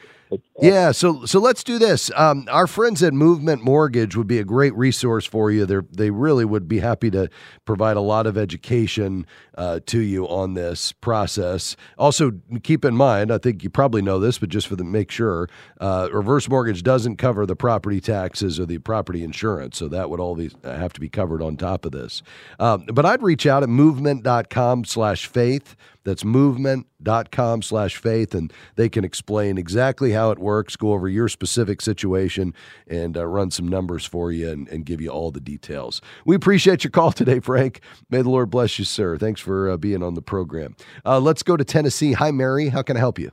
Yeah, 0.61 0.91
so 0.91 1.25
so 1.25 1.39
let's 1.39 1.63
do 1.63 1.79
this. 1.79 2.11
Um, 2.15 2.47
our 2.49 2.67
friends 2.67 3.01
at 3.03 3.13
Movement 3.13 3.63
Mortgage 3.63 4.15
would 4.15 4.27
be 4.27 4.39
a 4.39 4.43
great 4.43 4.75
resource 4.75 5.25
for 5.25 5.51
you. 5.51 5.65
They 5.65 5.79
they 5.91 6.09
really 6.11 6.45
would 6.45 6.67
be 6.67 6.79
happy 6.79 7.09
to 7.11 7.29
provide 7.65 7.97
a 7.97 8.01
lot 8.01 8.27
of 8.27 8.37
education 8.37 9.25
uh, 9.57 9.79
to 9.87 9.99
you 9.99 10.27
on 10.27 10.53
this 10.53 10.91
process. 10.91 11.75
Also, 11.97 12.31
keep 12.63 12.85
in 12.85 12.95
mind, 12.95 13.31
I 13.31 13.39
think 13.39 13.63
you 13.63 13.69
probably 13.69 14.01
know 14.01 14.19
this, 14.19 14.39
but 14.39 14.49
just 14.49 14.67
for 14.67 14.75
the 14.75 14.83
make 14.83 15.11
sure, 15.11 15.49
uh, 15.79 16.09
reverse 16.11 16.47
mortgage 16.47 16.83
doesn't 16.83 17.17
cover 17.17 17.45
the 17.45 17.55
property 17.55 17.99
taxes 17.99 18.59
or 18.59 18.65
the 18.65 18.77
property 18.79 19.23
insurance, 19.23 19.77
so 19.77 19.87
that 19.89 20.09
would 20.09 20.19
all 20.19 20.35
be, 20.35 20.51
have 20.63 20.93
to 20.93 20.99
be 20.99 21.09
covered 21.09 21.41
on 21.41 21.57
top 21.57 21.85
of 21.85 21.91
this. 21.91 22.21
Um, 22.59 22.85
but 22.93 23.05
I'd 23.05 23.21
reach 23.21 23.45
out 23.45 23.63
at 23.63 23.69
movement.com/faith. 23.69 25.75
That's 26.05 26.25
movement.com 26.25 27.61
slash 27.61 27.95
faith, 27.95 28.35
and 28.35 28.51
they 28.75 28.89
can 28.89 29.05
explain 29.05 29.57
exactly 29.57 30.11
how 30.11 30.22
how 30.23 30.31
it 30.31 30.39
works, 30.39 30.77
go 30.77 30.93
over 30.93 31.09
your 31.09 31.27
specific 31.27 31.81
situation, 31.81 32.53
and 32.87 33.17
uh, 33.17 33.25
run 33.25 33.51
some 33.51 33.67
numbers 33.67 34.05
for 34.05 34.31
you 34.31 34.49
and, 34.49 34.69
and, 34.69 34.85
give 34.85 35.01
you 35.01 35.09
all 35.09 35.31
the 35.31 35.39
details. 35.39 36.01
We 36.25 36.35
appreciate 36.35 36.83
your 36.83 36.91
call 36.91 37.11
today, 37.11 37.39
Frank. 37.39 37.81
May 38.09 38.21
the 38.21 38.29
Lord 38.29 38.49
bless 38.49 38.79
you, 38.79 38.85
sir. 38.85 39.17
Thanks 39.17 39.41
for 39.41 39.69
uh, 39.69 39.77
being 39.77 40.01
on 40.01 40.13
the 40.13 40.21
program. 40.21 40.75
Uh, 41.05 41.19
let's 41.19 41.43
go 41.43 41.57
to 41.57 41.63
Tennessee. 41.63 42.13
Hi, 42.13 42.31
Mary. 42.31 42.69
How 42.69 42.81
can 42.81 42.95
I 42.95 42.99
help 42.99 43.19
you? 43.19 43.31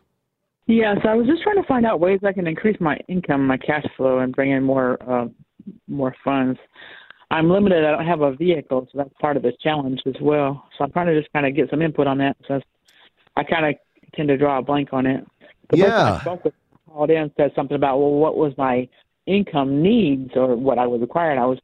Yes, 0.67 0.99
I 1.05 1.15
was 1.15 1.27
just 1.27 1.43
trying 1.43 1.57
to 1.57 1.67
find 1.67 1.87
out 1.87 2.01
ways 2.01 2.21
I 2.25 2.33
can 2.33 2.47
increase 2.47 2.77
my 2.81 2.99
income, 3.09 3.47
my 3.47 3.57
cash 3.57 3.87
flow, 3.97 4.19
and 4.19 4.35
bring 4.35 4.51
in 4.51 4.63
more 4.63 4.99
uh, 5.09 5.27
more 5.89 6.15
funds. 6.25 6.59
I'm 7.31 7.49
limited. 7.49 7.85
I 7.85 7.93
don't 7.93 8.07
have 8.07 8.21
a 8.23 8.35
vehicle, 8.35 8.89
so 8.91 8.99
that's 8.99 9.15
part 9.21 9.37
of 9.37 9.43
this 9.43 9.55
challenge 9.61 10.01
as 10.07 10.15
well. 10.21 10.69
So 10.77 10.85
I'm 10.85 10.93
trying 10.93 11.07
to 11.07 11.21
just 11.21 11.33
kind 11.33 11.47
of 11.47 11.55
get 11.55 11.71
some 11.71 11.83
input 11.83 12.07
on 12.07 12.19
that. 12.19 12.37
So 12.47 12.61
I 13.37 13.45
kind 13.45 13.67
of 13.67 13.75
tend 14.15 14.29
to 14.29 14.37
draw 14.37 14.59
a 14.59 14.63
blank 14.63 14.89
on 14.93 15.07
it. 15.07 15.25
The 15.71 15.79
yeah. 15.79 16.15
I 16.15 16.21
spoke 16.21 16.45
with 16.45 16.55
called 16.93 17.11
in 17.11 17.23
and 17.23 17.31
said 17.37 17.53
something 17.55 17.77
about 17.77 17.99
well, 17.99 18.11
what 18.11 18.37
was 18.37 18.53
my 18.59 18.89
income 19.27 19.83
needs 19.83 20.33
or 20.35 20.57
what 20.57 20.79
I 20.79 20.87
was 20.87 21.01
required. 21.01 21.39
I 21.39 21.47
was 21.47 21.59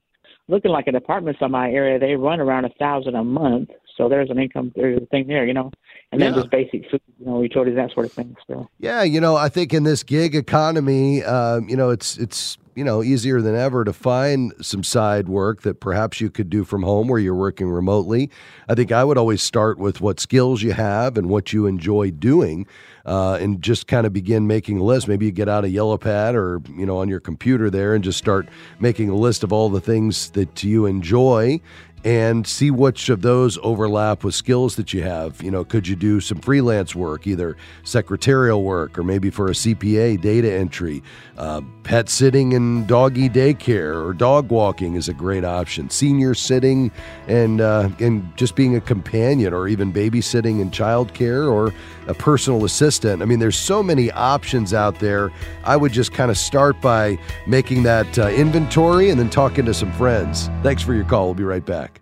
looking 0.48 0.70
like 0.70 0.86
at 0.88 0.94
apartments 0.94 1.40
in 1.42 1.50
my 1.50 1.70
area. 1.70 1.98
They 1.98 2.14
run 2.14 2.40
around 2.40 2.64
a 2.64 2.70
thousand 2.78 3.14
a 3.16 3.24
month, 3.24 3.70
so 3.96 4.08
there's 4.08 4.30
an 4.30 4.38
income. 4.38 4.72
There's 4.76 5.02
a 5.02 5.06
thing 5.06 5.26
there, 5.26 5.46
you 5.46 5.54
know 5.54 5.70
and 6.12 6.20
then 6.20 6.32
yeah. 6.32 6.40
just 6.40 6.50
basic 6.50 6.88
food, 6.90 7.00
you 7.18 7.26
know, 7.26 7.42
utilities, 7.42 7.76
that 7.76 7.92
sort 7.92 8.06
of 8.06 8.12
thing. 8.12 8.36
So 8.46 8.68
yeah, 8.78 9.02
you 9.02 9.20
know, 9.20 9.36
I 9.36 9.48
think 9.48 9.74
in 9.74 9.84
this 9.84 10.02
gig 10.02 10.34
economy, 10.34 11.22
um, 11.24 11.68
you 11.68 11.76
know, 11.76 11.90
it's 11.90 12.16
it's 12.18 12.58
you 12.76 12.84
know 12.84 13.02
easier 13.02 13.40
than 13.40 13.56
ever 13.56 13.84
to 13.84 13.92
find 13.92 14.52
some 14.60 14.84
side 14.84 15.28
work 15.28 15.62
that 15.62 15.80
perhaps 15.80 16.20
you 16.20 16.30
could 16.30 16.50
do 16.50 16.62
from 16.62 16.82
home 16.82 17.08
where 17.08 17.18
you're 17.18 17.34
working 17.34 17.68
remotely. 17.68 18.30
I 18.68 18.74
think 18.74 18.92
I 18.92 19.02
would 19.02 19.18
always 19.18 19.42
start 19.42 19.78
with 19.78 20.00
what 20.00 20.20
skills 20.20 20.62
you 20.62 20.72
have 20.72 21.16
and 21.16 21.28
what 21.28 21.52
you 21.52 21.66
enjoy 21.66 22.12
doing. 22.12 22.66
Uh, 23.06 23.38
and 23.40 23.62
just 23.62 23.86
kind 23.86 24.04
of 24.04 24.12
begin 24.12 24.48
making 24.48 24.80
a 24.80 24.82
list. 24.82 25.06
Maybe 25.06 25.26
you 25.26 25.30
get 25.30 25.48
out 25.48 25.64
a 25.64 25.68
yellow 25.68 25.96
pad 25.96 26.34
or 26.34 26.60
you 26.76 26.84
know 26.84 26.98
on 26.98 27.08
your 27.08 27.20
computer 27.20 27.70
there 27.70 27.94
and 27.94 28.02
just 28.02 28.18
start 28.18 28.48
making 28.80 29.08
a 29.10 29.14
list 29.14 29.44
of 29.44 29.52
all 29.52 29.68
the 29.68 29.80
things 29.80 30.30
that 30.30 30.64
you 30.64 30.86
enjoy 30.86 31.60
and 32.06 32.46
see 32.46 32.70
which 32.70 33.08
of 33.08 33.22
those 33.22 33.58
overlap 33.64 34.22
with 34.22 34.32
skills 34.32 34.76
that 34.76 34.92
you 34.92 35.02
have. 35.02 35.42
You 35.42 35.50
know, 35.50 35.64
could 35.64 35.88
you 35.88 35.96
do 35.96 36.20
some 36.20 36.38
freelance 36.38 36.94
work, 36.94 37.26
either 37.26 37.56
secretarial 37.82 38.62
work 38.62 38.96
or 38.96 39.02
maybe 39.02 39.28
for 39.28 39.48
a 39.48 39.50
CPA, 39.50 40.20
data 40.20 40.52
entry, 40.52 41.02
uh, 41.36 41.62
pet 41.82 42.08
sitting 42.08 42.54
and 42.54 42.86
doggy 42.86 43.28
daycare 43.28 44.06
or 44.06 44.12
dog 44.12 44.50
walking 44.50 44.94
is 44.94 45.08
a 45.08 45.12
great 45.12 45.44
option. 45.44 45.90
Senior 45.90 46.34
sitting 46.34 46.92
and 47.26 47.60
uh, 47.60 47.88
and 47.98 48.24
just 48.36 48.54
being 48.54 48.76
a 48.76 48.80
companion 48.80 49.52
or 49.52 49.66
even 49.66 49.92
babysitting 49.92 50.60
and 50.62 50.70
childcare 50.70 51.50
or 51.50 51.74
a 52.06 52.14
personal 52.14 52.64
assistant. 52.64 53.20
I 53.20 53.24
mean, 53.24 53.40
there's 53.40 53.58
so 53.58 53.82
many 53.82 54.12
options 54.12 54.72
out 54.72 55.00
there. 55.00 55.32
I 55.64 55.76
would 55.76 55.92
just 55.92 56.12
kind 56.12 56.30
of 56.30 56.38
start 56.38 56.80
by 56.80 57.18
making 57.48 57.82
that 57.82 58.16
uh, 58.16 58.28
inventory 58.28 59.10
and 59.10 59.18
then 59.18 59.28
talking 59.28 59.64
to 59.64 59.74
some 59.74 59.90
friends. 59.94 60.48
Thanks 60.62 60.84
for 60.84 60.94
your 60.94 61.04
call. 61.04 61.24
We'll 61.24 61.34
be 61.34 61.42
right 61.42 61.66
back. 61.66 61.95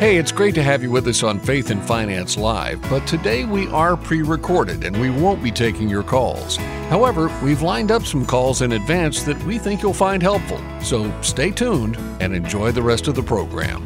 Hey, 0.00 0.16
it's 0.16 0.32
great 0.32 0.56
to 0.56 0.62
have 0.62 0.82
you 0.82 0.90
with 0.90 1.06
us 1.06 1.22
on 1.22 1.38
Faith 1.38 1.70
and 1.70 1.80
Finance 1.80 2.36
Live, 2.36 2.82
but 2.90 3.06
today 3.06 3.44
we 3.44 3.68
are 3.68 3.96
pre 3.96 4.22
recorded 4.22 4.82
and 4.82 5.00
we 5.00 5.08
won't 5.08 5.40
be 5.40 5.52
taking 5.52 5.88
your 5.88 6.02
calls. 6.02 6.56
However, 6.90 7.30
we've 7.44 7.62
lined 7.62 7.92
up 7.92 8.02
some 8.02 8.26
calls 8.26 8.60
in 8.60 8.72
advance 8.72 9.22
that 9.22 9.40
we 9.44 9.56
think 9.56 9.82
you'll 9.82 9.94
find 9.94 10.20
helpful, 10.20 10.60
so 10.82 11.10
stay 11.22 11.52
tuned 11.52 11.96
and 12.20 12.34
enjoy 12.34 12.72
the 12.72 12.82
rest 12.82 13.06
of 13.06 13.14
the 13.14 13.22
program. 13.22 13.84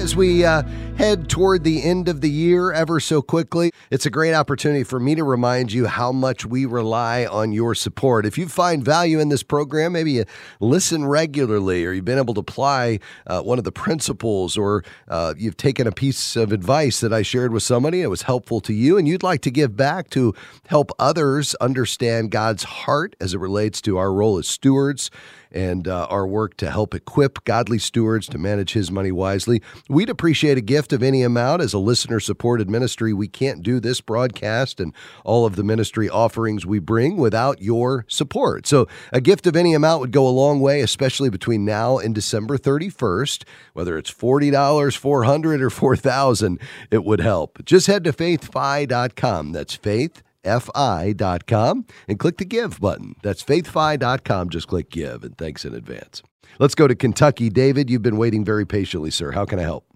As 0.00 0.16
we 0.16 0.46
uh, 0.46 0.62
head 0.96 1.28
toward 1.28 1.62
the 1.62 1.82
end 1.82 2.08
of 2.08 2.22
the 2.22 2.30
year 2.30 2.72
ever 2.72 3.00
so 3.00 3.20
quickly, 3.20 3.70
it's 3.90 4.06
a 4.06 4.10
great 4.10 4.32
opportunity 4.32 4.82
for 4.82 4.98
me 4.98 5.14
to 5.14 5.22
remind 5.22 5.72
you 5.72 5.86
how 5.86 6.10
much 6.10 6.46
we 6.46 6.64
rely 6.64 7.26
on 7.26 7.52
your 7.52 7.74
support. 7.74 8.24
If 8.24 8.38
you 8.38 8.48
find 8.48 8.82
value 8.82 9.20
in 9.20 9.28
this 9.28 9.42
program, 9.42 9.92
maybe 9.92 10.12
you 10.12 10.24
listen 10.58 11.04
regularly 11.04 11.84
or 11.84 11.92
you've 11.92 12.06
been 12.06 12.16
able 12.16 12.32
to 12.32 12.40
apply 12.40 13.00
uh, 13.26 13.42
one 13.42 13.58
of 13.58 13.64
the 13.64 13.72
principles 13.72 14.56
or 14.56 14.84
uh, 15.06 15.34
you've 15.36 15.58
taken 15.58 15.86
a 15.86 15.92
piece 15.92 16.34
of 16.34 16.50
advice 16.50 17.00
that 17.00 17.12
I 17.12 17.20
shared 17.20 17.52
with 17.52 17.62
somebody, 17.62 18.00
it 18.00 18.08
was 18.08 18.22
helpful 18.22 18.62
to 18.62 18.72
you, 18.72 18.96
and 18.96 19.06
you'd 19.06 19.22
like 19.22 19.42
to 19.42 19.50
give 19.50 19.76
back 19.76 20.08
to 20.10 20.34
help 20.68 20.92
others 20.98 21.54
understand 21.56 22.30
God's 22.30 22.64
heart 22.64 23.16
as 23.20 23.34
it 23.34 23.38
relates 23.38 23.82
to 23.82 23.98
our 23.98 24.14
role 24.14 24.38
as 24.38 24.48
stewards 24.48 25.10
and 25.52 25.88
uh, 25.88 26.06
our 26.10 26.26
work 26.26 26.56
to 26.58 26.70
help 26.70 26.94
equip 26.94 27.44
godly 27.44 27.78
stewards 27.78 28.28
to 28.28 28.38
manage 28.38 28.72
his 28.72 28.90
money 28.90 29.12
wisely. 29.12 29.62
We'd 29.88 30.10
appreciate 30.10 30.58
a 30.58 30.62
gift 30.62 30.92
of 30.92 31.02
any 31.02 31.22
amount. 31.22 31.62
As 31.62 31.72
a 31.72 31.78
listener 31.78 32.20
supported 32.20 32.70
ministry, 32.70 33.12
we 33.12 33.28
can't 33.28 33.62
do 33.62 33.80
this 33.80 34.00
broadcast 34.00 34.80
and 34.80 34.94
all 35.24 35.46
of 35.46 35.56
the 35.56 35.64
ministry 35.64 36.08
offerings 36.08 36.66
we 36.66 36.78
bring 36.78 37.16
without 37.16 37.60
your 37.60 38.04
support. 38.08 38.66
So 38.66 38.86
a 39.12 39.20
gift 39.20 39.46
of 39.46 39.56
any 39.56 39.74
amount 39.74 40.00
would 40.00 40.12
go 40.12 40.26
a 40.26 40.30
long 40.30 40.60
way, 40.60 40.80
especially 40.80 41.30
between 41.30 41.64
now 41.64 41.98
and 41.98 42.14
December 42.14 42.56
31st. 42.56 43.44
Whether 43.72 43.98
it's 43.98 44.12
$40, 44.12 44.96
400 44.96 45.62
or 45.62 45.70
4000 45.70 46.60
it 46.90 47.04
would 47.04 47.20
help. 47.20 47.64
Just 47.64 47.86
head 47.86 48.04
to 48.04 48.12
faithfi.com. 48.12 49.52
That's 49.52 49.74
faith 49.74 50.22
faithfi.com 50.44 51.86
and 52.08 52.18
click 52.18 52.38
the 52.38 52.44
give 52.44 52.80
button. 52.80 53.16
That's 53.22 53.42
faithfi.com. 53.42 54.48
Just 54.50 54.68
click 54.68 54.90
give 54.90 55.24
and 55.24 55.36
thanks 55.36 55.64
in 55.64 55.74
advance. 55.74 56.22
Let's 56.58 56.74
go 56.74 56.88
to 56.88 56.94
Kentucky. 56.94 57.48
David, 57.48 57.88
you've 57.88 58.02
been 58.02 58.16
waiting 58.16 58.44
very 58.44 58.66
patiently, 58.66 59.10
sir. 59.10 59.32
How 59.32 59.44
can 59.44 59.58
I 59.58 59.62
help? 59.62 59.86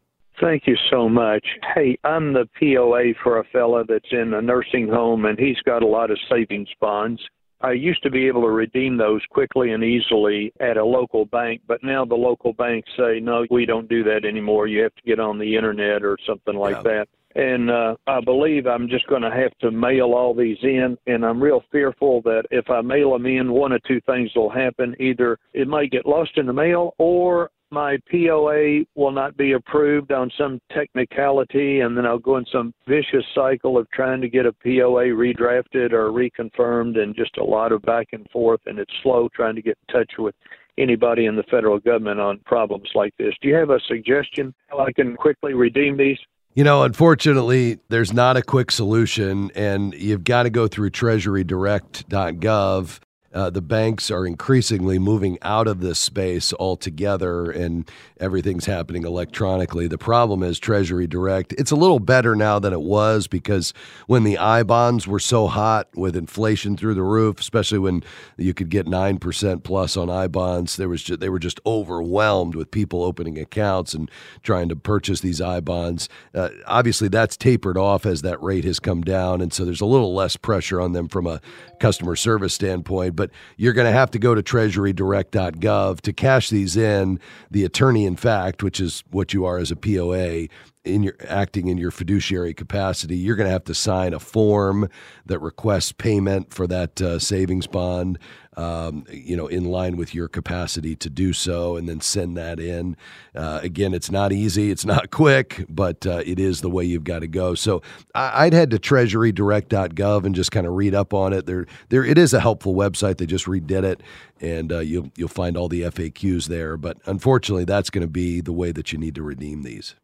Thank 0.40 0.66
you 0.66 0.76
so 0.90 1.08
much. 1.08 1.46
Hey, 1.74 1.96
I'm 2.04 2.32
the 2.32 2.48
POA 2.58 3.14
for 3.22 3.38
a 3.38 3.44
fella 3.44 3.84
that's 3.88 4.12
in 4.12 4.34
a 4.34 4.42
nursing 4.42 4.88
home 4.88 5.24
and 5.26 5.38
he's 5.38 5.60
got 5.64 5.82
a 5.82 5.86
lot 5.86 6.10
of 6.10 6.18
savings 6.28 6.68
bonds. 6.80 7.20
I 7.60 7.72
used 7.72 8.02
to 8.02 8.10
be 8.10 8.26
able 8.26 8.42
to 8.42 8.50
redeem 8.50 8.98
those 8.98 9.22
quickly 9.30 9.72
and 9.72 9.82
easily 9.82 10.52
at 10.60 10.76
a 10.76 10.84
local 10.84 11.24
bank, 11.24 11.62
but 11.66 11.82
now 11.82 12.04
the 12.04 12.14
local 12.14 12.52
banks 12.52 12.90
say, 12.96 13.20
no, 13.20 13.46
we 13.50 13.64
don't 13.64 13.88
do 13.88 14.02
that 14.04 14.24
anymore. 14.24 14.66
You 14.66 14.82
have 14.82 14.94
to 14.96 15.02
get 15.02 15.20
on 15.20 15.38
the 15.38 15.56
internet 15.56 16.04
or 16.04 16.18
something 16.26 16.56
like 16.56 16.76
yeah. 16.76 16.82
that 16.82 17.08
and 17.34 17.70
uh, 17.70 17.96
I 18.06 18.20
believe 18.20 18.66
I'm 18.66 18.88
just 18.88 19.06
going 19.08 19.22
to 19.22 19.30
have 19.30 19.56
to 19.58 19.70
mail 19.70 20.12
all 20.14 20.34
these 20.34 20.58
in. 20.62 20.96
And 21.06 21.24
I'm 21.24 21.42
real 21.42 21.62
fearful 21.72 22.22
that 22.22 22.44
if 22.50 22.70
I 22.70 22.80
mail 22.80 23.12
them 23.12 23.26
in, 23.26 23.52
one 23.52 23.72
of 23.72 23.82
two 23.84 24.00
things 24.06 24.30
will 24.34 24.50
happen: 24.50 24.94
either 25.00 25.38
it 25.52 25.68
might 25.68 25.90
get 25.90 26.06
lost 26.06 26.32
in 26.36 26.46
the 26.46 26.52
mail, 26.52 26.94
or 26.98 27.50
my 27.70 27.98
POA 28.08 28.84
will 28.94 29.10
not 29.10 29.36
be 29.36 29.52
approved 29.52 30.12
on 30.12 30.30
some 30.38 30.60
technicality, 30.72 31.80
and 31.80 31.96
then 31.96 32.06
I'll 32.06 32.18
go 32.18 32.36
in 32.36 32.46
some 32.52 32.72
vicious 32.86 33.24
cycle 33.34 33.76
of 33.76 33.90
trying 33.90 34.20
to 34.20 34.28
get 34.28 34.46
a 34.46 34.52
POA 34.52 35.06
redrafted 35.06 35.92
or 35.92 36.12
reconfirmed, 36.12 36.98
and 36.98 37.16
just 37.16 37.36
a 37.38 37.44
lot 37.44 37.72
of 37.72 37.82
back 37.82 38.08
and 38.12 38.28
forth. 38.30 38.60
And 38.66 38.78
it's 38.78 38.92
slow 39.02 39.28
trying 39.34 39.56
to 39.56 39.62
get 39.62 39.76
in 39.88 39.94
touch 39.94 40.12
with 40.18 40.36
anybody 40.78 41.26
in 41.26 41.36
the 41.36 41.42
federal 41.44 41.78
government 41.78 42.20
on 42.20 42.38
problems 42.46 42.88
like 42.94 43.14
this. 43.16 43.34
Do 43.42 43.48
you 43.48 43.54
have 43.54 43.70
a 43.70 43.80
suggestion 43.88 44.54
how 44.68 44.80
I 44.80 44.92
can 44.92 45.16
quickly 45.16 45.54
redeem 45.54 45.96
these? 45.96 46.18
You 46.54 46.62
know, 46.62 46.84
unfortunately, 46.84 47.80
there's 47.88 48.12
not 48.12 48.36
a 48.36 48.42
quick 48.42 48.70
solution, 48.70 49.50
and 49.56 49.92
you've 49.94 50.22
got 50.22 50.44
to 50.44 50.50
go 50.50 50.68
through 50.68 50.90
treasurydirect.gov 50.90 53.00
uh, 53.34 53.50
the 53.50 53.60
banks 53.60 54.10
are 54.10 54.26
increasingly 54.26 54.98
moving 54.98 55.38
out 55.42 55.66
of 55.66 55.80
this 55.80 55.98
space 55.98 56.52
altogether 56.54 57.50
and 57.50 57.90
everything's 58.20 58.66
happening 58.66 59.04
electronically. 59.04 59.88
The 59.88 59.98
problem 59.98 60.42
is 60.44 60.60
Treasury 60.60 61.08
Direct. 61.08 61.52
It's 61.54 61.72
a 61.72 61.76
little 61.76 61.98
better 61.98 62.36
now 62.36 62.60
than 62.60 62.72
it 62.72 62.80
was 62.80 63.26
because 63.26 63.74
when 64.06 64.22
the 64.22 64.38
I 64.38 64.62
bonds 64.62 65.08
were 65.08 65.18
so 65.18 65.48
hot 65.48 65.88
with 65.94 66.16
inflation 66.16 66.76
through 66.76 66.94
the 66.94 67.02
roof, 67.02 67.40
especially 67.40 67.80
when 67.80 68.04
you 68.38 68.54
could 68.54 68.70
get 68.70 68.86
9% 68.86 69.64
plus 69.64 69.96
on 69.96 70.08
I 70.08 70.28
bonds, 70.28 70.76
there 70.76 70.88
was 70.88 71.02
just, 71.02 71.18
they 71.18 71.28
were 71.28 71.40
just 71.40 71.60
overwhelmed 71.66 72.54
with 72.54 72.70
people 72.70 73.02
opening 73.02 73.38
accounts 73.38 73.94
and 73.94 74.08
trying 74.42 74.68
to 74.68 74.76
purchase 74.76 75.20
these 75.20 75.40
I 75.40 75.58
bonds. 75.60 76.08
Uh, 76.34 76.50
obviously, 76.66 77.08
that's 77.08 77.36
tapered 77.36 77.76
off 77.76 78.06
as 78.06 78.22
that 78.22 78.40
rate 78.42 78.64
has 78.64 78.78
come 78.78 79.02
down. 79.02 79.40
And 79.40 79.52
so 79.52 79.64
there's 79.64 79.80
a 79.80 79.86
little 79.86 80.14
less 80.14 80.36
pressure 80.36 80.80
on 80.80 80.92
them 80.92 81.08
from 81.08 81.26
a 81.26 81.40
customer 81.80 82.14
service 82.14 82.54
standpoint. 82.54 83.16
But 83.16 83.23
but 83.24 83.30
you're 83.56 83.72
going 83.72 83.86
to 83.86 83.92
have 83.92 84.10
to 84.10 84.18
go 84.18 84.34
to 84.34 84.42
treasurydirect.gov 84.42 86.00
to 86.02 86.12
cash 86.12 86.50
these 86.50 86.76
in. 86.76 87.18
The 87.50 87.64
attorney 87.64 88.04
in 88.04 88.16
fact, 88.16 88.62
which 88.62 88.80
is 88.80 89.02
what 89.10 89.32
you 89.32 89.44
are 89.46 89.58
as 89.58 89.70
a 89.70 89.76
POA, 89.76 90.48
in 90.84 91.02
your 91.02 91.14
acting 91.26 91.68
in 91.68 91.78
your 91.78 91.90
fiduciary 91.90 92.52
capacity, 92.52 93.16
you're 93.16 93.36
going 93.36 93.46
to 93.46 93.52
have 93.52 93.64
to 93.64 93.74
sign 93.74 94.12
a 94.12 94.20
form 94.20 94.90
that 95.24 95.38
requests 95.38 95.92
payment 95.92 96.52
for 96.52 96.66
that 96.66 97.00
uh, 97.00 97.18
savings 97.18 97.66
bond 97.66 98.18
um, 98.56 99.04
you 99.10 99.36
know, 99.36 99.46
in 99.46 99.64
line 99.64 99.96
with 99.96 100.14
your 100.14 100.28
capacity 100.28 100.94
to 100.96 101.10
do 101.10 101.32
so, 101.32 101.76
and 101.76 101.88
then 101.88 102.00
send 102.00 102.36
that 102.36 102.60
in. 102.60 102.96
Uh, 103.34 103.60
again, 103.62 103.94
it's 103.94 104.10
not 104.10 104.32
easy, 104.32 104.70
it's 104.70 104.84
not 104.84 105.10
quick, 105.10 105.64
but 105.68 106.06
uh, 106.06 106.22
it 106.24 106.38
is 106.38 106.60
the 106.60 106.70
way 106.70 106.84
you've 106.84 107.04
got 107.04 107.20
to 107.20 107.26
go. 107.26 107.54
So 107.54 107.82
I, 108.14 108.44
would 108.44 108.52
head 108.52 108.70
to 108.70 108.78
TreasuryDirect.gov 108.78 110.24
and 110.24 110.34
just 110.34 110.52
kind 110.52 110.66
of 110.66 110.74
read 110.74 110.94
up 110.94 111.12
on 111.12 111.32
it. 111.32 111.46
There, 111.46 111.66
there, 111.88 112.04
it 112.04 112.18
is 112.18 112.32
a 112.32 112.40
helpful 112.40 112.74
website. 112.74 113.18
They 113.18 113.26
just 113.26 113.46
redid 113.46 113.84
it, 113.84 114.02
and 114.40 114.72
uh, 114.72 114.80
you'll 114.80 115.10
you'll 115.16 115.28
find 115.28 115.56
all 115.56 115.68
the 115.68 115.82
FAQs 115.82 116.46
there. 116.46 116.76
But 116.76 116.98
unfortunately, 117.06 117.64
that's 117.64 117.90
going 117.90 118.02
to 118.02 118.08
be 118.08 118.40
the 118.40 118.52
way 118.52 118.72
that 118.72 118.92
you 118.92 118.98
need 118.98 119.14
to 119.16 119.22
redeem 119.22 119.62
these. 119.62 119.94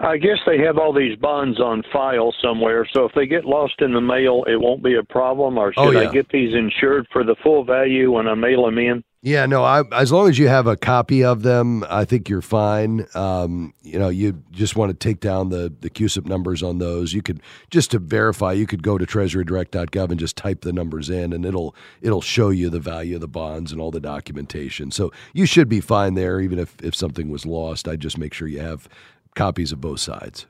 I 0.00 0.16
guess 0.16 0.38
they 0.46 0.58
have 0.58 0.78
all 0.78 0.92
these 0.92 1.16
bonds 1.16 1.60
on 1.60 1.82
file 1.92 2.34
somewhere. 2.42 2.86
So 2.92 3.04
if 3.04 3.12
they 3.14 3.26
get 3.26 3.44
lost 3.44 3.74
in 3.80 3.92
the 3.92 4.00
mail, 4.00 4.44
it 4.46 4.60
won't 4.60 4.82
be 4.82 4.94
a 4.96 5.02
problem. 5.04 5.58
Or 5.58 5.72
should 5.72 5.80
Oh, 5.80 5.90
yeah. 5.90 6.08
I 6.08 6.12
get 6.12 6.28
these 6.30 6.54
insured 6.54 7.06
for 7.12 7.24
the 7.24 7.36
full 7.42 7.64
value 7.64 8.12
when 8.12 8.26
I 8.28 8.34
mail 8.34 8.64
them 8.64 8.78
in? 8.78 9.04
Yeah, 9.22 9.46
no, 9.46 9.64
I, 9.64 9.84
as 9.90 10.12
long 10.12 10.28
as 10.28 10.38
you 10.38 10.48
have 10.48 10.66
a 10.66 10.76
copy 10.76 11.24
of 11.24 11.42
them, 11.42 11.82
I 11.88 12.04
think 12.04 12.28
you're 12.28 12.42
fine. 12.42 13.06
Um, 13.14 13.72
you 13.82 13.98
know, 13.98 14.10
you 14.10 14.42
just 14.50 14.76
want 14.76 14.90
to 14.90 14.94
take 14.94 15.20
down 15.20 15.48
the 15.48 15.72
the 15.80 15.88
CUSIP 15.88 16.26
numbers 16.26 16.62
on 16.62 16.76
those. 16.76 17.14
You 17.14 17.22
could 17.22 17.40
just 17.70 17.92
to 17.92 17.98
verify, 17.98 18.52
you 18.52 18.66
could 18.66 18.82
go 18.82 18.98
to 18.98 19.06
treasurydirect.gov 19.06 20.10
and 20.10 20.20
just 20.20 20.36
type 20.36 20.60
the 20.60 20.74
numbers 20.74 21.08
in, 21.08 21.32
and 21.32 21.46
it'll 21.46 21.74
it'll 22.02 22.20
show 22.20 22.50
you 22.50 22.68
the 22.68 22.80
value 22.80 23.14
of 23.14 23.22
the 23.22 23.26
bonds 23.28 23.72
and 23.72 23.80
all 23.80 23.90
the 23.90 23.98
documentation. 23.98 24.90
So 24.90 25.10
you 25.32 25.46
should 25.46 25.70
be 25.70 25.80
fine 25.80 26.12
there, 26.12 26.38
even 26.38 26.58
if 26.58 26.76
if 26.82 26.94
something 26.94 27.30
was 27.30 27.46
lost. 27.46 27.88
I'd 27.88 28.00
just 28.00 28.18
make 28.18 28.34
sure 28.34 28.46
you 28.46 28.60
have 28.60 28.90
copies 29.34 29.72
of 29.72 29.80
both 29.80 30.00
sides. 30.00 30.46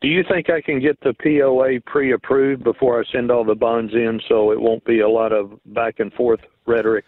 Do 0.00 0.08
you 0.08 0.22
think 0.28 0.50
I 0.50 0.60
can 0.60 0.80
get 0.80 0.98
the 1.00 1.14
POA 1.14 1.80
pre-approved 1.90 2.62
before 2.62 3.00
I 3.00 3.04
send 3.10 3.30
all 3.30 3.44
the 3.44 3.54
bonds 3.54 3.94
in, 3.94 4.20
so 4.28 4.50
it 4.50 4.60
won't 4.60 4.84
be 4.84 5.00
a 5.00 5.08
lot 5.08 5.32
of 5.32 5.58
back 5.66 5.98
and 5.98 6.12
forth 6.12 6.40
rhetoric? 6.66 7.06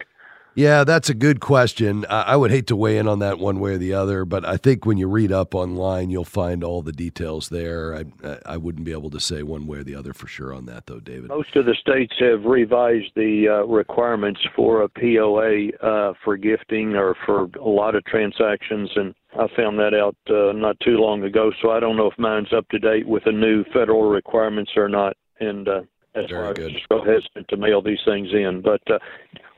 Yeah, 0.57 0.85
that's 0.85 1.11
a 1.11 1.15
good 1.15 1.41
question. 1.41 2.07
I, 2.09 2.35
would 2.35 2.51
hate 2.51 2.67
to 2.69 2.77
weigh 2.77 2.97
in 2.97 3.07
on 3.07 3.19
that 3.19 3.39
one 3.39 3.61
way 3.61 3.73
or 3.75 3.79
the 3.79 3.93
other, 3.93 4.25
but 4.25 4.43
I 4.47 4.57
think 4.57 4.87
when 4.87 4.97
you 4.97 5.07
read 5.07 5.31
up 5.31 5.55
online, 5.55 6.09
you'll 6.09 6.25
find 6.25 6.65
all 6.65 6.81
the 6.81 6.93
details 6.93 7.51
there. 7.51 7.95
I, 7.95 8.39
I- 8.47 8.57
wouldn't 8.57 8.87
be 8.87 8.93
able 8.93 9.11
to 9.11 9.21
say 9.21 9.43
one 9.43 9.67
way 9.67 9.79
or 9.79 9.85
the 9.85 9.95
other 9.95 10.15
for 10.15 10.27
sure 10.27 10.55
on 10.55 10.65
that, 10.65 10.87
though, 10.87 10.99
David. 10.99 11.29
Most 11.29 11.55
of 11.57 11.67
the 11.67 11.75
states 11.79 12.15
have 12.21 12.45
revised 12.47 13.13
the 13.15 13.49
uh, 13.49 13.67
requirements 13.67 14.41
for 14.57 14.81
a 14.81 14.89
POA 14.89 15.73
uh, 15.87 16.15
for 16.25 16.39
gifting 16.39 16.97
or 16.97 17.15
for 17.27 17.51
a 17.61 17.69
lot 17.69 17.95
of 17.95 18.03
transactions, 18.07 18.89
and 18.97 19.15
I 19.39 19.47
found 19.55 19.79
that 19.79 19.93
out 19.93 20.17
uh, 20.31 20.53
not 20.53 20.81
too 20.81 20.97
long 20.97 21.23
ago. 21.23 21.53
So 21.61 21.71
I 21.71 21.81
don't 21.81 21.99
know 21.99 22.11
if 22.11 22.19
mine's 22.19 22.55
up 22.57 22.67
to 22.71 22.79
date 22.79 23.07
with 23.07 23.25
the 23.25 23.33
new 23.33 23.63
federal 23.75 24.09
requirements 24.09 24.73
or 24.75 24.89
not, 24.89 25.19
and 25.39 25.69
that's 26.17 26.33
why 26.33 26.39
I 26.39 26.49
was 26.49 26.73
just 26.73 26.87
so 26.89 27.05
hesitant 27.05 27.49
to 27.49 27.57
mail 27.57 27.83
these 27.83 28.01
things 28.05 28.29
in. 28.33 28.63
But 28.63 28.81
uh, 28.91 28.99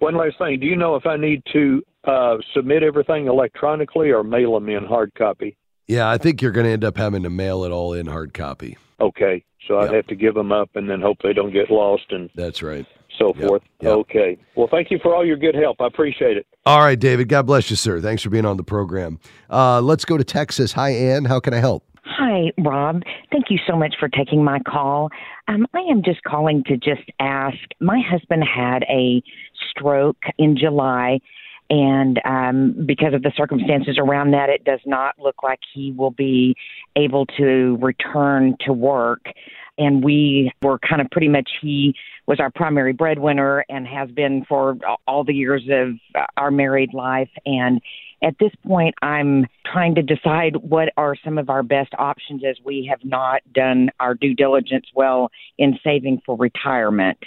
one 0.01 0.17
last 0.17 0.39
thing: 0.39 0.61
Do 0.61 0.67
you 0.67 0.77
know 0.77 0.97
if 0.97 1.07
I 1.07 1.17
need 1.17 1.43
to 1.53 1.83
uh, 2.05 2.37
submit 2.55 2.83
everything 2.83 3.27
electronically 3.27 4.11
or 4.11 4.23
mail 4.23 4.55
them 4.55 4.69
in 4.69 4.85
hard 4.85 5.13
copy? 5.17 5.57
Yeah, 5.87 6.11
I 6.11 6.19
think 6.19 6.43
you're 6.43 6.53
going 6.53 6.67
to 6.67 6.73
end 6.73 6.85
up 6.85 6.99
having 6.99 7.23
to 7.23 7.31
mail 7.31 7.65
it 7.65 7.73
all 7.73 7.95
in 7.95 8.07
hard 8.07 8.35
copy. 8.35 8.77
Okay, 9.01 9.43
so 9.67 9.79
I'd 9.79 9.93
have 9.93 10.07
to 10.09 10.15
give 10.15 10.35
them 10.35 10.53
up 10.53 10.71
and 10.75 10.91
then 10.91 11.01
hope 11.01 11.19
they 11.23 11.33
don't 11.33 11.53
get 11.53 11.71
lost 11.71 12.05
and 12.11 12.29
That's 12.35 12.63
right. 12.63 12.85
so 13.19 13.33
forth. 13.33 13.63
Okay. 13.83 14.37
Well, 14.55 14.69
thank 14.71 14.91
you 14.91 14.99
for 15.03 15.15
all 15.15 15.25
your 15.25 15.37
good 15.37 15.55
help. 15.55 15.81
I 15.81 15.87
appreciate 15.87 16.37
it. 16.37 16.47
All 16.67 16.81
right, 16.81 16.99
David. 16.99 17.29
God 17.29 17.47
bless 17.47 17.71
you, 17.71 17.77
sir. 17.77 18.01
Thanks 18.01 18.23
for 18.23 18.29
being 18.29 18.45
on 18.45 18.59
the 18.59 18.65
program. 18.65 19.19
Uh, 19.49 19.81
let's 19.81 20.05
go 20.05 20.19
to 20.19 20.25
Texas. 20.25 20.73
Hi, 20.73 20.91
Ann. 20.91 21.25
How 21.25 21.41
can 21.41 21.55
I 21.55 21.59
help? 21.59 21.88
Hi, 22.21 22.51
Rob. 22.59 23.03
Thank 23.31 23.45
you 23.49 23.61
so 23.65 23.77
much 23.77 23.95
for 24.01 24.09
taking 24.09 24.43
my 24.43 24.59
call. 24.67 25.09
Um, 25.47 25.69
I 25.73 25.79
am 25.89 26.03
just 26.03 26.21
calling 26.25 26.65
to 26.65 26.77
just 26.77 27.09
ask. 27.21 27.57
My 27.81 28.01
husband 28.05 28.43
had 28.43 28.83
a 28.91 29.23
stroke 29.71 30.25
in 30.37 30.57
July, 30.57 31.21
and 31.71 32.21
um, 32.25 32.75
because 32.87 33.15
of 33.15 33.23
the 33.23 33.31
circumstances 33.37 33.99
around 34.01 34.33
that, 34.33 34.49
it 34.49 34.65
does 34.65 34.81
not 34.85 35.15
look 35.21 35.45
like 35.45 35.61
he 35.73 35.93
will 35.93 36.11
be 36.11 36.57
able 36.97 37.25
to 37.39 37.79
return 37.81 38.57
to 38.67 38.73
work. 38.73 39.27
And 39.79 40.03
we 40.03 40.51
were 40.61 40.81
kind 40.81 41.01
of 41.01 41.09
pretty 41.13 41.29
much 41.29 41.49
he 41.63 41.95
was 42.27 42.41
our 42.41 42.51
primary 42.51 42.95
breadwinner 42.95 43.65
and 43.69 43.87
has 43.87 44.11
been 44.11 44.45
for 44.49 44.77
all 45.07 45.23
the 45.23 45.35
years 45.35 45.63
of 45.71 46.23
our 46.37 46.51
married 46.51 46.95
life. 46.95 47.31
And 47.47 47.81
at 48.23 48.39
this 48.39 48.53
point, 48.67 48.95
I'm 49.01 49.47
trying 49.65 49.95
to 49.95 50.03
decide 50.03 50.57
what 50.57 50.93
are 50.97 51.15
some 51.25 51.39
of 51.39 51.51
our 51.51 51.63
best 51.63 51.93
options 51.99 52.43
as 52.45 52.57
we 52.65 52.87
have 52.91 53.05
not 53.05 53.43
done 53.53 53.91
our 54.01 54.15
due 54.15 54.35
diligence 54.35 54.87
well 54.95 55.31
in 55.57 55.79
saving 55.85 56.23
for 56.27 56.37
retirement. 56.37 57.19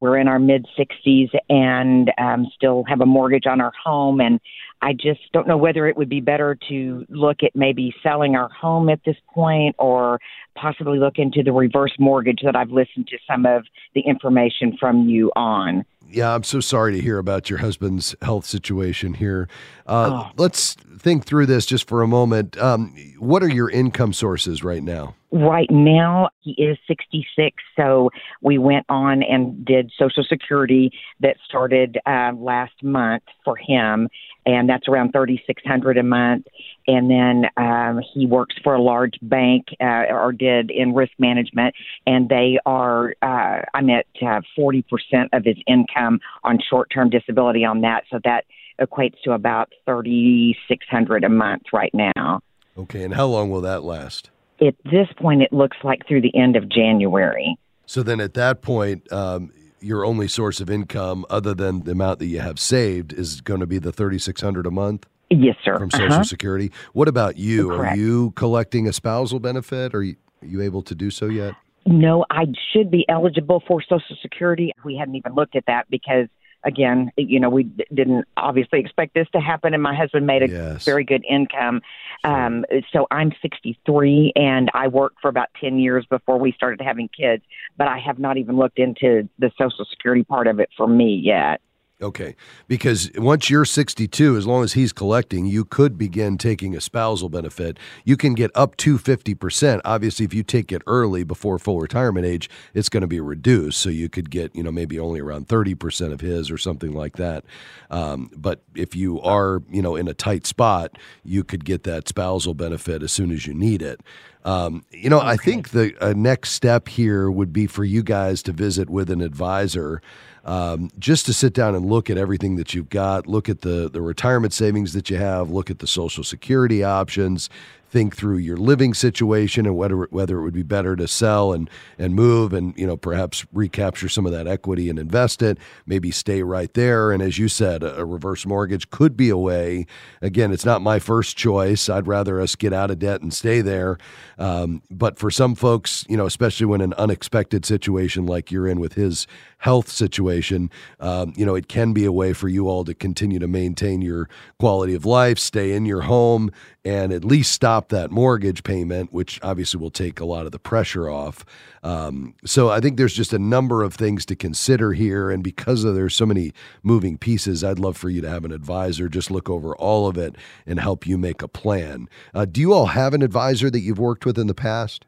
We're 0.00 0.18
in 0.18 0.26
our 0.26 0.40
mid 0.40 0.66
60s 0.76 1.30
and 1.48 2.10
um, 2.18 2.48
still 2.54 2.82
have 2.88 3.00
a 3.00 3.06
mortgage 3.06 3.46
on 3.46 3.60
our 3.60 3.72
home. 3.84 4.20
And 4.20 4.40
I 4.82 4.92
just 4.92 5.20
don't 5.32 5.46
know 5.46 5.56
whether 5.56 5.86
it 5.86 5.96
would 5.96 6.08
be 6.08 6.20
better 6.20 6.58
to 6.68 7.06
look 7.08 7.44
at 7.44 7.52
maybe 7.54 7.94
selling 8.02 8.34
our 8.34 8.48
home 8.48 8.88
at 8.88 9.00
this 9.06 9.16
point 9.32 9.76
or 9.78 10.18
possibly 10.56 10.98
look 10.98 11.18
into 11.18 11.42
the 11.44 11.52
reverse 11.52 11.94
mortgage 12.00 12.40
that 12.44 12.56
I've 12.56 12.70
listened 12.70 13.06
to 13.08 13.18
some 13.30 13.46
of 13.46 13.64
the 13.94 14.00
information 14.00 14.76
from 14.78 15.08
you 15.08 15.30
on. 15.36 15.84
Yeah, 16.10 16.34
I'm 16.34 16.42
so 16.42 16.60
sorry 16.60 16.92
to 16.92 17.00
hear 17.00 17.18
about 17.18 17.48
your 17.48 17.60
husband's 17.60 18.14
health 18.20 18.44
situation 18.44 19.14
here. 19.14 19.48
Uh, 19.86 20.30
Let's 20.36 20.74
think 20.74 21.24
through 21.24 21.46
this 21.46 21.64
just 21.64 21.88
for 21.88 22.02
a 22.02 22.08
moment. 22.08 22.58
Um, 22.58 22.94
what 23.18 23.42
are 23.42 23.48
your 23.48 23.70
income 23.70 24.12
sources 24.12 24.62
right 24.62 24.82
now? 24.82 25.14
Right 25.30 25.70
now, 25.70 26.28
he 26.40 26.52
is 26.58 26.76
66, 26.86 27.56
so 27.74 28.10
we 28.42 28.58
went 28.58 28.84
on 28.90 29.22
and 29.22 29.64
did 29.64 29.90
Social 29.98 30.22
Security 30.22 30.92
that 31.20 31.36
started 31.48 31.98
uh, 32.04 32.32
last 32.36 32.74
month 32.82 33.22
for 33.42 33.56
him, 33.56 34.08
and 34.46 34.68
that's 34.68 34.88
around 34.88 35.12
3600 35.12 35.98
a 35.98 36.02
month. 36.02 36.46
And 36.86 37.10
then 37.10 37.44
um, 37.56 38.00
he 38.12 38.26
works 38.26 38.56
for 38.62 38.74
a 38.74 38.82
large 38.82 39.14
bank, 39.22 39.66
uh, 39.80 40.04
or 40.10 40.32
did 40.32 40.70
in 40.70 40.94
risk 40.94 41.12
management, 41.18 41.74
and 42.06 42.28
they 42.28 42.58
are, 42.66 43.14
uh, 43.22 43.62
I'm 43.74 43.90
at 43.90 44.06
uh, 44.20 44.40
40% 44.58 44.84
of 45.32 45.44
his 45.44 45.56
income 45.66 46.20
on 46.42 46.58
short 46.68 46.90
term 46.92 47.10
disability 47.10 47.64
on 47.64 47.82
that, 47.82 48.04
so 48.10 48.18
that 48.24 48.44
equates 48.80 49.14
to 49.24 49.32
about 49.32 49.72
3600 49.86 51.24
a 51.24 51.28
month 51.28 51.62
right 51.72 51.92
now. 51.94 52.40
Okay, 52.76 53.04
and 53.04 53.14
how 53.14 53.26
long 53.26 53.50
will 53.50 53.60
that 53.60 53.84
last? 53.84 54.30
At 54.60 54.74
this 54.84 55.08
point, 55.18 55.42
it 55.42 55.52
looks 55.52 55.76
like 55.84 56.06
through 56.06 56.22
the 56.22 56.34
end 56.34 56.56
of 56.56 56.68
January. 56.68 57.56
So 57.86 58.02
then 58.02 58.20
at 58.20 58.34
that 58.34 58.62
point, 58.62 59.10
um, 59.12 59.52
your 59.82 60.04
only 60.04 60.28
source 60.28 60.60
of 60.60 60.70
income, 60.70 61.24
other 61.30 61.54
than 61.54 61.82
the 61.82 61.92
amount 61.92 62.18
that 62.20 62.26
you 62.26 62.40
have 62.40 62.58
saved, 62.58 63.12
is 63.12 63.40
going 63.40 63.60
to 63.60 63.66
be 63.66 63.78
the 63.78 63.92
3600 63.92 64.66
a 64.66 64.70
month? 64.70 65.06
Yes, 65.30 65.56
sir. 65.64 65.78
From 65.78 65.90
Social 65.90 66.12
Uh-huh. 66.12 66.24
Security. 66.24 66.70
What 66.92 67.08
about 67.08 67.36
you? 67.38 67.68
Correct. 67.68 67.94
Are 67.94 67.96
you 67.98 68.32
collecting 68.32 68.86
a 68.86 68.92
spousal 68.92 69.40
benefit? 69.40 69.94
Are 69.94 70.02
you, 70.02 70.16
are 70.42 70.46
you 70.46 70.60
able 70.62 70.82
to 70.82 70.94
do 70.94 71.10
so 71.10 71.26
yet? 71.26 71.54
No, 71.86 72.24
I 72.30 72.46
should 72.72 72.90
be 72.90 73.04
eligible 73.08 73.62
for 73.66 73.82
Social 73.82 74.16
Security. 74.20 74.72
We 74.84 74.96
hadn't 74.96 75.16
even 75.16 75.34
looked 75.34 75.56
at 75.56 75.64
that 75.66 75.86
because, 75.90 76.28
again, 76.64 77.10
you 77.16 77.40
know, 77.40 77.50
we 77.50 77.64
d- 77.64 77.84
didn't 77.92 78.26
obviously 78.36 78.80
expect 78.80 79.14
this 79.14 79.28
to 79.32 79.40
happen, 79.40 79.74
and 79.74 79.82
my 79.82 79.94
husband 79.94 80.26
made 80.26 80.42
a 80.42 80.48
Yes. 80.48 80.84
very 80.84 81.04
good 81.04 81.24
income. 81.28 81.82
Um, 82.24 82.64
so 82.92 83.06
I'm 83.10 83.32
63, 83.42 84.32
and 84.36 84.70
I 84.74 84.88
worked 84.88 85.20
for 85.20 85.28
about 85.28 85.48
10 85.60 85.78
years 85.78 86.06
before 86.06 86.38
we 86.38 86.52
started 86.52 86.80
having 86.80 87.08
kids, 87.08 87.42
but 87.76 87.88
I 87.88 87.98
have 87.98 88.18
not 88.18 88.36
even 88.36 88.56
looked 88.56 88.78
into 88.78 89.28
the 89.38 89.50
Social 89.58 89.84
Security 89.90 90.22
part 90.24 90.46
of 90.46 90.60
it 90.60 90.70
for 90.76 90.86
me 90.86 91.14
yet. 91.14 91.60
Okay. 92.02 92.34
Because 92.66 93.10
once 93.14 93.48
you're 93.48 93.64
62, 93.64 94.36
as 94.36 94.46
long 94.46 94.64
as 94.64 94.72
he's 94.72 94.92
collecting, 94.92 95.46
you 95.46 95.64
could 95.64 95.96
begin 95.96 96.36
taking 96.36 96.74
a 96.74 96.80
spousal 96.80 97.28
benefit. 97.28 97.78
You 98.04 98.16
can 98.16 98.34
get 98.34 98.50
up 98.54 98.76
to 98.78 98.98
50%. 98.98 99.80
Obviously, 99.84 100.24
if 100.24 100.34
you 100.34 100.42
take 100.42 100.72
it 100.72 100.82
early 100.86 101.22
before 101.22 101.58
full 101.58 101.78
retirement 101.78 102.26
age, 102.26 102.50
it's 102.74 102.88
going 102.88 103.02
to 103.02 103.06
be 103.06 103.20
reduced. 103.20 103.80
So 103.80 103.88
you 103.88 104.08
could 104.08 104.30
get, 104.30 104.54
you 104.54 104.64
know, 104.64 104.72
maybe 104.72 104.98
only 104.98 105.20
around 105.20 105.46
30% 105.46 106.12
of 106.12 106.20
his 106.20 106.50
or 106.50 106.58
something 106.58 106.92
like 106.92 107.16
that. 107.16 107.44
Um, 107.90 108.30
but 108.36 108.62
if 108.74 108.96
you 108.96 109.20
are, 109.20 109.62
you 109.70 109.82
know, 109.82 109.94
in 109.94 110.08
a 110.08 110.14
tight 110.14 110.46
spot, 110.46 110.98
you 111.24 111.44
could 111.44 111.64
get 111.64 111.84
that 111.84 112.08
spousal 112.08 112.54
benefit 112.54 113.02
as 113.02 113.12
soon 113.12 113.30
as 113.30 113.46
you 113.46 113.54
need 113.54 113.80
it. 113.80 114.00
Um, 114.44 114.84
you 114.90 115.08
know, 115.08 115.20
I 115.20 115.36
think 115.36 115.68
the 115.68 115.94
uh, 116.04 116.14
next 116.16 116.50
step 116.50 116.88
here 116.88 117.30
would 117.30 117.52
be 117.52 117.68
for 117.68 117.84
you 117.84 118.02
guys 118.02 118.42
to 118.44 118.52
visit 118.52 118.90
with 118.90 119.08
an 119.08 119.20
advisor 119.20 120.02
um, 120.44 120.90
just 120.98 121.26
to 121.26 121.32
sit 121.32 121.52
down 121.52 121.74
and 121.74 121.86
look 121.86 122.10
at 122.10 122.18
everything 122.18 122.56
that 122.56 122.74
you've 122.74 122.88
got, 122.88 123.26
look 123.26 123.48
at 123.48 123.60
the 123.60 123.88
the 123.90 124.02
retirement 124.02 124.52
savings 124.52 124.92
that 124.92 125.10
you 125.10 125.16
have, 125.16 125.50
look 125.50 125.70
at 125.70 125.78
the 125.78 125.86
Social 125.86 126.24
Security 126.24 126.82
options, 126.82 127.48
think 127.92 128.16
through 128.16 128.38
your 128.38 128.56
living 128.56 128.94
situation 128.94 129.66
and 129.66 129.76
whether 129.76 129.96
whether 130.04 130.38
it 130.38 130.42
would 130.42 130.54
be 130.54 130.62
better 130.62 130.96
to 130.96 131.06
sell 131.06 131.52
and 131.52 131.68
and 131.98 132.14
move 132.14 132.54
and 132.54 132.74
you 132.76 132.86
know 132.86 132.96
perhaps 132.96 133.44
recapture 133.52 134.08
some 134.08 134.24
of 134.24 134.32
that 134.32 134.48
equity 134.48 134.88
and 134.88 134.98
invest 134.98 135.42
it, 135.42 135.58
maybe 135.84 136.10
stay 136.10 136.42
right 136.42 136.72
there. 136.72 137.12
And 137.12 137.22
as 137.22 137.38
you 137.38 137.48
said, 137.48 137.82
a, 137.82 137.98
a 137.98 138.04
reverse 138.04 138.46
mortgage 138.46 138.88
could 138.88 139.14
be 139.14 139.28
a 139.28 139.36
way. 139.36 139.86
Again, 140.22 140.52
it's 140.52 140.64
not 140.64 140.80
my 140.80 140.98
first 140.98 141.36
choice. 141.36 141.90
I'd 141.90 142.06
rather 142.06 142.40
us 142.40 142.56
get 142.56 142.72
out 142.72 142.90
of 142.90 142.98
debt 142.98 143.20
and 143.20 143.32
stay 143.32 143.60
there. 143.60 143.98
Um, 144.38 144.82
but 144.90 145.18
for 145.18 145.30
some 145.30 145.54
folks, 145.54 146.06
you 146.08 146.16
know, 146.16 146.24
especially 146.24 146.66
when 146.66 146.80
an 146.80 146.94
unexpected 146.94 147.66
situation 147.66 148.24
like 148.24 148.50
you're 148.50 148.66
in 148.66 148.80
with 148.80 148.94
his 148.94 149.26
health 149.62 149.88
situation, 149.88 150.68
um, 150.98 151.32
you 151.36 151.46
know, 151.46 151.54
it 151.54 151.68
can 151.68 151.92
be 151.92 152.04
a 152.04 152.10
way 152.10 152.32
for 152.32 152.48
you 152.48 152.68
all 152.68 152.84
to 152.84 152.92
continue 152.92 153.38
to 153.38 153.46
maintain 153.46 154.02
your 154.02 154.28
quality 154.58 154.92
of 154.92 155.06
life, 155.06 155.38
stay 155.38 155.70
in 155.70 155.86
your 155.86 156.00
home, 156.00 156.50
and 156.84 157.12
at 157.12 157.24
least 157.24 157.52
stop 157.52 157.88
that 157.88 158.10
mortgage 158.10 158.64
payment, 158.64 159.12
which 159.12 159.38
obviously 159.40 159.78
will 159.78 159.88
take 159.88 160.18
a 160.18 160.24
lot 160.24 160.46
of 160.46 160.52
the 160.52 160.58
pressure 160.58 161.08
off. 161.08 161.44
Um, 161.84 162.34
so 162.44 162.70
I 162.70 162.80
think 162.80 162.96
there's 162.96 163.14
just 163.14 163.32
a 163.32 163.38
number 163.38 163.84
of 163.84 163.94
things 163.94 164.26
to 164.26 164.34
consider 164.34 164.94
here, 164.94 165.30
and 165.30 165.44
because 165.44 165.84
of 165.84 165.94
there's 165.94 166.16
so 166.16 166.26
many 166.26 166.52
moving 166.82 167.16
pieces, 167.16 167.62
I'd 167.62 167.78
love 167.78 167.96
for 167.96 168.10
you 168.10 168.20
to 168.20 168.28
have 168.28 168.44
an 168.44 168.50
advisor 168.50 169.08
just 169.08 169.30
look 169.30 169.48
over 169.48 169.76
all 169.76 170.08
of 170.08 170.18
it 170.18 170.34
and 170.66 170.80
help 170.80 171.06
you 171.06 171.16
make 171.16 171.40
a 171.40 171.46
plan. 171.46 172.08
Uh, 172.34 172.46
do 172.46 172.60
you 172.60 172.72
all 172.72 172.86
have 172.86 173.14
an 173.14 173.22
advisor 173.22 173.70
that 173.70 173.80
you've 173.80 174.00
worked 174.00 174.26
with 174.26 174.40
in 174.40 174.48
the 174.48 174.54
past? 174.54 175.06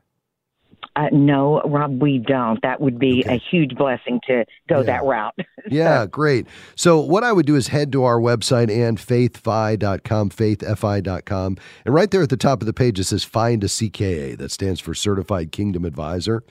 Uh, 0.96 1.08
no, 1.10 1.60
Rob, 1.64 2.00
we 2.00 2.18
don't. 2.18 2.62
That 2.62 2.80
would 2.80 2.98
be 3.00 3.24
okay. 3.24 3.34
a 3.34 3.38
huge 3.50 3.74
blessing 3.74 4.20
to 4.28 4.44
go 4.68 4.78
Yeah. 4.78 4.82
that 4.84 5.04
route. 5.04 5.34
Yeah, 5.70 6.04
great. 6.04 6.46
So 6.76 7.00
what 7.00 7.24
I 7.24 7.32
would 7.32 7.46
do 7.46 7.56
is 7.56 7.68
head 7.68 7.90
to 7.92 8.04
our 8.04 8.20
website 8.20 8.70
and 8.70 8.98
faithfi.com, 8.98 10.28
faithfi.com. 10.28 11.56
And 11.86 11.94
right 11.94 12.10
there 12.10 12.22
at 12.22 12.28
the 12.28 12.36
top 12.36 12.60
of 12.60 12.66
the 12.66 12.74
page, 12.74 12.98
it 13.00 13.04
says 13.04 13.24
find 13.24 13.64
a 13.64 13.66
CKA. 13.68 14.36
That 14.36 14.50
stands 14.50 14.78
for 14.80 14.94
Certified 14.94 15.52
Kingdom 15.52 15.86
Advisor. 15.86 16.42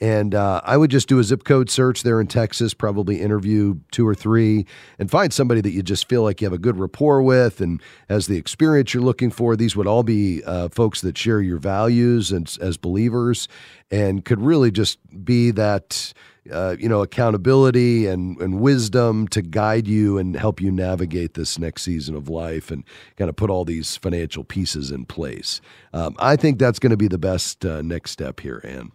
And 0.00 0.34
uh, 0.34 0.60
I 0.62 0.76
would 0.76 0.90
just 0.90 1.08
do 1.08 1.18
a 1.18 1.24
zip 1.24 1.44
code 1.44 1.70
search 1.70 2.02
there 2.02 2.20
in 2.20 2.26
Texas, 2.26 2.74
probably 2.74 3.22
interview 3.22 3.76
two 3.92 4.06
or 4.06 4.14
three, 4.14 4.66
and 4.98 5.10
find 5.10 5.32
somebody 5.32 5.62
that 5.62 5.70
you 5.70 5.82
just 5.82 6.06
feel 6.06 6.22
like 6.22 6.42
you 6.42 6.46
have 6.46 6.52
a 6.52 6.58
good 6.58 6.78
rapport 6.78 7.22
with 7.22 7.62
and 7.62 7.80
has 8.10 8.26
the 8.26 8.36
experience 8.36 8.92
you're 8.92 9.02
looking 9.02 9.30
for. 9.30 9.56
These 9.56 9.74
would 9.74 9.86
all 9.86 10.02
be 10.02 10.42
uh, 10.44 10.68
folks 10.68 11.00
that 11.00 11.16
share 11.16 11.40
your 11.40 11.56
values 11.56 12.30
and 12.30 12.54
as 12.60 12.76
believers, 12.76 13.48
and 13.90 14.22
could 14.22 14.42
really 14.42 14.70
just 14.70 14.98
be 15.24 15.50
that 15.52 16.12
uh, 16.52 16.76
you 16.78 16.90
know 16.90 17.00
accountability 17.00 18.06
and 18.06 18.38
and 18.38 18.60
wisdom 18.60 19.26
to 19.28 19.40
guide 19.40 19.88
you 19.88 20.18
and 20.18 20.36
help 20.36 20.60
you 20.60 20.70
navigate 20.70 21.34
this 21.34 21.58
next 21.58 21.82
season 21.82 22.14
of 22.14 22.28
life 22.28 22.70
and 22.70 22.84
kind 23.16 23.30
of 23.30 23.36
put 23.36 23.48
all 23.48 23.64
these 23.64 23.96
financial 23.96 24.44
pieces 24.44 24.90
in 24.90 25.06
place. 25.06 25.62
Um, 25.94 26.14
I 26.18 26.36
think 26.36 26.58
that's 26.58 26.78
going 26.78 26.90
to 26.90 26.98
be 26.98 27.08
the 27.08 27.18
best 27.18 27.64
uh, 27.64 27.80
next 27.80 28.10
step 28.10 28.40
here, 28.40 28.60
Anne. 28.62 28.92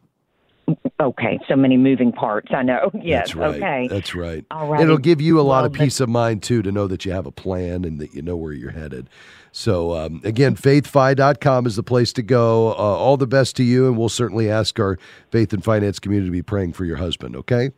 Okay, 1.01 1.39
so 1.49 1.55
many 1.55 1.77
moving 1.77 2.11
parts. 2.11 2.49
I 2.51 2.61
know. 2.61 2.91
Yes. 3.01 3.33
That's 3.33 3.35
right. 3.35 3.55
Okay. 3.55 3.87
That's 3.87 4.15
right. 4.15 4.45
All 4.51 4.67
right. 4.67 4.81
It'll 4.81 4.99
give 4.99 5.21
you 5.21 5.39
a 5.39 5.41
lot 5.41 5.63
Well, 5.63 5.65
of 5.65 5.73
peace 5.73 5.99
of 5.99 6.07
mind 6.07 6.43
too 6.43 6.61
to 6.61 6.71
know 6.71 6.85
that 6.85 7.03
you 7.03 7.11
have 7.13 7.25
a 7.25 7.31
plan 7.31 7.83
and 7.83 7.99
that 7.99 8.13
you 8.13 8.21
know 8.21 8.35
where 8.35 8.53
you're 8.53 8.71
headed. 8.71 9.09
So 9.51 9.95
um, 9.95 10.21
again, 10.23 10.55
faithfi.com 10.55 11.65
is 11.65 11.75
the 11.75 11.83
place 11.83 12.13
to 12.13 12.21
go. 12.21 12.69
Uh, 12.69 12.73
all 12.73 13.17
the 13.17 13.25
best 13.25 13.55
to 13.55 13.63
you, 13.63 13.87
and 13.87 13.97
we'll 13.97 14.09
certainly 14.09 14.51
ask 14.51 14.79
our 14.79 14.99
faith 15.31 15.51
and 15.51 15.63
finance 15.63 15.99
community 15.99 16.27
to 16.27 16.31
be 16.31 16.43
praying 16.43 16.73
for 16.73 16.85
your 16.85 16.97
husband. 16.97 17.35
Okay. 17.35 17.71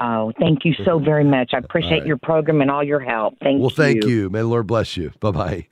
Oh, 0.00 0.32
thank 0.40 0.64
you 0.64 0.74
so 0.84 0.98
very 0.98 1.24
much. 1.24 1.50
I 1.54 1.58
appreciate 1.58 1.98
right. 1.98 2.06
your 2.06 2.16
program 2.16 2.60
and 2.60 2.70
all 2.70 2.82
your 2.82 3.00
help. 3.00 3.34
Thank 3.40 3.44
well, 3.44 3.54
you. 3.54 3.62
Well, 3.62 3.70
thank 3.70 4.04
you. 4.04 4.30
May 4.30 4.40
the 4.40 4.46
Lord 4.46 4.66
bless 4.66 4.96
you. 4.96 5.12
Bye 5.20 5.30
bye. 5.30 5.66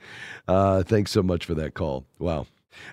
Uh, 0.46 0.82
thanks 0.82 1.10
so 1.10 1.22
much 1.22 1.44
for 1.44 1.54
that 1.54 1.74
call. 1.74 2.04
Wow. 2.18 2.46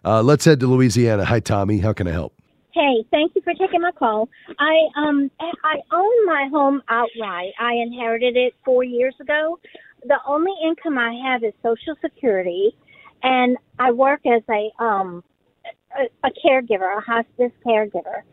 Uh, 0.04 0.24
let's 0.24 0.46
head 0.46 0.60
to 0.62 0.68
Louisiana. 0.68 1.26
Hi, 1.26 1.40
Tommy. 1.40 1.80
How 1.80 1.94
can 1.94 2.08
I 2.08 2.12
help? 2.12 2.35
Hey, 2.76 3.06
thank 3.10 3.32
you 3.36 3.42
for 3.42 3.54
taking 3.54 3.82
my 3.82 3.92
call. 3.94 4.28
I 4.60 4.76
um 4.98 5.32
I 5.40 5.78
own 5.94 6.26
my 6.26 6.50
home 6.52 6.82
outright. 6.90 7.54
I 7.58 7.76
inherited 7.76 8.36
it 8.36 8.54
4 8.66 8.84
years 8.84 9.16
ago. 9.22 9.58
The 10.04 10.18
only 10.28 10.52
income 10.62 10.98
I 10.98 11.14
have 11.26 11.46
is 11.46 11.54
social 11.64 11.96
security 12.02 12.76
and 13.24 13.56
I 13.80 13.94
work 13.94 14.20
as 14.26 14.42
a 14.50 14.84
um 14.84 15.24
a, 15.98 16.28
a 16.28 16.32
caregiver, 16.46 16.98
a 16.98 17.00
hospice 17.00 17.54
caregiver. 17.66 18.24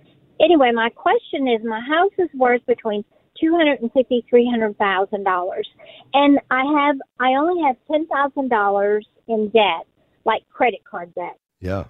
Anyway, 0.41 0.73
my 0.75 0.89
question 0.89 1.47
is 1.47 1.65
my 1.65 1.81
house 1.81 2.13
is 2.19 2.29
worth 2.35 2.67
between 2.67 3.05
two 3.41 3.53
hundred 3.57 3.81
and 3.81 3.93
fifty, 3.93 4.27
three 4.29 4.51
hundred 4.51 4.77
thousand 4.77 5.23
dollars. 5.23 5.69
And 6.15 6.41
I 6.51 6.65
have 6.81 6.97
I 7.21 7.35
only 7.39 7.63
have 7.63 7.77
ten 7.89 8.09
thousand 8.09 8.49
dollars 8.49 9.07
in 9.29 9.51
debt, 9.51 9.87
like 10.25 10.43
credit 10.49 10.81
card 10.83 11.15
debt. 11.15 11.39
Yeah. 11.61 11.85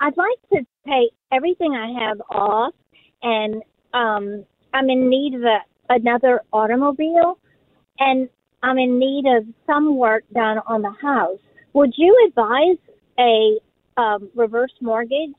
I'd 0.00 0.16
like 0.16 0.40
to 0.54 0.66
pay 0.84 1.10
everything 1.32 1.74
I 1.74 2.06
have 2.08 2.20
off, 2.30 2.74
and 3.22 3.62
um, 3.94 4.44
I'm 4.72 4.88
in 4.90 5.08
need 5.08 5.34
of 5.34 5.42
a, 5.42 5.58
another 5.88 6.42
automobile, 6.52 7.38
and 7.98 8.28
I'm 8.62 8.78
in 8.78 8.98
need 8.98 9.24
of 9.26 9.46
some 9.66 9.96
work 9.96 10.24
done 10.32 10.58
on 10.66 10.82
the 10.82 10.94
house. 11.00 11.38
Would 11.72 11.94
you 11.96 12.26
advise 12.28 12.76
a 13.18 13.58
um, 14.00 14.30
reverse 14.34 14.72
mortgage 14.80 15.34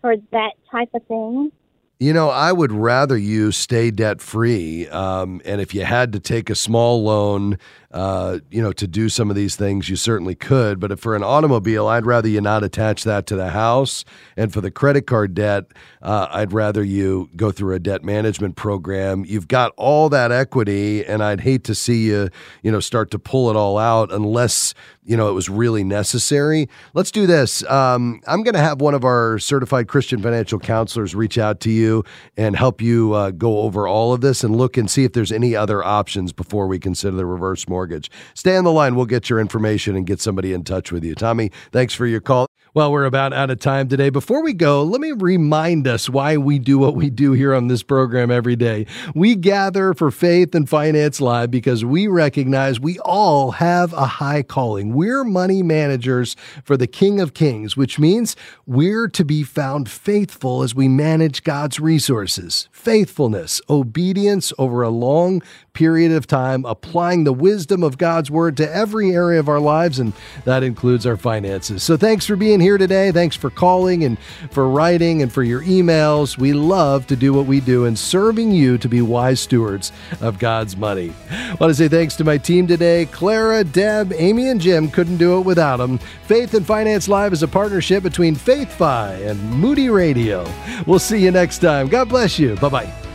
for 0.00 0.16
that 0.32 0.52
type 0.70 0.90
of 0.94 1.04
thing? 1.06 1.52
You 1.98 2.12
know, 2.12 2.28
I 2.28 2.52
would 2.52 2.72
rather 2.72 3.16
you 3.16 3.52
stay 3.52 3.90
debt 3.90 4.20
free. 4.20 4.86
Um, 4.88 5.40
and 5.46 5.62
if 5.62 5.74
you 5.74 5.82
had 5.86 6.12
to 6.12 6.20
take 6.20 6.50
a 6.50 6.54
small 6.54 7.02
loan, 7.02 7.56
uh, 7.90 8.40
you 8.50 8.60
know, 8.60 8.72
to 8.72 8.86
do 8.86 9.08
some 9.08 9.30
of 9.30 9.36
these 9.36 9.56
things, 9.56 9.88
you 9.88 9.96
certainly 9.96 10.34
could. 10.34 10.78
But 10.78 11.00
for 11.00 11.16
an 11.16 11.22
automobile, 11.22 11.86
I'd 11.86 12.04
rather 12.04 12.28
you 12.28 12.42
not 12.42 12.62
attach 12.62 13.04
that 13.04 13.26
to 13.28 13.36
the 13.36 13.48
house. 13.48 14.04
And 14.36 14.52
for 14.52 14.60
the 14.60 14.70
credit 14.70 15.06
card 15.06 15.32
debt, 15.32 15.64
uh, 16.02 16.26
I'd 16.30 16.52
rather 16.52 16.84
you 16.84 17.30
go 17.34 17.50
through 17.50 17.74
a 17.74 17.78
debt 17.78 18.04
management 18.04 18.56
program. 18.56 19.24
You've 19.24 19.48
got 19.48 19.72
all 19.78 20.10
that 20.10 20.30
equity, 20.30 21.02
and 21.02 21.22
I'd 21.22 21.40
hate 21.40 21.64
to 21.64 21.74
see 21.74 22.08
you, 22.08 22.28
you 22.62 22.70
know, 22.70 22.80
start 22.80 23.10
to 23.12 23.18
pull 23.18 23.48
it 23.48 23.56
all 23.56 23.78
out 23.78 24.12
unless 24.12 24.74
you 25.02 25.16
know 25.16 25.30
it 25.30 25.32
was 25.32 25.48
really 25.48 25.84
necessary. 25.84 26.68
Let's 26.92 27.10
do 27.10 27.26
this. 27.26 27.64
Um, 27.64 28.20
I'm 28.26 28.42
going 28.42 28.54
to 28.54 28.60
have 28.60 28.82
one 28.82 28.92
of 28.92 29.04
our 29.04 29.38
certified 29.38 29.88
Christian 29.88 30.20
financial 30.20 30.58
counselors 30.58 31.14
reach 31.14 31.38
out 31.38 31.60
to 31.60 31.70
you 31.86 32.04
and 32.36 32.56
help 32.56 32.82
you 32.82 33.14
uh, 33.14 33.30
go 33.30 33.60
over 33.60 33.86
all 33.86 34.12
of 34.12 34.20
this 34.20 34.44
and 34.44 34.56
look 34.56 34.76
and 34.76 34.90
see 34.90 35.04
if 35.04 35.12
there's 35.12 35.32
any 35.32 35.54
other 35.54 35.84
options 35.84 36.32
before 36.32 36.66
we 36.66 36.78
consider 36.78 37.16
the 37.16 37.26
reverse 37.26 37.68
mortgage. 37.68 38.10
Stay 38.34 38.56
on 38.56 38.64
the 38.64 38.72
line. 38.72 38.96
We'll 38.96 39.06
get 39.06 39.30
your 39.30 39.40
information 39.40 39.96
and 39.96 40.06
get 40.06 40.20
somebody 40.20 40.52
in 40.52 40.64
touch 40.64 40.92
with 40.92 41.04
you. 41.04 41.14
Tommy, 41.14 41.50
thanks 41.72 41.94
for 41.94 42.06
your 42.06 42.20
call. 42.20 42.46
Well, 42.76 42.92
we're 42.92 43.06
about 43.06 43.32
out 43.32 43.48
of 43.48 43.58
time 43.58 43.88
today. 43.88 44.10
Before 44.10 44.42
we 44.42 44.52
go, 44.52 44.82
let 44.82 45.00
me 45.00 45.12
remind 45.12 45.88
us 45.88 46.10
why 46.10 46.36
we 46.36 46.58
do 46.58 46.76
what 46.76 46.94
we 46.94 47.08
do 47.08 47.32
here 47.32 47.54
on 47.54 47.68
this 47.68 47.82
program 47.82 48.30
every 48.30 48.54
day. 48.54 48.84
We 49.14 49.34
gather 49.34 49.94
for 49.94 50.10
Faith 50.10 50.54
and 50.54 50.68
Finance 50.68 51.18
Live 51.18 51.50
because 51.50 51.86
we 51.86 52.06
recognize 52.06 52.78
we 52.78 52.98
all 52.98 53.52
have 53.52 53.94
a 53.94 54.04
high 54.04 54.42
calling. 54.42 54.92
We're 54.92 55.24
money 55.24 55.62
managers 55.62 56.36
for 56.64 56.76
the 56.76 56.86
King 56.86 57.18
of 57.18 57.32
Kings, 57.32 57.78
which 57.78 57.98
means 57.98 58.36
we're 58.66 59.08
to 59.08 59.24
be 59.24 59.42
found 59.42 59.88
faithful 59.88 60.62
as 60.62 60.74
we 60.74 60.86
manage 60.86 61.44
God's 61.44 61.80
resources. 61.80 62.68
Faithfulness, 62.72 63.58
obedience 63.70 64.52
over 64.58 64.82
a 64.82 64.90
long 64.90 65.42
period 65.76 66.10
of 66.10 66.26
time, 66.26 66.64
applying 66.64 67.24
the 67.24 67.34
wisdom 67.34 67.82
of 67.82 67.98
God's 67.98 68.30
word 68.30 68.56
to 68.56 68.74
every 68.74 69.10
area 69.10 69.38
of 69.38 69.48
our 69.48 69.60
lives, 69.60 69.98
and 69.98 70.14
that 70.46 70.62
includes 70.62 71.06
our 71.06 71.18
finances. 71.18 71.82
So 71.82 71.98
thanks 71.98 72.24
for 72.24 72.34
being 72.34 72.60
here 72.60 72.78
today. 72.78 73.12
Thanks 73.12 73.36
for 73.36 73.50
calling 73.50 74.02
and 74.02 74.18
for 74.50 74.70
writing 74.70 75.20
and 75.20 75.30
for 75.30 75.42
your 75.42 75.60
emails. 75.60 76.38
We 76.38 76.54
love 76.54 77.06
to 77.08 77.16
do 77.16 77.34
what 77.34 77.44
we 77.44 77.60
do 77.60 77.84
and 77.84 77.98
serving 77.98 78.52
you 78.52 78.78
to 78.78 78.88
be 78.88 79.02
wise 79.02 79.38
stewards 79.38 79.92
of 80.22 80.38
God's 80.38 80.78
money. 80.78 81.12
I 81.30 81.56
want 81.60 81.70
to 81.70 81.74
say 81.74 81.88
thanks 81.88 82.16
to 82.16 82.24
my 82.24 82.38
team 82.38 82.66
today 82.66 83.04
Clara, 83.04 83.62
Deb, 83.62 84.14
Amy, 84.16 84.48
and 84.48 84.60
Jim. 84.60 84.90
Couldn't 84.90 85.18
do 85.18 85.38
it 85.38 85.42
without 85.42 85.76
them. 85.76 85.98
Faith 86.24 86.54
and 86.54 86.64
Finance 86.64 87.06
Live 87.06 87.34
is 87.34 87.42
a 87.42 87.48
partnership 87.48 88.02
between 88.02 88.34
FaithFi 88.34 89.26
and 89.28 89.38
Moody 89.52 89.90
Radio. 89.90 90.50
We'll 90.86 90.98
see 90.98 91.22
you 91.22 91.30
next 91.30 91.58
time. 91.58 91.88
God 91.88 92.08
bless 92.08 92.38
you. 92.38 92.56
Bye 92.56 92.68
bye. 92.70 93.05